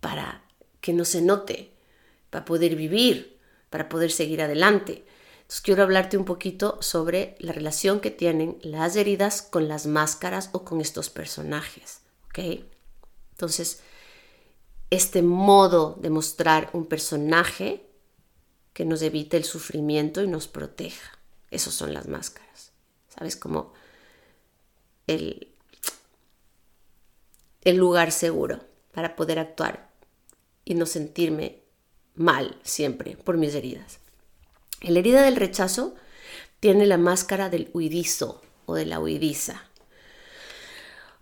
para 0.00 0.44
que 0.80 0.92
no 0.92 1.04
se 1.04 1.22
note, 1.22 1.72
para 2.30 2.44
poder 2.44 2.76
vivir, 2.76 3.38
para 3.70 3.88
poder 3.88 4.10
seguir 4.10 4.42
adelante. 4.42 5.04
Quiero 5.60 5.82
hablarte 5.82 6.16
un 6.16 6.24
poquito 6.24 6.80
sobre 6.80 7.36
la 7.38 7.52
relación 7.52 8.00
que 8.00 8.10
tienen 8.10 8.58
las 8.62 8.96
heridas 8.96 9.42
con 9.42 9.68
las 9.68 9.86
máscaras 9.86 10.50
o 10.52 10.64
con 10.64 10.80
estos 10.80 11.10
personajes. 11.10 12.00
¿ok? 12.28 12.64
Entonces, 13.32 13.80
este 14.90 15.22
modo 15.22 15.98
de 16.00 16.10
mostrar 16.10 16.70
un 16.72 16.86
personaje 16.86 17.84
que 18.72 18.84
nos 18.84 19.02
evite 19.02 19.36
el 19.36 19.44
sufrimiento 19.44 20.22
y 20.22 20.28
nos 20.28 20.48
proteja. 20.48 21.18
Esos 21.50 21.74
son 21.74 21.92
las 21.92 22.08
máscaras. 22.08 22.72
¿Sabes? 23.08 23.36
Como 23.36 23.72
el, 25.06 25.48
el 27.62 27.76
lugar 27.76 28.12
seguro 28.12 28.60
para 28.92 29.16
poder 29.16 29.38
actuar 29.38 29.90
y 30.64 30.74
no 30.74 30.86
sentirme 30.86 31.62
mal 32.14 32.58
siempre 32.62 33.16
por 33.16 33.36
mis 33.36 33.54
heridas. 33.54 34.01
La 34.82 34.98
herida 34.98 35.22
del 35.22 35.36
rechazo 35.36 35.94
tiene 36.60 36.86
la 36.86 36.98
máscara 36.98 37.48
del 37.48 37.70
huidizo 37.72 38.42
o 38.66 38.74
de 38.74 38.86
la 38.86 39.00
huidiza. 39.00 39.64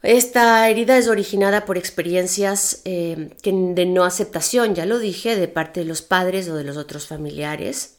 Esta 0.03 0.69
herida 0.71 0.97
es 0.97 1.09
originada 1.09 1.67
por 1.67 1.77
experiencias 1.77 2.81
eh, 2.85 3.37
de 3.43 3.87
no 3.87 4.05
aceptación, 4.05 4.75
ya 4.75 4.87
lo 4.87 4.99
dije, 4.99 5.37
de 5.37 5.47
parte 5.47 5.81
de 5.81 5.87
los 5.87 6.01
padres 6.01 6.49
o 6.49 6.55
de 6.55 6.65
los 6.65 6.79
otros 6.79 7.07
familiares. 7.07 7.99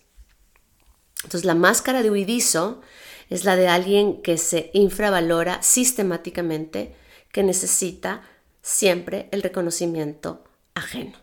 Entonces 1.17 1.45
la 1.45 1.54
máscara 1.54 2.02
de 2.02 2.10
huidizo 2.10 2.82
es 3.30 3.45
la 3.45 3.56
de 3.56 3.67
alguien 3.67 4.21
que 4.24 4.39
se 4.39 4.71
infravalora 4.74 5.62
sistemáticamente, 5.62 6.95
que 7.32 7.43
necesita 7.43 8.24
siempre 8.63 9.30
el 9.32 9.43
reconocimiento 9.43 10.43
ajeno. 10.74 11.17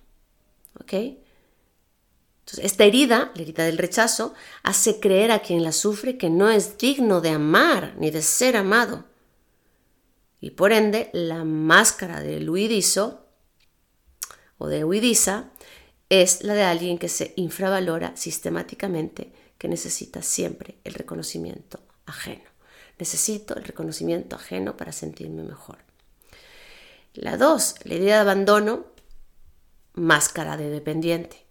¿Ok? 0.80 0.94
Esta 2.56 2.84
herida, 2.84 3.30
la 3.34 3.42
herida 3.42 3.64
del 3.64 3.78
rechazo, 3.78 4.34
hace 4.62 5.00
creer 5.00 5.32
a 5.32 5.40
quien 5.40 5.62
la 5.62 5.72
sufre 5.72 6.16
que 6.16 6.30
no 6.30 6.48
es 6.48 6.78
digno 6.78 7.20
de 7.20 7.30
amar 7.30 7.94
ni 7.98 8.10
de 8.10 8.22
ser 8.22 8.56
amado. 8.56 9.04
Y 10.40 10.50
por 10.50 10.72
ende, 10.72 11.10
la 11.12 11.44
máscara 11.44 12.20
del 12.20 12.48
huidizo 12.48 13.26
o 14.56 14.68
de 14.68 14.84
huidiza 14.84 15.50
es 16.08 16.42
la 16.42 16.54
de 16.54 16.62
alguien 16.62 16.98
que 16.98 17.08
se 17.08 17.34
infravalora 17.36 18.16
sistemáticamente, 18.16 19.32
que 19.58 19.68
necesita 19.68 20.22
siempre 20.22 20.78
el 20.84 20.94
reconocimiento 20.94 21.80
ajeno. 22.06 22.48
Necesito 22.98 23.56
el 23.56 23.64
reconocimiento 23.64 24.36
ajeno 24.36 24.76
para 24.76 24.92
sentirme 24.92 25.42
mejor. 25.42 25.78
La 27.14 27.36
dos, 27.36 27.74
la 27.84 27.94
herida 27.94 28.14
de 28.14 28.20
abandono, 28.20 28.86
máscara 29.94 30.56
de 30.56 30.70
dependiente. 30.70 31.47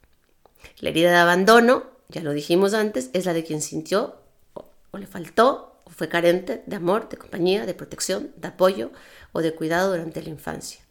La 0.80 0.90
herida 0.90 1.12
de 1.12 1.18
abandono, 1.18 1.86
ya 2.10 2.22
lo 2.22 2.34
dijimos 2.34 2.74
antes, 2.74 3.10
es 3.14 3.26
la 3.26 3.34
de 3.34 3.44
quien 3.44 3.62
sintió 3.62 4.22
o, 4.54 4.98
le 4.98 5.08
faltó 5.08 5.82
o 5.86 5.90
fue 5.90 6.10
carente 6.10 6.64
de 6.66 6.76
amor, 6.76 7.10
de 7.10 7.18
compañía, 7.18 7.66
de 7.66 7.74
protección, 7.74 8.32
de 8.38 8.48
apoyo 8.48 8.92
o 9.32 9.42
de 9.42 9.54
cuidado 9.54 9.92
durante 9.92 10.22
la 10.22 10.30
infancia. 10.30 10.82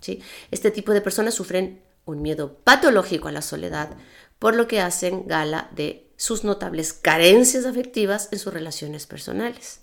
¿sí? 0.00 0.22
Este 0.50 0.70
tipo 0.70 0.92
de 0.92 1.00
personas 1.00 1.34
sufren 1.34 1.82
un 2.04 2.22
miedo 2.22 2.58
patológico 2.64 3.28
a 3.28 3.32
la 3.32 3.42
soledad, 3.42 3.90
por 4.38 4.54
lo 4.54 4.68
que 4.68 4.80
hacen 4.80 5.26
gala 5.26 5.70
de 5.74 6.10
sus 6.16 6.44
notables 6.44 6.92
carencias 6.92 7.64
afectivas 7.64 8.28
en 8.30 8.38
sus 8.38 8.52
relaciones 8.52 9.06
personales. 9.06 9.80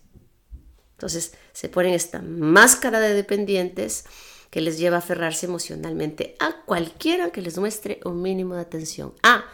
Entonces 0.93 1.33
se 1.51 1.67
ponen 1.67 1.93
esta 1.93 2.21
máscara 2.21 2.99
de 2.99 3.13
dependientes 3.15 4.05
que 4.51 4.61
les 4.61 4.77
lleva 4.77 4.97
a 4.97 4.99
aferrarse 4.99 5.47
emocionalmente 5.47 6.35
a 6.39 6.61
cualquiera 6.65 7.31
que 7.31 7.41
les 7.41 7.57
muestre 7.57 8.01
un 8.03 8.21
mínimo 8.21 8.53
de 8.53 8.61
atención. 8.61 9.13
Ah, 9.23 9.45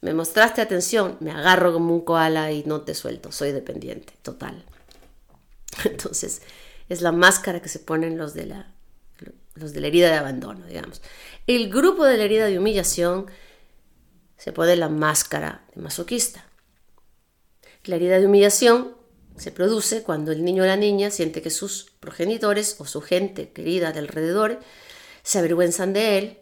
me 0.00 0.12
mostraste 0.12 0.60
atención, 0.60 1.16
me 1.20 1.30
agarro 1.30 1.72
como 1.72 1.94
un 1.94 2.02
koala 2.02 2.52
y 2.52 2.64
no 2.64 2.82
te 2.82 2.94
suelto, 2.94 3.32
soy 3.32 3.52
dependiente, 3.52 4.12
total. 4.22 4.64
Entonces, 5.84 6.42
es 6.88 7.00
la 7.00 7.12
máscara 7.12 7.62
que 7.62 7.68
se 7.68 7.78
ponen 7.78 8.18
los 8.18 8.34
de 8.34 8.46
la, 8.46 8.72
los 9.54 9.72
de 9.72 9.80
la 9.80 9.86
herida 9.86 10.10
de 10.10 10.16
abandono, 10.16 10.66
digamos. 10.66 11.00
El 11.46 11.70
grupo 11.70 12.04
de 12.04 12.16
la 12.16 12.24
herida 12.24 12.46
de 12.46 12.58
humillación 12.58 13.26
se 14.36 14.52
pone 14.52 14.74
la 14.74 14.88
máscara 14.88 15.64
de 15.76 15.82
masoquista. 15.82 16.44
La 17.84 17.96
herida 17.96 18.18
de 18.18 18.26
humillación 18.26 18.97
se 19.38 19.52
produce 19.52 20.02
cuando 20.02 20.32
el 20.32 20.44
niño 20.44 20.64
o 20.64 20.66
la 20.66 20.76
niña 20.76 21.10
siente 21.10 21.42
que 21.42 21.50
sus 21.50 21.92
progenitores 22.00 22.76
o 22.78 22.86
su 22.86 23.00
gente 23.00 23.50
querida 23.50 23.92
de 23.92 24.00
alrededor 24.00 24.60
se 25.22 25.38
avergüenzan 25.38 25.92
de 25.92 26.18
él, 26.18 26.38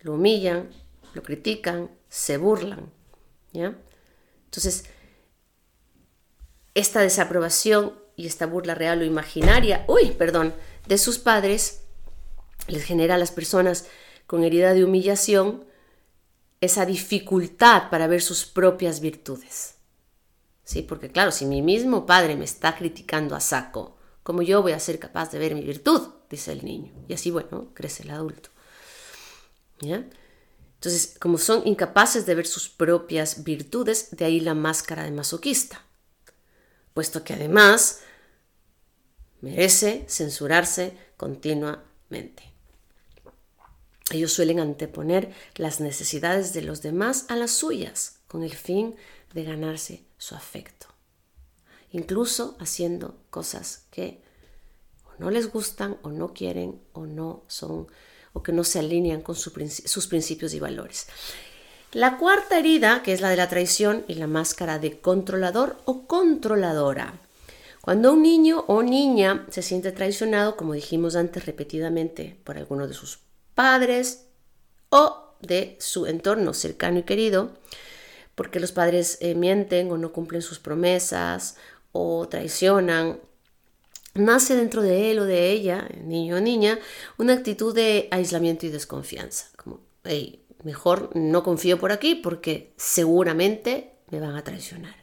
lo 0.00 0.14
humillan, 0.14 0.70
lo 1.14 1.22
critican, 1.22 1.90
se 2.08 2.36
burlan. 2.36 2.92
¿ya? 3.52 3.76
Entonces, 4.46 4.84
esta 6.74 7.00
desaprobación 7.00 7.94
y 8.16 8.26
esta 8.26 8.46
burla 8.46 8.74
real 8.74 9.00
o 9.00 9.04
imaginaria, 9.04 9.84
uy, 9.88 10.10
perdón, 10.10 10.54
de 10.86 10.98
sus 10.98 11.18
padres, 11.18 11.80
les 12.68 12.84
genera 12.84 13.14
a 13.14 13.18
las 13.18 13.30
personas 13.30 13.86
con 14.26 14.44
herida 14.44 14.74
de 14.74 14.84
humillación 14.84 15.64
esa 16.60 16.86
dificultad 16.86 17.90
para 17.90 18.06
ver 18.06 18.22
sus 18.22 18.46
propias 18.46 19.00
virtudes. 19.00 19.73
¿Sí? 20.64 20.82
Porque 20.82 21.10
claro, 21.10 21.30
si 21.30 21.46
mi 21.46 21.62
mismo 21.62 22.06
padre 22.06 22.36
me 22.36 22.44
está 22.44 22.76
criticando 22.76 23.36
a 23.36 23.40
saco, 23.40 23.96
¿cómo 24.22 24.42
yo 24.42 24.62
voy 24.62 24.72
a 24.72 24.80
ser 24.80 24.98
capaz 24.98 25.30
de 25.30 25.38
ver 25.38 25.54
mi 25.54 25.62
virtud? 25.62 26.08
Dice 26.28 26.52
el 26.52 26.64
niño. 26.64 26.92
Y 27.08 27.14
así, 27.14 27.30
bueno, 27.30 27.70
crece 27.74 28.02
el 28.02 28.10
adulto. 28.10 28.50
¿Ya? 29.80 30.04
Entonces, 30.74 31.16
como 31.18 31.38
son 31.38 31.66
incapaces 31.66 32.26
de 32.26 32.34
ver 32.34 32.46
sus 32.46 32.68
propias 32.68 33.44
virtudes, 33.44 34.08
de 34.10 34.24
ahí 34.24 34.40
la 34.40 34.54
máscara 34.54 35.04
de 35.04 35.12
masoquista. 35.12 35.80
Puesto 36.92 37.24
que 37.24 37.34
además 37.34 38.00
merece 39.40 40.04
censurarse 40.08 40.96
continuamente. 41.16 42.52
Ellos 44.10 44.32
suelen 44.32 44.60
anteponer 44.60 45.32
las 45.54 45.80
necesidades 45.80 46.52
de 46.52 46.62
los 46.62 46.82
demás 46.82 47.26
a 47.28 47.36
las 47.36 47.52
suyas, 47.52 48.20
con 48.28 48.42
el 48.42 48.54
fin 48.54 48.94
de 49.34 49.44
ganarse 49.44 50.04
su 50.16 50.34
afecto. 50.34 50.86
Incluso 51.90 52.56
haciendo 52.58 53.18
cosas 53.30 53.86
que 53.90 54.22
no 55.18 55.30
les 55.30 55.52
gustan 55.52 55.98
o 56.02 56.10
no 56.10 56.32
quieren 56.32 56.80
o 56.92 57.06
no 57.06 57.44
son 57.46 57.88
o 58.32 58.42
que 58.42 58.52
no 58.52 58.64
se 58.64 58.80
alinean 58.80 59.22
con 59.22 59.36
sus 59.36 60.06
principios 60.08 60.54
y 60.54 60.60
valores. 60.60 61.06
La 61.92 62.18
cuarta 62.18 62.58
herida, 62.58 63.04
que 63.04 63.12
es 63.12 63.20
la 63.20 63.30
de 63.30 63.36
la 63.36 63.48
traición 63.48 64.04
y 64.08 64.14
la 64.14 64.26
máscara 64.26 64.80
de 64.80 64.98
controlador 64.98 65.76
o 65.84 66.08
controladora. 66.08 67.20
Cuando 67.80 68.12
un 68.12 68.22
niño 68.22 68.64
o 68.66 68.82
niña 68.82 69.46
se 69.50 69.62
siente 69.62 69.92
traicionado, 69.92 70.56
como 70.56 70.72
dijimos 70.72 71.14
antes 71.14 71.46
repetidamente, 71.46 72.36
por 72.42 72.58
alguno 72.58 72.88
de 72.88 72.94
sus 72.94 73.20
padres 73.54 74.24
o 74.88 75.36
de 75.40 75.76
su 75.78 76.06
entorno 76.06 76.54
cercano 76.54 76.98
y 76.98 77.02
querido, 77.04 77.52
porque 78.34 78.60
los 78.60 78.72
padres 78.72 79.18
eh, 79.20 79.34
mienten 79.34 79.90
o 79.90 79.98
no 79.98 80.12
cumplen 80.12 80.42
sus 80.42 80.58
promesas 80.58 81.56
o 81.92 82.26
traicionan, 82.28 83.20
nace 84.14 84.56
dentro 84.56 84.82
de 84.82 85.10
él 85.10 85.18
o 85.20 85.24
de 85.24 85.50
ella, 85.50 85.88
niño 86.02 86.36
o 86.36 86.40
niña, 86.40 86.78
una 87.18 87.34
actitud 87.34 87.74
de 87.74 88.08
aislamiento 88.10 88.66
y 88.66 88.70
desconfianza. 88.70 89.46
Como, 89.56 89.80
mejor 90.62 91.10
no 91.14 91.42
confío 91.42 91.78
por 91.78 91.92
aquí 91.92 92.14
porque 92.14 92.72
seguramente 92.76 93.92
me 94.10 94.20
van 94.20 94.36
a 94.36 94.44
traicionar. 94.44 94.94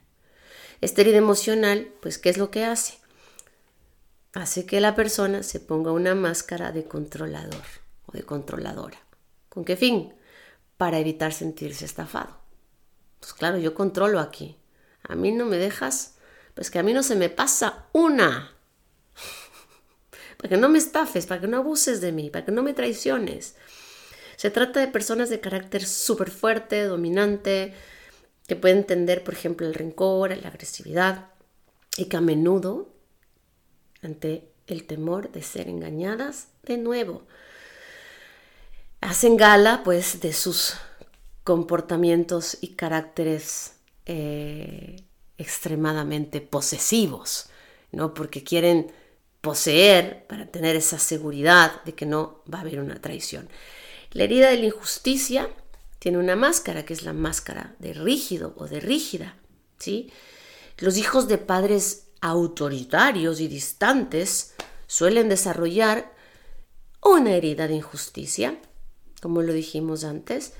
Esta 0.81 1.01
herida 1.01 1.17
emocional, 1.17 1.91
pues, 2.01 2.17
¿qué 2.17 2.29
es 2.29 2.37
lo 2.37 2.49
que 2.49 2.65
hace? 2.65 2.95
Hace 4.33 4.65
que 4.65 4.79
la 4.81 4.95
persona 4.95 5.43
se 5.43 5.59
ponga 5.59 5.91
una 5.91 6.15
máscara 6.15 6.71
de 6.71 6.85
controlador 6.85 7.63
o 8.05 8.13
de 8.13 8.23
controladora. 8.23 8.97
¿Con 9.49 9.65
qué 9.65 9.75
fin? 9.75 10.13
Para 10.77 10.99
evitar 10.99 11.33
sentirse 11.33 11.85
estafado. 11.85 12.40
Pues 13.21 13.33
claro, 13.33 13.57
yo 13.57 13.73
controlo 13.73 14.19
aquí. 14.19 14.57
A 15.03 15.15
mí 15.15 15.31
no 15.31 15.45
me 15.45 15.57
dejas, 15.57 16.15
pues 16.53 16.69
que 16.69 16.79
a 16.79 16.83
mí 16.83 16.93
no 16.93 17.03
se 17.03 17.15
me 17.15 17.29
pasa 17.29 17.85
una. 17.93 18.51
para 20.37 20.49
que 20.49 20.57
no 20.57 20.67
me 20.67 20.79
estafes, 20.79 21.27
para 21.27 21.39
que 21.39 21.47
no 21.47 21.57
abuses 21.57 22.01
de 22.01 22.11
mí, 22.11 22.29
para 22.29 22.43
que 22.43 22.51
no 22.51 22.63
me 22.63 22.73
traiciones. 22.73 23.55
Se 24.35 24.49
trata 24.49 24.79
de 24.79 24.87
personas 24.87 25.29
de 25.29 25.39
carácter 25.39 25.85
súper 25.85 26.31
fuerte, 26.31 26.83
dominante, 26.83 27.73
que 28.47 28.55
pueden 28.55 28.79
entender, 28.79 29.23
por 29.23 29.35
ejemplo, 29.35 29.67
el 29.67 29.75
rencor, 29.75 30.35
la 30.35 30.49
agresividad, 30.49 31.29
y 31.95 32.05
que 32.05 32.17
a 32.17 32.21
menudo, 32.21 32.89
ante 34.01 34.51
el 34.65 34.87
temor 34.87 35.31
de 35.31 35.43
ser 35.43 35.67
engañadas 35.67 36.47
de 36.63 36.77
nuevo, 36.77 37.23
hacen 39.01 39.37
gala 39.37 39.81
pues 39.83 40.21
de 40.21 40.33
sus 40.33 40.75
comportamientos 41.43 42.57
y 42.61 42.75
caracteres 42.75 43.73
eh, 44.05 45.03
extremadamente 45.37 46.41
posesivos, 46.41 47.47
¿no? 47.91 48.13
Porque 48.13 48.43
quieren 48.43 48.91
poseer 49.41 50.27
para 50.27 50.45
tener 50.45 50.75
esa 50.75 50.99
seguridad 50.99 51.83
de 51.83 51.93
que 51.93 52.05
no 52.05 52.43
va 52.51 52.59
a 52.59 52.61
haber 52.61 52.79
una 52.79 53.01
traición. 53.01 53.49
La 54.11 54.23
herida 54.23 54.49
de 54.49 54.57
la 54.57 54.65
injusticia 54.65 55.49
tiene 55.99 56.19
una 56.19 56.35
máscara, 56.35 56.85
que 56.85 56.93
es 56.93 57.03
la 57.03 57.13
máscara 57.13 57.75
de 57.79 57.93
rígido 57.93 58.53
o 58.57 58.67
de 58.67 58.79
rígida, 58.79 59.35
¿sí? 59.79 60.11
Los 60.77 60.97
hijos 60.97 61.27
de 61.27 61.37
padres 61.37 62.07
autoritarios 62.21 63.39
y 63.39 63.47
distantes 63.47 64.53
suelen 64.87 65.29
desarrollar 65.29 66.11
una 67.03 67.31
herida 67.31 67.67
de 67.67 67.75
injusticia, 67.75 68.59
como 69.21 69.41
lo 69.41 69.53
dijimos 69.53 70.03
antes, 70.03 70.53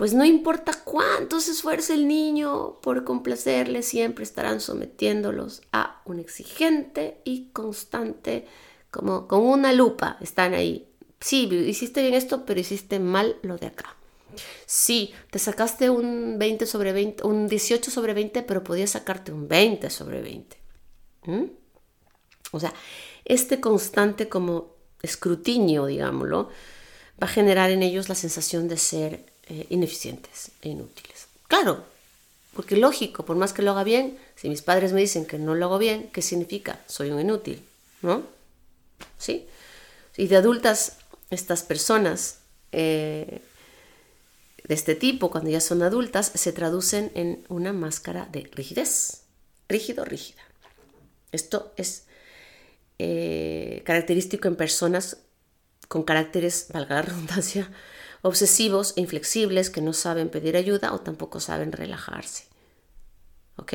pues 0.00 0.14
no 0.14 0.24
importa 0.24 0.72
cuánto 0.82 1.40
se 1.40 1.50
esfuerce 1.50 1.92
el 1.92 2.08
niño 2.08 2.80
por 2.80 3.04
complacerle, 3.04 3.82
siempre 3.82 4.22
estarán 4.24 4.62
sometiéndolos 4.62 5.60
a 5.72 6.00
un 6.06 6.18
exigente 6.18 7.20
y 7.22 7.50
constante, 7.52 8.46
como 8.90 9.28
con 9.28 9.42
una 9.42 9.74
lupa, 9.74 10.16
están 10.22 10.54
ahí. 10.54 10.88
Sí, 11.20 11.42
hiciste 11.52 12.00
bien 12.00 12.14
esto, 12.14 12.46
pero 12.46 12.58
hiciste 12.58 12.98
mal 12.98 13.36
lo 13.42 13.58
de 13.58 13.66
acá. 13.66 13.94
Sí, 14.64 15.12
te 15.30 15.38
sacaste 15.38 15.90
un 15.90 16.38
20 16.38 16.64
sobre 16.64 16.94
20, 16.94 17.26
un 17.26 17.46
18 17.46 17.90
sobre 17.90 18.14
20, 18.14 18.42
pero 18.44 18.64
podías 18.64 18.92
sacarte 18.92 19.32
un 19.32 19.48
20 19.48 19.90
sobre 19.90 20.22
20. 20.22 20.56
¿Mm? 21.26 21.44
O 22.52 22.58
sea, 22.58 22.72
este 23.26 23.60
constante 23.60 24.30
como 24.30 24.76
escrutinio, 25.02 25.84
digámoslo, 25.84 26.48
va 27.22 27.26
a 27.26 27.28
generar 27.28 27.68
en 27.68 27.82
ellos 27.82 28.08
la 28.08 28.14
sensación 28.14 28.66
de 28.66 28.78
ser 28.78 29.29
eh, 29.50 29.66
ineficientes 29.68 30.52
e 30.62 30.68
inútiles. 30.68 31.26
Claro, 31.48 31.84
porque 32.54 32.76
lógico, 32.76 33.24
por 33.24 33.36
más 33.36 33.52
que 33.52 33.62
lo 33.62 33.72
haga 33.72 33.82
bien, 33.82 34.16
si 34.36 34.48
mis 34.48 34.62
padres 34.62 34.92
me 34.92 35.00
dicen 35.00 35.26
que 35.26 35.38
no 35.38 35.56
lo 35.56 35.66
hago 35.66 35.78
bien, 35.78 36.08
¿qué 36.12 36.22
significa? 36.22 36.78
Soy 36.86 37.10
un 37.10 37.20
inútil, 37.20 37.60
¿no? 38.00 38.22
¿Sí? 39.18 39.48
Y 40.16 40.28
de 40.28 40.36
adultas, 40.36 40.98
estas 41.30 41.64
personas 41.64 42.38
eh, 42.70 43.42
de 44.62 44.74
este 44.74 44.94
tipo, 44.94 45.32
cuando 45.32 45.50
ya 45.50 45.60
son 45.60 45.82
adultas, 45.82 46.30
se 46.32 46.52
traducen 46.52 47.10
en 47.16 47.44
una 47.48 47.72
máscara 47.72 48.28
de 48.30 48.48
rigidez, 48.52 49.22
rígido, 49.68 50.04
rígida. 50.04 50.42
Esto 51.32 51.72
es 51.76 52.04
eh, 53.00 53.82
característico 53.84 54.46
en 54.46 54.54
personas 54.54 55.16
con 55.88 56.04
caracteres, 56.04 56.68
valga 56.72 56.94
la 56.94 57.02
redundancia, 57.02 57.68
obsesivos 58.22 58.94
e 58.96 59.00
inflexibles 59.00 59.70
que 59.70 59.80
no 59.80 59.92
saben 59.92 60.28
pedir 60.28 60.56
ayuda 60.56 60.92
o 60.92 61.00
tampoco 61.00 61.40
saben 61.40 61.72
relajarse. 61.72 62.44
¿Ok? 63.56 63.72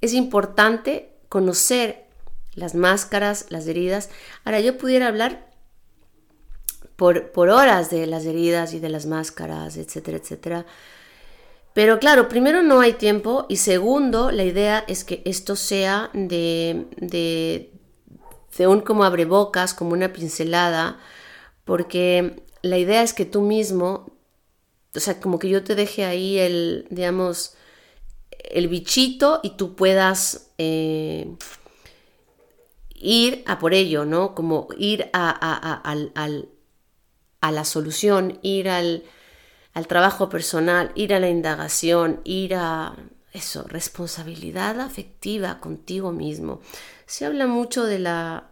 Es 0.00 0.12
importante 0.12 1.12
conocer 1.28 2.06
las 2.54 2.74
máscaras, 2.74 3.46
las 3.50 3.66
heridas. 3.66 4.10
Ahora, 4.44 4.60
yo 4.60 4.78
pudiera 4.78 5.08
hablar 5.08 5.50
por, 6.96 7.30
por 7.32 7.50
horas 7.50 7.90
de 7.90 8.06
las 8.06 8.24
heridas 8.24 8.72
y 8.72 8.80
de 8.80 8.88
las 8.88 9.06
máscaras, 9.06 9.76
etcétera, 9.76 10.16
etcétera. 10.16 10.66
Pero 11.74 11.98
claro, 11.98 12.28
primero 12.28 12.62
no 12.62 12.80
hay 12.80 12.94
tiempo 12.94 13.44
y 13.50 13.56
segundo, 13.56 14.30
la 14.30 14.44
idea 14.44 14.82
es 14.88 15.04
que 15.04 15.20
esto 15.26 15.56
sea 15.56 16.08
de, 16.14 16.86
de, 16.96 17.70
de 18.56 18.66
un 18.66 18.80
como 18.80 19.04
abrebocas, 19.04 19.74
como 19.74 19.92
una 19.92 20.10
pincelada, 20.10 20.98
porque 21.66 22.42
la 22.62 22.78
idea 22.78 23.02
es 23.02 23.12
que 23.12 23.24
tú 23.24 23.42
mismo, 23.42 24.10
o 24.94 25.00
sea, 25.00 25.20
como 25.20 25.38
que 25.38 25.48
yo 25.48 25.62
te 25.64 25.74
deje 25.74 26.04
ahí 26.04 26.38
el, 26.38 26.86
digamos, 26.90 27.54
el 28.30 28.68
bichito 28.68 29.40
y 29.42 29.50
tú 29.50 29.74
puedas 29.74 30.50
eh, 30.58 31.34
ir 32.94 33.42
a 33.46 33.58
por 33.58 33.74
ello, 33.74 34.04
¿no? 34.04 34.34
Como 34.34 34.68
ir 34.78 35.10
a, 35.12 35.82
a 37.40 37.52
la 37.52 37.64
solución, 37.64 38.38
ir 38.42 38.68
al, 38.68 39.04
al 39.74 39.86
trabajo 39.86 40.28
personal, 40.28 40.90
ir 40.94 41.14
a 41.14 41.20
la 41.20 41.28
indagación, 41.28 42.20
ir 42.24 42.54
a 42.54 42.96
eso, 43.32 43.64
responsabilidad 43.68 44.80
afectiva 44.80 45.60
contigo 45.60 46.12
mismo. 46.12 46.60
Se 47.04 47.26
habla 47.26 47.46
mucho 47.46 47.84
de 47.84 47.98
la 47.98 48.50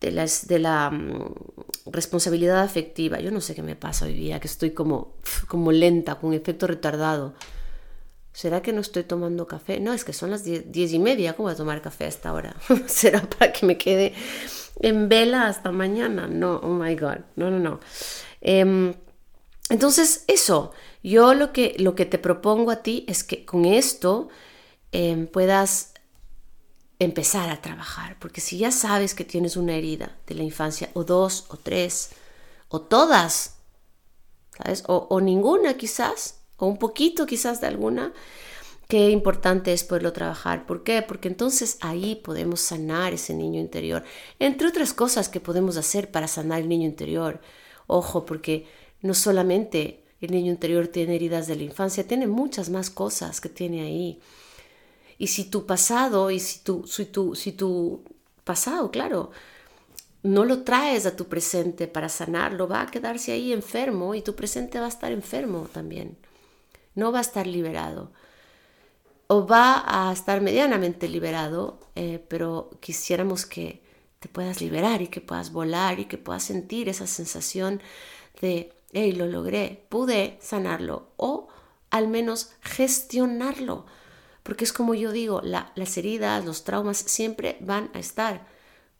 de, 0.00 0.58
la 0.58 0.90
mm, 0.90 1.34
responsabilidad 1.86 2.62
afectiva. 2.62 3.20
Yo 3.20 3.30
no 3.30 3.40
sé 3.40 3.54
qué 3.54 3.62
me 3.62 3.76
pasa 3.76 4.06
hoy 4.06 4.14
día, 4.14 4.40
que 4.40 4.48
estoy 4.48 4.70
como, 4.70 5.16
como 5.46 5.72
lenta, 5.72 6.16
con 6.16 6.32
efecto 6.32 6.66
retardado. 6.66 7.34
¿Será 8.32 8.62
que 8.62 8.72
no 8.72 8.80
estoy 8.80 9.02
tomando 9.02 9.46
café? 9.46 9.80
No, 9.80 9.92
es 9.92 10.04
que 10.04 10.12
son 10.12 10.30
las 10.30 10.44
diez, 10.44 10.92
y 10.92 10.98
media. 10.98 11.34
¿Cómo 11.34 11.48
voy 11.48 11.54
a 11.54 11.56
tomar 11.56 11.82
café 11.82 12.04
a 12.04 12.08
esta 12.08 12.32
hora? 12.32 12.56
¿Será 12.86 13.20
para 13.28 13.52
que 13.52 13.66
me 13.66 13.76
quede 13.76 14.14
en 14.80 15.08
vela 15.08 15.48
hasta 15.48 15.72
mañana? 15.72 16.26
No, 16.28 16.56
oh 16.56 16.68
my 16.68 16.94
God. 16.94 17.18
No, 17.36 17.50
no, 17.50 17.58
no. 17.58 17.80
Em, 18.40 18.94
entonces, 19.68 20.24
eso. 20.28 20.72
Yo 21.02 21.34
lo 21.34 21.52
que, 21.52 21.74
lo 21.78 21.94
que 21.94 22.06
te 22.06 22.18
propongo 22.18 22.70
a 22.70 22.82
ti 22.82 23.04
es 23.08 23.24
que 23.24 23.44
con 23.44 23.64
esto 23.64 24.28
em, 24.92 25.26
puedas 25.26 25.92
empezar 27.00 27.48
a 27.48 27.62
trabajar, 27.62 28.16
porque 28.20 28.42
si 28.42 28.58
ya 28.58 28.70
sabes 28.70 29.14
que 29.14 29.24
tienes 29.24 29.56
una 29.56 29.74
herida 29.74 30.16
de 30.26 30.34
la 30.34 30.42
infancia, 30.42 30.90
o 30.92 31.02
dos, 31.02 31.46
o 31.48 31.56
tres, 31.56 32.10
o 32.68 32.82
todas, 32.82 33.56
¿sabes? 34.56 34.84
O, 34.86 35.20
ninguna 35.20 35.78
quizás, 35.78 36.42
o 36.58 36.66
un 36.66 36.76
poquito 36.76 37.24
quizás 37.24 37.62
de 37.62 37.68
alguna, 37.68 38.12
qué 38.86 39.08
importante 39.08 39.72
es 39.72 39.82
poderlo 39.82 40.12
trabajar. 40.12 40.66
¿Por 40.66 40.84
qué? 40.84 41.00
Porque 41.00 41.28
entonces 41.28 41.78
ahí 41.80 42.16
podemos 42.16 42.60
sanar 42.60 43.14
ese 43.14 43.32
niño 43.32 43.60
interior. 43.60 44.04
Entre 44.38 44.68
otras 44.68 44.92
cosas 44.92 45.30
que 45.30 45.40
podemos 45.40 45.78
hacer 45.78 46.10
para 46.10 46.28
sanar 46.28 46.60
el 46.60 46.68
niño 46.68 46.86
interior. 46.86 47.40
Ojo, 47.86 48.26
porque 48.26 48.66
no 49.00 49.14
solamente 49.14 50.04
el 50.20 50.32
niño 50.32 50.52
interior 50.52 50.88
tiene 50.88 51.14
heridas 51.14 51.46
de 51.46 51.56
la 51.56 51.62
infancia, 51.62 52.06
tiene 52.06 52.26
muchas 52.26 52.68
más 52.68 52.90
cosas 52.90 53.40
que 53.40 53.48
tiene 53.48 53.80
ahí. 53.80 54.20
Y 55.20 55.26
si 55.26 55.44
tu 55.44 55.66
pasado, 55.66 56.30
y 56.30 56.40
si 56.40 56.60
tu, 56.60 56.86
si 56.86 57.04
tu, 57.04 57.34
si 57.34 57.52
tu 57.52 58.02
pasado, 58.42 58.90
claro, 58.90 59.32
no 60.22 60.46
lo 60.46 60.62
traes 60.62 61.04
a 61.04 61.14
tu 61.14 61.26
presente 61.26 61.88
para 61.88 62.08
sanarlo, 62.08 62.66
va 62.66 62.80
a 62.80 62.86
quedarse 62.86 63.32
ahí 63.32 63.52
enfermo 63.52 64.14
y 64.14 64.22
tu 64.22 64.34
presente 64.34 64.80
va 64.80 64.86
a 64.86 64.88
estar 64.88 65.12
enfermo 65.12 65.68
también. 65.70 66.16
No 66.94 67.12
va 67.12 67.18
a 67.18 67.20
estar 67.20 67.46
liberado. 67.46 68.12
O 69.26 69.46
va 69.46 69.84
a 69.86 70.10
estar 70.10 70.40
medianamente 70.40 71.06
liberado, 71.06 71.78
eh, 71.96 72.24
pero 72.26 72.70
quisiéramos 72.80 73.44
que 73.44 73.82
te 74.20 74.28
puedas 74.30 74.62
liberar 74.62 75.02
y 75.02 75.08
que 75.08 75.20
puedas 75.20 75.52
volar 75.52 76.00
y 76.00 76.06
que 76.06 76.16
puedas 76.16 76.44
sentir 76.44 76.88
esa 76.88 77.06
sensación 77.06 77.82
de, 78.40 78.72
hey, 78.94 79.12
lo 79.12 79.26
logré, 79.26 79.84
pude 79.90 80.38
sanarlo 80.40 81.08
o 81.18 81.48
al 81.90 82.08
menos 82.08 82.52
gestionarlo 82.62 83.84
Porque 84.50 84.64
es 84.64 84.72
como 84.72 84.94
yo 84.94 85.12
digo, 85.12 85.42
las 85.42 85.96
heridas, 85.96 86.44
los 86.44 86.64
traumas 86.64 86.96
siempre 86.96 87.56
van 87.60 87.88
a 87.94 88.00
estar, 88.00 88.48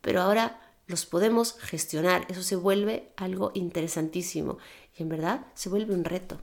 pero 0.00 0.22
ahora 0.22 0.62
los 0.86 1.06
podemos 1.06 1.56
gestionar. 1.58 2.24
Eso 2.28 2.44
se 2.44 2.54
vuelve 2.54 3.10
algo 3.16 3.50
interesantísimo 3.54 4.58
y 4.96 5.02
en 5.02 5.08
verdad 5.08 5.44
se 5.54 5.68
vuelve 5.68 5.92
un 5.92 6.04
reto. 6.04 6.40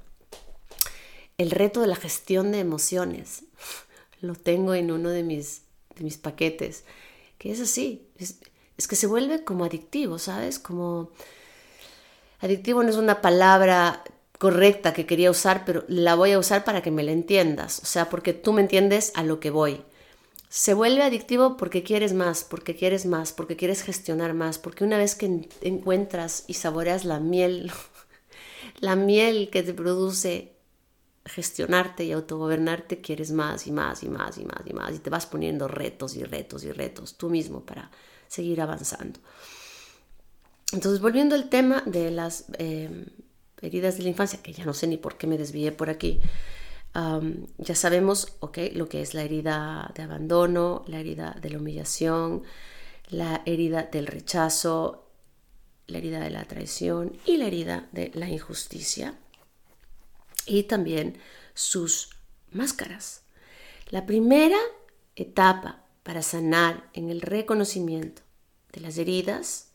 El 1.37 1.51
reto 1.51 1.79
de 1.79 1.87
la 1.87 1.95
gestión 1.95 2.51
de 2.51 2.59
emociones. 2.59 3.45
Lo 4.19 4.35
tengo 4.35 4.73
en 4.73 4.91
uno 4.91 5.09
de 5.09 5.23
mis, 5.23 5.61
de 5.95 6.03
mis 6.03 6.17
paquetes, 6.17 6.83
que 7.37 7.53
es 7.53 7.61
así. 7.61 8.09
Es, 8.17 8.39
es 8.75 8.89
que 8.89 8.97
se 8.97 9.07
vuelve 9.07 9.45
como 9.45 9.63
adictivo, 9.63 10.19
¿sabes? 10.19 10.59
Como 10.59 11.11
adictivo 12.41 12.83
no 12.83 12.89
es 12.89 12.97
una 12.97 13.21
palabra 13.21 14.03
correcta 14.37 14.93
que 14.93 15.05
quería 15.05 15.31
usar, 15.31 15.65
pero 15.65 15.83
la 15.87 16.15
voy 16.15 16.31
a 16.31 16.39
usar 16.39 16.63
para 16.63 16.81
que 16.81 16.91
me 16.91 17.03
la 17.03 17.11
entiendas, 17.11 17.79
o 17.81 17.85
sea, 17.85 18.09
porque 18.09 18.33
tú 18.33 18.53
me 18.53 18.61
entiendes 18.61 19.11
a 19.15 19.23
lo 19.23 19.39
que 19.39 19.49
voy. 19.49 19.81
Se 20.49 20.73
vuelve 20.73 21.03
adictivo 21.03 21.57
porque 21.57 21.83
quieres 21.83 22.13
más, 22.13 22.43
porque 22.43 22.75
quieres 22.75 23.05
más, 23.05 23.33
porque 23.33 23.57
quieres 23.57 23.81
gestionar 23.81 24.33
más, 24.33 24.57
porque 24.57 24.83
una 24.83 24.97
vez 24.97 25.15
que 25.15 25.49
encuentras 25.61 26.45
y 26.47 26.53
saboreas 26.53 27.03
la 27.03 27.19
miel, 27.19 27.71
la 28.79 28.95
miel 28.95 29.49
que 29.51 29.63
te 29.63 29.73
produce 29.73 30.53
gestionarte 31.25 32.05
y 32.05 32.13
autogobernarte, 32.13 33.01
quieres 33.01 33.31
más 33.31 33.67
y 33.67 33.71
más 33.71 34.03
y 34.03 34.09
más 34.09 34.37
y 34.37 34.45
más 34.45 34.61
y 34.65 34.73
más 34.73 34.95
y 34.95 34.99
te 34.99 35.09
vas 35.09 35.25
poniendo 35.25 35.67
retos 35.67 36.15
y 36.15 36.23
retos 36.23 36.63
y 36.63 36.71
retos 36.71 37.15
tú 37.17 37.29
mismo 37.29 37.65
para 37.65 37.91
seguir 38.29 38.61
avanzando. 38.61 39.19
Entonces, 40.71 41.01
volviendo 41.01 41.35
al 41.35 41.49
tema 41.49 41.83
de 41.85 42.11
las 42.11 42.45
eh, 42.57 43.05
heridas 43.61 43.97
de 43.97 44.03
la 44.03 44.09
infancia, 44.09 44.41
que 44.41 44.53
ya 44.53 44.65
no 44.65 44.73
sé 44.73 44.87
ni 44.87 44.97
por 44.97 45.17
qué 45.17 45.27
me 45.27 45.37
desvié 45.37 45.71
por 45.71 45.89
aquí, 45.89 46.19
ya 47.57 47.75
sabemos 47.75 48.37
lo 48.41 48.89
que 48.89 49.01
es 49.01 49.13
la 49.13 49.21
herida 49.21 49.91
de 49.93 50.03
abandono, 50.03 50.83
la 50.87 50.99
herida 50.99 51.37
de 51.41 51.51
la 51.51 51.59
humillación, 51.59 52.43
la 53.09 53.43
herida 53.45 53.83
del 53.83 54.07
rechazo, 54.07 55.07
la 55.85 55.99
herida 55.99 56.19
de 56.19 56.31
la 56.31 56.45
traición 56.45 57.17
y 57.25 57.37
la 57.37 57.45
herida 57.45 57.87
de 57.91 58.11
la 58.15 58.27
injusticia. 58.27 59.17
Y 60.45 60.63
también 60.63 61.19
sus 61.53 62.09
máscaras. 62.51 63.23
La 63.89 64.05
primera 64.05 64.57
etapa 65.15 65.85
para 66.03 66.21
sanar 66.21 66.89
en 66.93 67.09
el 67.09 67.21
reconocimiento 67.21 68.21
de 68.73 68.81
las 68.81 68.97
heridas 68.97 69.71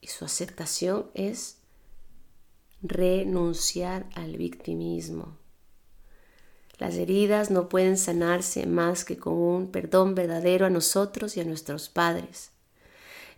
y 0.00 0.06
su 0.06 0.24
aceptación 0.24 1.10
es 1.14 1.57
renunciar 2.82 4.08
al 4.14 4.36
victimismo. 4.36 5.36
Las 6.78 6.94
heridas 6.94 7.50
no 7.50 7.68
pueden 7.68 7.98
sanarse 7.98 8.66
más 8.66 9.04
que 9.04 9.18
con 9.18 9.34
un 9.34 9.70
perdón 9.72 10.14
verdadero 10.14 10.66
a 10.66 10.70
nosotros 10.70 11.36
y 11.36 11.40
a 11.40 11.44
nuestros 11.44 11.88
padres. 11.88 12.52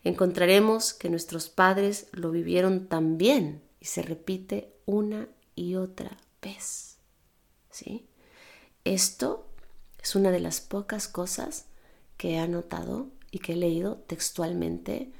Encontraremos 0.04 0.92
que 0.92 1.08
nuestros 1.08 1.48
padres 1.48 2.08
lo 2.12 2.30
vivieron 2.30 2.86
tan 2.86 3.16
bien 3.16 3.62
y 3.80 3.86
se 3.86 4.02
repite 4.02 4.74
una 4.84 5.28
y 5.54 5.76
otra 5.76 6.18
vez. 6.42 6.98
¿Sí? 7.70 8.06
Esto 8.84 9.46
es 10.02 10.14
una 10.14 10.30
de 10.30 10.40
las 10.40 10.60
pocas 10.60 11.08
cosas 11.08 11.66
que 12.18 12.32
he 12.32 12.38
anotado 12.38 13.08
y 13.30 13.38
que 13.38 13.52
he 13.52 13.56
leído 13.56 13.96
textualmente 14.06 15.12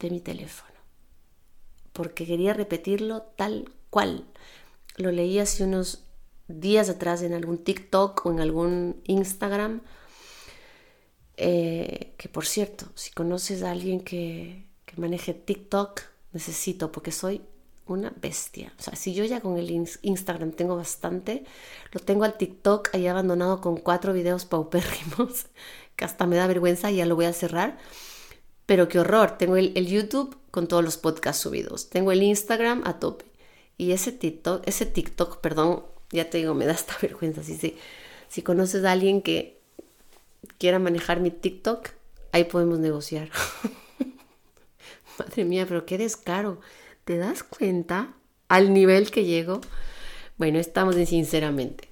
de 0.00 0.10
mi 0.10 0.20
teléfono 0.20 0.69
porque 2.00 2.24
quería 2.24 2.54
repetirlo 2.54 3.20
tal 3.36 3.74
cual. 3.90 4.24
Lo 4.96 5.12
leí 5.12 5.38
hace 5.38 5.64
unos 5.64 6.06
días 6.48 6.88
atrás 6.88 7.20
en 7.20 7.34
algún 7.34 7.58
TikTok 7.58 8.24
o 8.24 8.30
en 8.30 8.40
algún 8.40 9.02
Instagram. 9.04 9.82
Eh, 11.36 12.14
que 12.16 12.30
por 12.30 12.46
cierto, 12.46 12.86
si 12.94 13.10
conoces 13.10 13.62
a 13.62 13.70
alguien 13.70 14.00
que, 14.00 14.66
que 14.86 14.98
maneje 14.98 15.34
TikTok, 15.34 16.00
necesito, 16.32 16.90
porque 16.90 17.12
soy 17.12 17.42
una 17.84 18.14
bestia. 18.16 18.72
O 18.78 18.82
sea, 18.82 18.96
si 18.96 19.12
yo 19.12 19.26
ya 19.26 19.42
con 19.42 19.58
el 19.58 19.70
Instagram 20.00 20.52
tengo 20.52 20.76
bastante, 20.76 21.44
lo 21.92 22.00
tengo 22.00 22.24
al 22.24 22.38
TikTok 22.38 22.94
ahí 22.94 23.08
abandonado 23.08 23.60
con 23.60 23.76
cuatro 23.76 24.14
videos 24.14 24.46
paupérrimos, 24.46 25.48
que 25.96 26.06
hasta 26.06 26.24
me 26.24 26.36
da 26.36 26.46
vergüenza 26.46 26.90
y 26.90 26.96
ya 26.96 27.04
lo 27.04 27.14
voy 27.14 27.26
a 27.26 27.34
cerrar. 27.34 27.76
Pero 28.70 28.86
qué 28.86 29.00
horror, 29.00 29.36
tengo 29.36 29.56
el, 29.56 29.74
YouTube 29.86 30.38
con 30.50 30.66
todos 30.66 30.84
los 30.84 30.96
podcasts 30.96 31.42
subidos, 31.42 31.90
tengo 31.90 32.12
el 32.12 32.22
Instagram 32.22 32.82
a 32.84 32.98
tope 32.98 33.24
y 33.80 33.92
ese 33.92 34.12
TikTok, 34.12 34.66
ese 34.66 34.84
TikTok, 34.84 35.40
perdón, 35.40 35.84
ya 36.10 36.28
te 36.28 36.36
digo, 36.36 36.54
me 36.54 36.66
da 36.66 36.72
esta 36.72 36.96
vergüenza. 37.02 37.42
Si, 37.42 37.76
si 38.28 38.42
conoces 38.42 38.84
a 38.84 38.92
alguien 38.92 39.22
que 39.22 39.58
quiera 40.58 40.78
manejar 40.78 41.20
mi 41.20 41.30
TikTok, 41.30 41.88
ahí 42.32 42.44
podemos 42.44 42.78
negociar. 42.78 43.30
Madre 45.18 45.44
mía, 45.44 45.64
pero 45.66 45.86
qué 45.86 45.98
descaro. 45.98 46.60
¿Te 47.04 47.16
das 47.16 47.42
cuenta 47.42 48.14
al 48.48 48.72
nivel 48.72 49.10
que 49.10 49.24
llego? 49.24 49.60
Bueno, 50.36 50.58
estamos 50.58 50.96
en 50.96 51.06
sinceramente. 51.06 51.88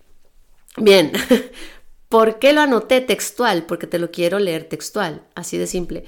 Bien, 0.76 1.12
¿por 2.08 2.38
qué 2.38 2.52
lo 2.52 2.60
anoté 2.60 3.00
textual? 3.00 3.66
Porque 3.66 3.86
te 3.86 3.98
lo 3.98 4.10
quiero 4.10 4.38
leer 4.38 4.64
textual, 4.64 5.22
así 5.34 5.58
de 5.58 5.66
simple. 5.66 6.04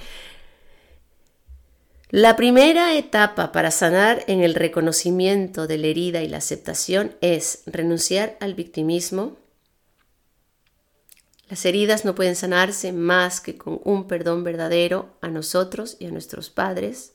La 2.12 2.34
primera 2.34 2.96
etapa 2.96 3.52
para 3.52 3.70
sanar 3.70 4.24
en 4.26 4.42
el 4.42 4.56
reconocimiento 4.56 5.68
de 5.68 5.78
la 5.78 5.86
herida 5.86 6.22
y 6.22 6.28
la 6.28 6.38
aceptación 6.38 7.14
es 7.20 7.62
renunciar 7.66 8.36
al 8.40 8.54
victimismo. 8.54 9.36
Las 11.48 11.64
heridas 11.64 12.04
no 12.04 12.16
pueden 12.16 12.34
sanarse 12.34 12.92
más 12.92 13.40
que 13.40 13.56
con 13.56 13.80
un 13.84 14.08
perdón 14.08 14.42
verdadero 14.42 15.16
a 15.20 15.28
nosotros 15.28 15.96
y 16.00 16.06
a 16.06 16.10
nuestros 16.10 16.50
padres. 16.50 17.12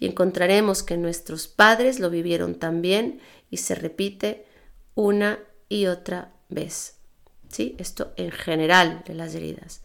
Y 0.00 0.06
encontraremos 0.06 0.82
que 0.82 0.96
nuestros 0.96 1.46
padres 1.46 2.00
lo 2.00 2.10
vivieron 2.10 2.56
también 2.56 3.20
y 3.50 3.58
se 3.58 3.76
repite 3.76 4.46
una 4.96 5.38
y 5.68 5.86
otra 5.86 6.32
vez. 6.48 6.96
¿Sí? 7.50 7.76
Esto 7.78 8.14
en 8.16 8.32
general 8.32 9.04
de 9.06 9.14
las 9.14 9.32
heridas. 9.36 9.82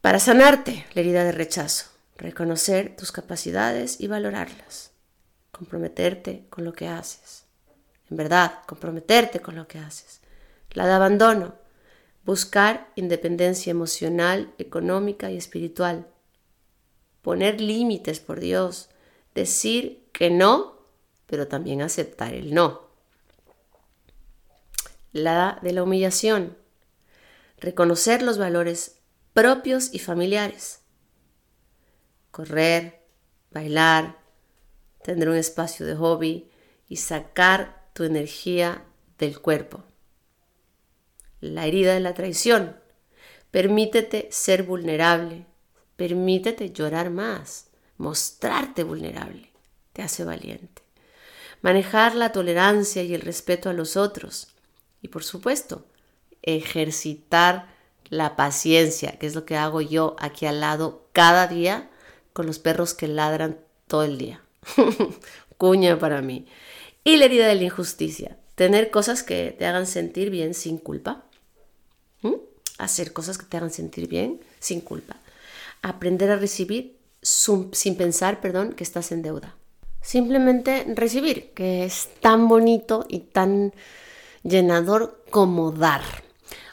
Para 0.00 0.20
sanarte 0.20 0.86
la 0.94 1.00
herida 1.00 1.24
de 1.24 1.32
rechazo, 1.32 1.86
reconocer 2.16 2.94
tus 2.96 3.10
capacidades 3.10 4.00
y 4.00 4.06
valorarlas, 4.06 4.92
comprometerte 5.50 6.46
con 6.50 6.64
lo 6.64 6.72
que 6.72 6.86
haces, 6.86 7.44
en 8.08 8.16
verdad, 8.16 8.60
comprometerte 8.66 9.40
con 9.40 9.56
lo 9.56 9.66
que 9.66 9.78
haces. 9.78 10.20
La 10.70 10.86
de 10.86 10.92
abandono, 10.92 11.56
buscar 12.24 12.92
independencia 12.94 13.72
emocional, 13.72 14.54
económica 14.58 15.32
y 15.32 15.36
espiritual, 15.36 16.06
poner 17.20 17.60
límites 17.60 18.20
por 18.20 18.38
Dios, 18.38 18.90
decir 19.34 20.06
que 20.12 20.30
no, 20.30 20.78
pero 21.26 21.48
también 21.48 21.82
aceptar 21.82 22.34
el 22.34 22.54
no. 22.54 22.82
La 25.12 25.58
de 25.62 25.72
la 25.72 25.82
humillación, 25.82 26.56
reconocer 27.58 28.22
los 28.22 28.38
valores 28.38 28.97
propios 29.38 29.90
y 29.94 30.00
familiares. 30.00 30.80
Correr, 32.32 33.04
bailar, 33.52 34.18
tener 35.04 35.28
un 35.28 35.36
espacio 35.36 35.86
de 35.86 35.94
hobby 35.94 36.50
y 36.88 36.96
sacar 36.96 37.88
tu 37.92 38.02
energía 38.02 38.84
del 39.16 39.38
cuerpo. 39.38 39.84
La 41.40 41.66
herida 41.66 41.94
de 41.94 42.00
la 42.00 42.14
traición. 42.14 42.80
Permítete 43.52 44.26
ser 44.32 44.64
vulnerable. 44.64 45.46
Permítete 45.94 46.72
llorar 46.72 47.10
más. 47.10 47.68
Mostrarte 47.96 48.82
vulnerable. 48.82 49.52
Te 49.92 50.02
hace 50.02 50.24
valiente. 50.24 50.82
Manejar 51.62 52.16
la 52.16 52.32
tolerancia 52.32 53.04
y 53.04 53.14
el 53.14 53.20
respeto 53.20 53.70
a 53.70 53.72
los 53.72 53.96
otros. 53.96 54.48
Y 55.00 55.06
por 55.06 55.22
supuesto, 55.22 55.86
ejercitar 56.42 57.77
la 58.10 58.36
paciencia, 58.36 59.18
que 59.18 59.26
es 59.26 59.34
lo 59.34 59.44
que 59.44 59.56
hago 59.56 59.80
yo 59.80 60.16
aquí 60.18 60.46
al 60.46 60.60
lado 60.60 61.06
cada 61.12 61.46
día 61.46 61.90
con 62.32 62.46
los 62.46 62.58
perros 62.58 62.94
que 62.94 63.08
ladran 63.08 63.58
todo 63.86 64.04
el 64.04 64.18
día. 64.18 64.42
Cuña 65.58 65.98
para 65.98 66.22
mí. 66.22 66.46
Y 67.04 67.16
la 67.16 67.24
herida 67.24 67.46
de 67.46 67.54
la 67.54 67.64
injusticia, 67.64 68.36
tener 68.54 68.90
cosas 68.90 69.22
que 69.22 69.54
te 69.58 69.66
hagan 69.66 69.86
sentir 69.86 70.30
bien 70.30 70.54
sin 70.54 70.78
culpa. 70.78 71.24
Hacer 72.78 73.12
cosas 73.12 73.38
que 73.38 73.44
te 73.44 73.56
hagan 73.56 73.72
sentir 73.72 74.06
bien 74.06 74.40
sin 74.60 74.80
culpa. 74.80 75.16
Aprender 75.82 76.30
a 76.30 76.36
recibir 76.36 76.96
sin 77.20 77.96
pensar, 77.96 78.40
perdón, 78.40 78.72
que 78.72 78.84
estás 78.84 79.10
en 79.10 79.22
deuda. 79.22 79.56
Simplemente 80.00 80.86
recibir, 80.94 81.50
que 81.54 81.84
es 81.84 82.08
tan 82.20 82.46
bonito 82.46 83.04
y 83.08 83.18
tan 83.20 83.74
llenador 84.44 85.24
como 85.30 85.72
dar. 85.72 86.27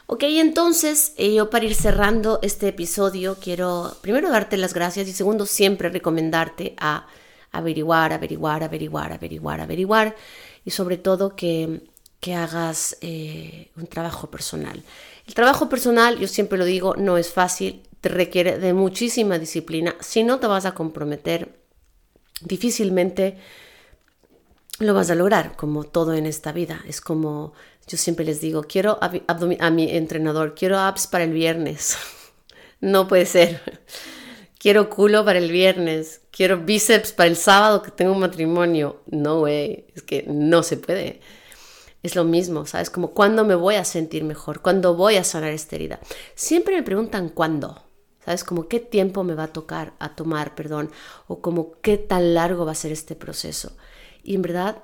Ok, 0.08 0.22
entonces 0.24 1.14
eh, 1.16 1.34
yo 1.34 1.50
para 1.50 1.64
ir 1.64 1.74
cerrando 1.74 2.38
este 2.42 2.68
episodio 2.68 3.36
quiero 3.40 3.96
primero 4.02 4.30
darte 4.30 4.56
las 4.56 4.72
gracias 4.72 5.08
y 5.08 5.12
segundo 5.12 5.46
siempre 5.46 5.88
recomendarte 5.88 6.74
a 6.78 7.06
averiguar, 7.50 8.12
averiguar, 8.12 8.62
averiguar, 8.62 9.12
averiguar, 9.12 9.60
averiguar 9.60 10.16
y 10.64 10.70
sobre 10.70 10.96
todo 10.96 11.34
que 11.34 11.82
que 12.20 12.34
hagas 12.34 12.96
eh, 13.02 13.70
un 13.76 13.86
trabajo 13.86 14.30
personal. 14.30 14.82
El 15.26 15.34
trabajo 15.34 15.68
personal, 15.68 16.18
yo 16.18 16.28
siempre 16.28 16.58
lo 16.58 16.64
digo, 16.64 16.96
no 16.96 17.18
es 17.18 17.32
fácil, 17.32 17.82
te 18.00 18.08
requiere 18.08 18.58
de 18.58 18.72
muchísima 18.72 19.38
disciplina. 19.38 19.96
Si 20.00 20.24
no 20.24 20.40
te 20.40 20.46
vas 20.46 20.66
a 20.66 20.72
comprometer, 20.72 21.60
difícilmente 22.40 23.38
lo 24.78 24.94
vas 24.94 25.10
a 25.10 25.14
lograr, 25.14 25.56
como 25.56 25.84
todo 25.84 26.14
en 26.14 26.26
esta 26.26 26.52
vida. 26.52 26.82
Es 26.86 27.00
como 27.00 27.52
yo 27.86 27.96
siempre 27.96 28.24
les 28.24 28.40
digo, 28.40 28.64
quiero 28.64 28.98
a 29.00 29.70
mi 29.70 29.90
entrenador, 29.90 30.54
quiero 30.54 30.78
abs 30.78 31.06
para 31.06 31.24
el 31.24 31.32
viernes. 31.32 31.96
no 32.80 33.08
puede 33.08 33.26
ser. 33.26 33.60
Quiero 34.58 34.88
culo 34.88 35.24
para 35.24 35.38
el 35.38 35.52
viernes, 35.52 36.22
quiero 36.32 36.64
bíceps 36.64 37.12
para 37.12 37.28
el 37.28 37.36
sábado 37.36 37.82
que 37.82 37.90
tengo 37.90 38.12
un 38.12 38.20
matrimonio. 38.20 39.02
No, 39.06 39.40
güey, 39.40 39.86
es 39.94 40.02
que 40.02 40.24
no 40.26 40.62
se 40.62 40.78
puede. 40.78 41.20
Es 42.02 42.16
lo 42.16 42.24
mismo, 42.24 42.66
¿sabes? 42.66 42.88
Como 42.90 43.12
cuándo 43.12 43.44
me 43.44 43.54
voy 43.54 43.74
a 43.74 43.84
sentir 43.84 44.24
mejor, 44.24 44.62
cuándo 44.62 44.96
voy 44.96 45.16
a 45.16 45.24
sanar 45.24 45.52
esta 45.52 45.76
herida. 45.76 46.00
Siempre 46.34 46.74
me 46.74 46.82
preguntan 46.82 47.28
cuándo, 47.28 47.84
¿sabes? 48.24 48.44
Como 48.44 48.66
qué 48.66 48.80
tiempo 48.80 49.24
me 49.24 49.34
va 49.34 49.44
a 49.44 49.52
tocar, 49.52 49.92
a 49.98 50.16
tomar, 50.16 50.54
perdón, 50.54 50.90
o 51.28 51.40
como 51.40 51.78
qué 51.80 51.98
tan 51.98 52.34
largo 52.34 52.64
va 52.64 52.72
a 52.72 52.76
ser 52.76 52.92
este 52.92 53.14
proceso. 53.14 53.76
Y 54.24 54.34
en 54.34 54.42
verdad, 54.42 54.82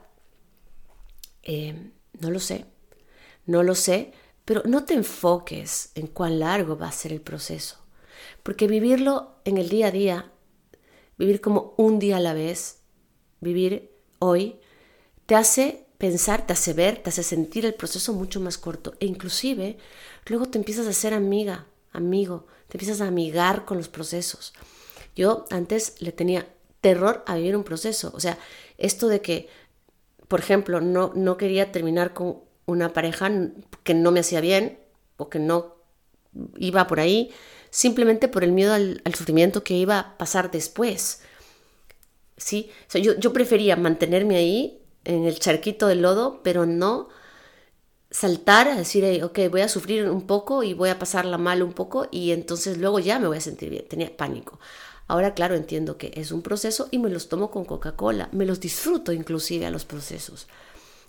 eh, 1.42 1.90
no 2.20 2.30
lo 2.30 2.40
sé, 2.40 2.66
no 3.46 3.62
lo 3.62 3.74
sé, 3.74 4.12
pero 4.44 4.62
no 4.64 4.84
te 4.84 4.94
enfoques 4.94 5.90
en 5.94 6.06
cuán 6.06 6.38
largo 6.40 6.76
va 6.76 6.88
a 6.88 6.92
ser 6.92 7.12
el 7.12 7.20
proceso, 7.20 7.78
porque 8.42 8.66
vivirlo 8.66 9.36
en 9.44 9.58
el 9.58 9.68
día 9.68 9.88
a 9.88 9.90
día, 9.90 10.32
vivir 11.18 11.40
como 11.40 11.74
un 11.76 11.98
día 11.98 12.16
a 12.16 12.20
la 12.20 12.34
vez, 12.34 12.80
vivir 13.40 13.92
hoy, 14.18 14.56
te 15.26 15.34
hace 15.34 15.86
pensar, 15.98 16.46
te 16.46 16.52
hace 16.52 16.72
ver, 16.72 16.98
te 16.98 17.10
hace 17.10 17.22
sentir 17.22 17.64
el 17.64 17.74
proceso 17.74 18.12
mucho 18.12 18.40
más 18.40 18.58
corto 18.58 18.94
e 18.98 19.06
inclusive 19.06 19.78
luego 20.26 20.46
te 20.46 20.58
empiezas 20.58 20.86
a 20.86 20.92
ser 20.92 21.14
amiga, 21.14 21.66
amigo, 21.92 22.46
te 22.68 22.76
empiezas 22.76 23.00
a 23.00 23.06
amigar 23.06 23.64
con 23.64 23.76
los 23.76 23.88
procesos. 23.88 24.52
Yo 25.14 25.44
antes 25.50 25.94
le 26.00 26.10
tenía 26.10 26.48
terror 26.80 27.22
a 27.26 27.36
vivir 27.36 27.56
un 27.56 27.64
proceso, 27.64 28.10
o 28.14 28.20
sea, 28.20 28.38
esto 28.78 29.06
de 29.08 29.20
que, 29.20 29.48
por 30.26 30.40
ejemplo, 30.40 30.80
no, 30.80 31.12
no 31.14 31.36
quería 31.36 31.70
terminar 31.70 32.14
con 32.14 32.40
una 32.66 32.92
pareja 32.92 33.30
que 33.82 33.94
no 33.94 34.10
me 34.12 34.20
hacía 34.20 34.40
bien 34.40 34.78
o 35.16 35.28
que 35.28 35.38
no 35.38 35.76
iba 36.56 36.86
por 36.86 37.00
ahí, 37.00 37.30
simplemente 37.70 38.28
por 38.28 38.44
el 38.44 38.52
miedo 38.52 38.72
al, 38.74 39.02
sufrimiento 39.14 39.64
que 39.64 39.74
iba 39.74 39.98
a 39.98 40.18
pasar 40.18 40.50
después. 40.50 41.20
¿Sí? 42.36 42.70
yo, 42.94 43.14
yo 43.18 43.32
prefería 43.32 43.76
mantenerme 43.76 44.36
ahí 44.36 44.82
en 45.04 45.24
el 45.24 45.38
charquito 45.38 45.86
del 45.86 46.02
lodo, 46.02 46.40
pero 46.42 46.66
no 46.66 47.08
saltar 48.12 48.68
a 48.68 48.76
decir, 48.76 49.24
ok, 49.24 49.38
voy 49.50 49.62
a 49.62 49.68
sufrir 49.68 50.08
un 50.08 50.26
poco 50.26 50.62
y 50.62 50.74
voy 50.74 50.90
a 50.90 50.98
pasarla 50.98 51.38
mal 51.38 51.62
un 51.62 51.72
poco 51.72 52.08
y 52.10 52.32
entonces 52.32 52.78
luego 52.78 52.98
ya 52.98 53.18
me 53.18 53.26
voy 53.26 53.38
a 53.38 53.40
sentir 53.40 53.70
bien. 53.70 53.88
Tenía 53.88 54.14
pánico. 54.16 54.60
Ahora, 55.08 55.34
claro, 55.34 55.54
entiendo 55.54 55.96
que 55.96 56.12
es 56.14 56.30
un 56.30 56.42
proceso 56.42 56.88
y 56.90 56.98
me 56.98 57.10
los 57.10 57.28
tomo 57.28 57.50
con 57.50 57.64
Coca-Cola, 57.64 58.28
me 58.32 58.46
los 58.46 58.60
disfruto 58.60 59.12
inclusive 59.12 59.66
a 59.66 59.70
los 59.70 59.84
procesos. 59.84 60.46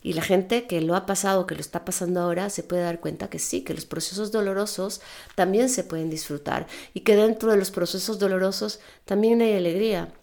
Y 0.04 0.14
la 0.14 0.22
gente 0.22 0.68
que 0.68 0.82
lo 0.82 0.96
ha 0.96 1.06
pasado, 1.06 1.48
que 1.48 1.56
lo 1.56 1.62
está 1.62 1.86
pasando 1.86 2.20
ahora, 2.20 2.50
se 2.50 2.62
puede 2.62 2.84
dar 2.84 3.00
cuenta 3.00 3.30
que 3.30 3.40
sí, 3.40 3.64
que 3.64 3.74
los 3.74 3.86
procesos 3.86 4.32
dolorosos 4.32 5.02
también 5.36 5.70
se 5.70 5.86
pueden 5.86 6.10
disfrutar 6.10 6.68
y 6.94 7.00
que 7.00 7.16
dentro 7.16 7.50
de 7.50 7.58
los 7.58 7.72
procesos 7.72 8.20
dolorosos 8.20 8.82
también 9.06 9.42
hay 9.42 9.54
alegría, 9.54 10.14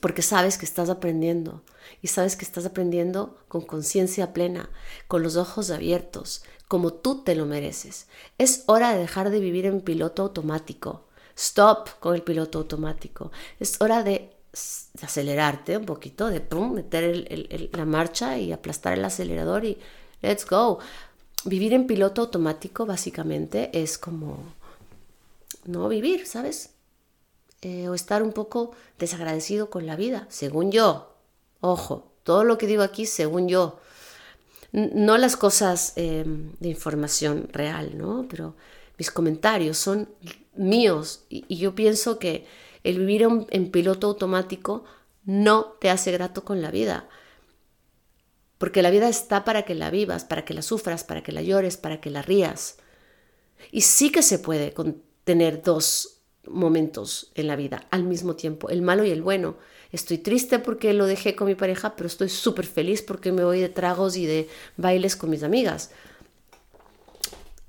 porque 0.00 0.20
sabes 0.20 0.58
que 0.58 0.66
estás 0.66 0.90
aprendiendo 0.90 1.62
y 2.02 2.08
sabes 2.08 2.36
que 2.36 2.44
estás 2.44 2.66
aprendiendo 2.66 3.38
con 3.48 3.62
conciencia 3.62 4.34
plena, 4.34 4.70
con 5.08 5.22
los 5.22 5.36
ojos 5.36 5.70
abiertos, 5.70 6.42
como 6.68 6.92
tú 6.92 7.24
te 7.24 7.34
lo 7.34 7.46
mereces. 7.46 8.08
Es 8.36 8.64
hora 8.66 8.92
de 8.92 8.98
dejar 8.98 9.30
de 9.30 9.40
vivir 9.40 9.64
en 9.64 9.80
piloto 9.80 10.22
automático. 10.22 11.06
Stop 11.34 11.88
con 12.00 12.14
el 12.14 12.22
piloto 12.22 12.58
automático. 12.58 13.30
Es 13.58 13.80
hora 13.80 14.02
de 14.02 14.37
acelerarte 15.02 15.76
un 15.76 15.84
poquito, 15.84 16.28
de 16.28 16.40
pum, 16.40 16.72
meter 16.72 17.70
la 17.72 17.84
marcha 17.84 18.38
y 18.38 18.52
aplastar 18.52 18.94
el 18.94 19.04
acelerador 19.04 19.64
y 19.64 19.78
let's 20.22 20.46
go. 20.46 20.78
Vivir 21.44 21.72
en 21.72 21.86
piloto 21.86 22.22
automático 22.22 22.84
básicamente 22.84 23.70
es 23.72 23.96
como 23.98 24.38
no 25.64 25.88
vivir, 25.88 26.26
¿sabes? 26.26 26.70
Eh, 27.62 27.88
o 27.88 27.94
estar 27.94 28.22
un 28.22 28.32
poco 28.32 28.72
desagradecido 28.98 29.70
con 29.70 29.86
la 29.86 29.96
vida, 29.96 30.26
según 30.30 30.72
yo. 30.72 31.14
Ojo, 31.60 32.12
todo 32.24 32.44
lo 32.44 32.58
que 32.58 32.66
digo 32.66 32.82
aquí, 32.82 33.06
según 33.06 33.48
yo. 33.48 33.80
no 34.72 35.16
las 35.16 35.36
cosas 35.36 35.94
em, 35.96 36.52
de 36.60 36.68
información 36.68 37.48
real, 37.52 37.96
¿no? 37.96 38.26
Pero 38.28 38.54
mis 38.98 39.10
comentarios 39.10 39.78
son 39.78 40.08
míos 40.54 41.24
y 41.30 41.56
yo 41.56 41.74
pienso 41.74 42.18
que 42.18 42.46
el 42.88 42.98
vivir 42.98 43.28
en, 43.50 43.70
piloto 43.70 44.06
automático 44.06 44.84
no 45.24 45.76
te 45.78 45.90
hace 45.90 46.10
grato 46.10 46.44
con 46.44 46.62
la 46.62 46.70
vida. 46.70 47.06
Porque 48.56 48.80
la 48.80 48.90
vida 48.90 49.10
está 49.10 49.44
para 49.44 49.62
que 49.64 49.74
la 49.74 49.90
vivas, 49.90 50.24
para 50.24 50.46
que 50.46 50.54
la 50.54 50.62
sufras, 50.62 51.04
para 51.04 51.22
que 51.22 51.32
la 51.32 51.42
llores, 51.42 51.76
para 51.76 52.00
que 52.00 52.10
la 52.10 52.22
rías. 52.22 52.78
Y 53.70 53.82
sí 53.82 54.10
que 54.10 54.22
se 54.22 54.38
puede 54.38 54.74
tener 55.24 55.62
dos 55.62 56.22
momentos 56.46 57.30
en 57.34 57.46
la 57.46 57.56
vida 57.56 57.86
al 57.90 58.04
mismo 58.04 58.36
tiempo, 58.36 58.70
el 58.70 58.80
malo 58.80 59.04
y 59.04 59.10
el 59.10 59.22
bueno. 59.22 59.58
Estoy 59.92 60.16
triste 60.16 60.58
porque 60.58 60.94
lo 60.94 61.06
dejé 61.06 61.36
con 61.36 61.46
mi 61.46 61.54
pareja, 61.54 61.94
pero 61.94 62.06
estoy 62.06 62.30
súper 62.30 62.64
feliz 62.64 63.02
porque 63.02 63.32
me 63.32 63.44
voy 63.44 63.60
de 63.60 63.68
tragos 63.68 64.16
y 64.16 64.24
de 64.24 64.48
bailes 64.78 65.14
con 65.14 65.28
mis 65.28 65.42
amigas. 65.42 65.90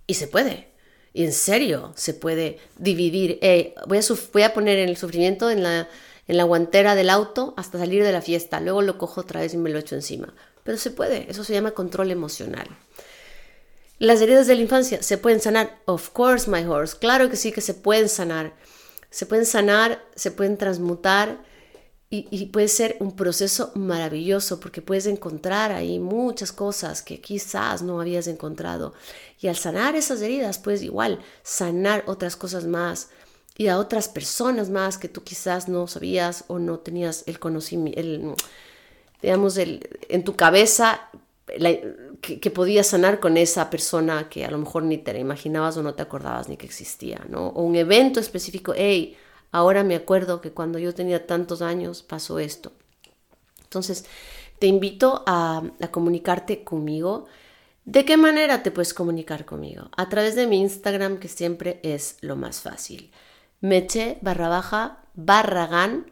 Y 0.07 0.13
se 0.13 0.27
puede. 0.27 0.69
Y 1.13 1.23
en 1.23 1.33
serio, 1.33 1.91
se 1.95 2.13
puede 2.13 2.59
dividir. 2.77 3.39
Eh, 3.41 3.73
voy, 3.87 3.97
a 3.97 4.01
voy 4.31 4.43
a 4.43 4.53
poner 4.53 4.77
el 4.77 4.95
sufrimiento 4.97 5.49
en 5.49 5.63
la, 5.63 5.89
en 6.27 6.37
la 6.37 6.43
guantera 6.43 6.95
del 6.95 7.09
auto 7.09 7.53
hasta 7.57 7.79
salir 7.79 8.03
de 8.03 8.11
la 8.11 8.21
fiesta. 8.21 8.59
Luego 8.59 8.81
lo 8.81 8.97
cojo 8.97 9.21
otra 9.21 9.41
vez 9.41 9.53
y 9.53 9.57
me 9.57 9.69
lo 9.69 9.79
echo 9.79 9.95
encima. 9.95 10.33
Pero 10.63 10.77
se 10.77 10.91
puede. 10.91 11.29
Eso 11.29 11.43
se 11.43 11.53
llama 11.53 11.71
control 11.71 12.11
emocional. 12.11 12.67
Las 13.97 14.21
heridas 14.21 14.47
de 14.47 14.55
la 14.55 14.61
infancia 14.61 15.01
se 15.01 15.17
pueden 15.17 15.41
sanar. 15.41 15.77
Of 15.85 16.09
course, 16.11 16.49
my 16.49 16.63
horse. 16.63 16.95
Claro 16.97 17.29
que 17.29 17.35
sí 17.35 17.51
que 17.51 17.61
se 17.61 17.73
pueden 17.73 18.07
sanar. 18.07 18.53
Se 19.09 19.25
pueden 19.25 19.45
sanar, 19.45 20.03
se 20.15 20.31
pueden 20.31 20.57
transmutar 20.57 21.39
y, 22.11 22.47
puede 22.47 22.69
ser 22.69 22.97
un 22.99 23.15
proceso 23.15 23.71
maravilloso 23.75 24.59
porque 24.59 24.81
puedes 24.81 25.05
encontrar 25.05 25.71
ahí 25.71 25.99
muchas 25.99 26.51
cosas 26.51 27.03
que 27.03 27.21
quizás 27.21 27.83
no 27.83 28.01
habías 28.01 28.25
encontrado. 28.25 28.95
Y 29.39 29.47
al 29.47 29.55
sanar 29.55 29.95
esas 29.95 30.19
heridas, 30.21 30.57
puedes 30.57 30.81
igual 30.81 31.19
sanar 31.43 32.03
otras 32.07 32.35
cosas 32.35 32.65
más 32.65 33.09
y 33.57 33.67
a 33.67 33.77
otras 33.77 34.07
personas 34.09 34.71
más 34.71 34.97
que 34.97 35.07
tú 35.07 35.23
quizás 35.23 35.69
no 35.69 35.85
sabías 35.85 36.45
o 36.47 36.57
no 36.57 36.79
tenías 36.79 37.23
el 37.27 37.37
conocimiento, 37.37 37.99
el, 37.99 38.33
digamos, 39.21 39.57
el, 39.57 39.87
en 40.09 40.23
tu 40.23 40.35
cabeza 40.35 41.09
que, 42.21 42.51
podías 42.51 42.87
sanar 42.87 43.19
con 43.19 43.37
esa 43.37 43.69
persona 43.69 44.29
que 44.29 44.45
a 44.45 44.51
lo 44.51 44.57
mejor 44.57 44.81
ni 44.83 44.97
te 44.97 45.13
la 45.13 45.19
imaginabas 45.19 45.77
o 45.77 45.83
no 45.83 45.93
te 45.93 46.01
acordabas 46.01 46.49
ni 46.49 46.57
que 46.57 46.65
existía, 46.65 47.23
¿no? 47.29 47.49
O 47.49 47.63
un 47.63 47.75
evento 47.75 48.19
específico, 48.19 48.73
hey, 48.75 49.15
Ahora 49.51 49.83
me 49.83 49.95
acuerdo 49.95 50.41
que 50.41 50.51
cuando 50.51 50.79
yo 50.79 50.93
tenía 50.93 51.25
tantos 51.25 51.61
años 51.61 52.03
pasó 52.03 52.39
esto. 52.39 52.73
Entonces, 53.63 54.05
te 54.59 54.67
invito 54.67 55.23
a, 55.25 55.63
comunicarte 55.91 56.63
conmigo. 56.63 57.25
¿De 57.85 58.05
qué 58.05 58.17
manera 58.17 58.61
te 58.61 58.69
puedes 58.71 58.93
comunicar 58.93 59.45
conmigo? 59.45 59.89
A 59.95 60.09
través 60.09 60.35
de 60.35 60.45
mi 60.47 60.59
Instagram, 60.59 61.19
que 61.19 61.27
siempre 61.27 61.79
es 61.83 62.17
lo 62.21 62.35
más 62.35 62.61
fácil. 62.61 63.11
Meche 63.61 64.17
barra 64.21 64.49
baja 64.49 65.03
barragán 65.15 66.11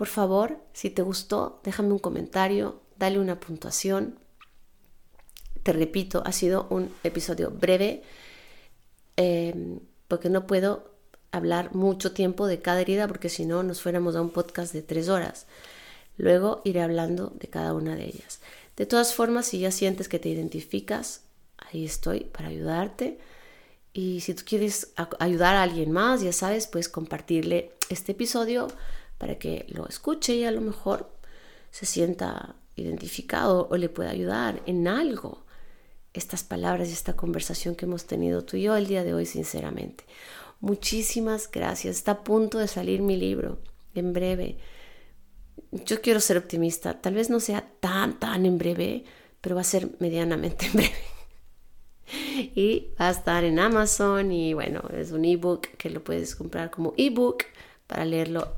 Por 0.00 0.08
favor, 0.08 0.56
si 0.72 0.88
te 0.88 1.02
gustó, 1.02 1.60
déjame 1.62 1.92
un 1.92 1.98
comentario, 1.98 2.80
dale 2.98 3.18
una 3.18 3.38
puntuación. 3.38 4.18
Te 5.62 5.74
repito, 5.74 6.22
ha 6.24 6.32
sido 6.32 6.66
un 6.70 6.90
episodio 7.04 7.50
breve 7.50 8.02
em, 9.16 9.78
porque 10.08 10.30
no 10.30 10.46
puedo 10.46 10.94
hablar 11.32 11.74
mucho 11.74 12.12
tiempo 12.12 12.46
de 12.46 12.62
cada 12.62 12.80
herida 12.80 13.08
porque 13.08 13.28
si 13.28 13.44
no 13.44 13.62
nos 13.62 13.82
fuéramos 13.82 14.16
a 14.16 14.22
un 14.22 14.30
podcast 14.30 14.72
de 14.72 14.80
tres 14.80 15.10
horas. 15.10 15.44
Luego 16.16 16.62
iré 16.64 16.80
hablando 16.80 17.34
de 17.38 17.48
cada 17.48 17.74
una 17.74 17.94
de 17.94 18.06
ellas. 18.06 18.40
De 18.78 18.86
todas 18.86 19.12
formas, 19.12 19.48
si 19.48 19.58
ya 19.58 19.70
sientes 19.70 20.08
que 20.08 20.18
te 20.18 20.30
identificas, 20.30 21.24
ahí 21.58 21.84
estoy 21.84 22.20
para 22.20 22.48
ayudarte. 22.48 23.18
Y 23.92 24.22
si 24.22 24.32
tú 24.32 24.44
quieres 24.46 24.94
ayudar 25.18 25.56
a 25.56 25.62
alguien 25.62 25.92
más, 25.92 26.22
ya 26.22 26.32
sabes, 26.32 26.68
puedes 26.68 26.88
compartirle 26.88 27.72
este 27.90 28.12
episodio 28.12 28.68
para 29.20 29.38
que 29.38 29.66
lo 29.68 29.86
escuche 29.86 30.34
y 30.34 30.44
a 30.44 30.50
lo 30.50 30.62
mejor 30.62 31.12
se 31.70 31.84
sienta 31.84 32.56
identificado 32.74 33.68
o 33.70 33.76
le 33.76 33.90
pueda 33.90 34.10
ayudar 34.10 34.62
en 34.64 34.88
algo. 34.88 35.44
estas 36.14 36.42
palabras 36.42 36.88
y 36.88 36.92
esta 36.92 37.14
conversación 37.14 37.76
que 37.76 37.84
hemos 37.84 38.06
tenido 38.06 38.42
tú 38.42 38.56
y 38.56 38.62
yo 38.62 38.74
el 38.74 38.88
día 38.88 39.04
de 39.04 39.14
hoy, 39.14 39.26
sinceramente. 39.26 40.04
Muchísimas 40.58 41.48
gracias. 41.48 41.96
Está 41.96 42.12
a 42.12 42.24
punto 42.24 42.58
de 42.58 42.66
salir 42.66 43.00
mi 43.02 43.16
libro, 43.16 43.58
en 43.94 44.12
breve. 44.12 44.56
Yo 45.70 46.00
quiero 46.00 46.18
ser 46.18 46.38
optimista. 46.38 47.00
Tal 47.00 47.14
vez 47.14 47.30
no 47.30 47.38
sea 47.38 47.70
tan, 47.78 48.18
tan 48.18 48.44
en 48.46 48.58
breve, 48.58 49.04
pero 49.40 49.54
va 49.54 49.60
a 49.60 49.64
ser 49.64 49.90
medianamente 50.00 50.66
en 50.72 50.72
breve. 50.72 50.94
y 52.56 52.88
va 52.98 53.08
a 53.08 53.12
estar 53.12 53.44
en 53.44 53.58
Amazon 53.58 54.32
y 54.32 54.54
bueno, 54.54 54.82
es 54.96 55.12
un 55.12 55.24
ebook 55.26 55.68
que 55.76 55.90
lo 55.90 56.02
puedes 56.02 56.34
comprar 56.34 56.70
como 56.70 56.94
ebook 56.96 57.44
para 57.86 58.04
leerlo 58.04 58.54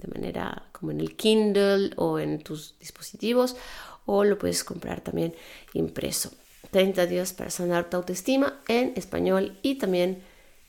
de 0.00 0.08
manera 0.08 0.64
como 0.72 0.92
en 0.92 1.00
el 1.00 1.16
Kindle 1.16 1.92
o 1.96 2.18
en 2.18 2.42
tus 2.42 2.74
dispositivos 2.78 3.56
o 4.06 4.24
lo 4.24 4.38
puedes 4.38 4.64
comprar 4.64 5.00
también 5.00 5.34
impreso. 5.74 6.30
30 6.70 7.06
días 7.06 7.32
para 7.32 7.50
sanar 7.50 7.90
tu 7.90 7.96
autoestima 7.96 8.60
en 8.68 8.92
español 8.96 9.58
y 9.62 9.76
también 9.76 10.22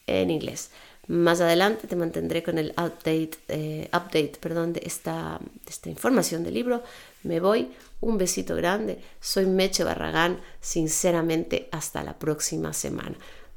en 0.08 0.30
inglés. 0.30 0.72
Más 1.08 1.42
adelante 1.42 1.88
te 1.88 1.96
mantendré 1.96 2.44
con 2.44 2.58
el 2.58 2.72
update, 2.72 3.32
eh, 3.48 3.88
update 3.88 4.38
perdón, 4.40 4.74
de, 4.74 4.82
esta, 4.86 5.40
de 5.42 5.70
esta 5.70 5.90
información 5.90 6.44
del 6.44 6.54
libro. 6.54 6.84
Me 7.24 7.40
voy, 7.40 7.72
un 8.00 8.18
besito 8.18 8.56
grande. 8.56 9.00
Soy 9.20 9.46
Meche 9.46 9.84
Barragán, 9.84 10.40
sinceramente, 10.60 11.70
hasta 11.72 12.04
la 12.04 12.18
próxima 12.18 12.74
semana. 12.74 13.16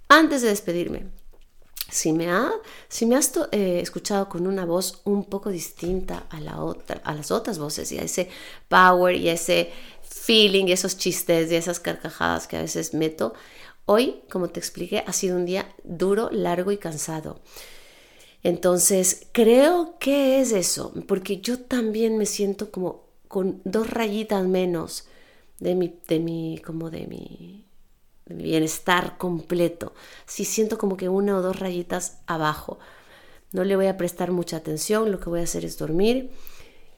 Antes 0.08 0.42
de 0.42 0.48
despedirme, 0.48 1.06
si 1.94 2.12
me, 2.12 2.26
si 2.88 3.06
me 3.06 3.14
has 3.14 3.32
eh, 3.52 3.78
escuchado 3.80 4.28
con 4.28 4.48
una 4.48 4.64
voz 4.64 5.00
un 5.04 5.26
poco 5.26 5.50
distinta 5.50 6.26
a, 6.28 6.40
la 6.40 6.60
otra, 6.60 7.00
a 7.04 7.14
las 7.14 7.30
otras 7.30 7.60
voces 7.60 7.92
y 7.92 7.98
a 7.98 8.02
ese 8.02 8.28
power 8.68 9.14
y 9.14 9.28
ese 9.28 9.70
feeling 10.02 10.66
y 10.66 10.72
esos 10.72 10.96
chistes 10.96 11.52
y 11.52 11.54
esas 11.54 11.78
carcajadas 11.78 12.48
que 12.48 12.56
a 12.56 12.62
veces 12.62 12.94
meto, 12.94 13.32
hoy, 13.86 14.22
como 14.28 14.48
te 14.48 14.58
expliqué, 14.58 15.04
ha 15.06 15.12
sido 15.12 15.36
un 15.36 15.46
día 15.46 15.72
duro, 15.84 16.30
largo 16.32 16.72
y 16.72 16.78
cansado. 16.78 17.40
Entonces, 18.42 19.28
creo 19.30 19.96
que 20.00 20.40
es 20.40 20.50
eso, 20.50 20.92
porque 21.06 21.40
yo 21.40 21.60
también 21.60 22.18
me 22.18 22.26
siento 22.26 22.72
como 22.72 23.04
con 23.28 23.62
dos 23.64 23.88
rayitas 23.88 24.44
menos 24.44 25.06
de 25.60 25.76
mi, 25.76 25.96
de 26.08 26.18
mi, 26.18 26.60
como 26.66 26.90
de 26.90 27.06
mi 27.06 27.63
bienestar 28.26 29.16
completo. 29.18 29.94
Si 30.26 30.44
siento 30.44 30.78
como 30.78 30.96
que 30.96 31.08
una 31.08 31.36
o 31.36 31.42
dos 31.42 31.58
rayitas 31.58 32.18
abajo. 32.26 32.78
No 33.52 33.64
le 33.64 33.76
voy 33.76 33.86
a 33.86 33.96
prestar 33.96 34.32
mucha 34.32 34.56
atención, 34.56 35.12
lo 35.12 35.20
que 35.20 35.30
voy 35.30 35.40
a 35.40 35.44
hacer 35.44 35.64
es 35.64 35.78
dormir. 35.78 36.30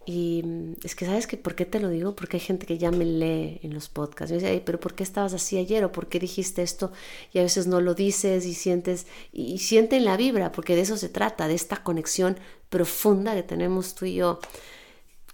Y 0.07 0.43
mm, 0.45 0.75
es 0.85 0.95
que, 0.95 1.05
¿sabes 1.05 1.27
que 1.27 1.37
¿Por 1.37 1.55
qué 1.57 1.67
te 1.67 1.81
lo 1.81 1.91
digo? 1.91 2.15
Porque 2.17 2.37
hay 2.39 2.41
gente 2.41 2.65
que 2.65 2.79
ya 2.79 2.91
me 2.93 3.05
lee 3.05 3.61
en 3.63 3.75
los 3.75 3.89
podcasts. 3.89 4.33
Me 4.33 4.39
dice, 4.39 4.63
pero 4.65 4.81
¿por 4.81 4.95
qué 4.95 5.03
estabas 5.03 5.35
así 5.35 5.59
ayer? 5.59 5.85
¿O 5.85 5.93
por 5.93 6.09
qué 6.09 6.19
dijiste 6.21 6.63
esto? 6.63 6.93
Y 7.33 7.41
a 7.41 7.43
veces 7.43 7.67
no 7.67 7.81
lo 7.81 7.95
dices 7.95 8.47
y 8.47 8.55
sientes, 8.55 9.07
y, 9.33 9.53
y 9.53 9.59
sienten 9.59 10.05
la 10.05 10.17
vibra, 10.17 10.53
porque 10.53 10.77
de 10.77 10.83
eso 10.83 10.97
se 10.97 11.09
trata, 11.09 11.49
de 11.49 11.55
esta 11.55 11.83
conexión 11.83 12.39
profunda 12.71 13.35
que 13.35 13.43
tenemos 13.43 13.95
tú 13.95 14.07
y 14.07 14.15
yo. 14.15 14.41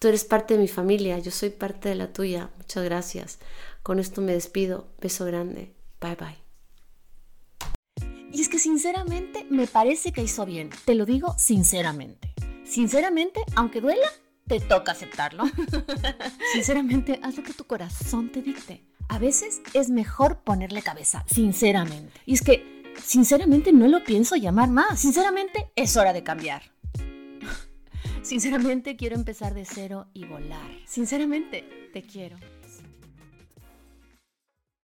Tú 0.01 0.09
eres 0.09 0.24
parte 0.24 0.55
de 0.55 0.61
mi 0.61 0.68
familia, 0.68 1.18
yo 1.20 1.30
soy 1.30 1.51
parte 1.51 1.88
de 1.90 1.95
la 1.95 2.12
tuya. 2.12 2.51
Muchas 2.59 2.82
gracias. 2.84 3.38
Con 3.82 3.99
esto 4.01 4.20
me 4.20 4.32
despido. 4.32 4.88
Beso 5.01 5.24
grande. 5.24 5.82
Bye 6.03 6.16
bye. 6.16 6.36
Y 8.32 8.40
es 8.40 8.48
que 8.48 8.59
sinceramente 8.59 9.46
me 9.50 9.66
parece 9.66 10.12
que 10.12 10.22
hizo 10.22 10.44
bien. 10.44 10.70
Te 10.84 10.94
lo 10.94 11.07
digo 11.07 11.34
sinceramente. 11.38 12.34
Sinceramente, 12.64 13.40
aunque 13.55 13.80
duela, 13.80 14.09
te 14.46 14.59
toca 14.59 14.92
aceptarlo. 14.92 15.44
sinceramente, 16.53 17.20
haz 17.22 17.36
lo 17.36 17.42
que 17.42 17.53
tu 17.53 17.64
corazón 17.64 18.32
te 18.32 18.42
dicte. 18.42 18.82
A 19.09 19.18
veces 19.18 19.61
es 19.74 19.90
mejor 19.90 20.40
ponerle 20.40 20.82
cabeza, 20.82 21.24
sinceramente. 21.30 22.18
Y 22.24 22.34
es 22.34 22.42
que, 22.42 22.94
sinceramente, 23.03 23.72
no 23.72 23.86
lo 23.86 24.03
pienso 24.03 24.36
llamar 24.36 24.70
más. 24.70 25.00
Sinceramente, 25.00 25.70
es 25.76 25.96
hora 25.96 26.12
de 26.12 26.22
cambiar. 26.22 26.62
Sinceramente, 28.22 28.96
quiero 28.96 29.16
empezar 29.16 29.53
de 29.53 29.66
cero 29.66 30.07
y 30.14 30.24
volar. 30.24 30.70
Sinceramente, 30.86 31.90
te 31.92 32.03
quiero. 32.03 32.38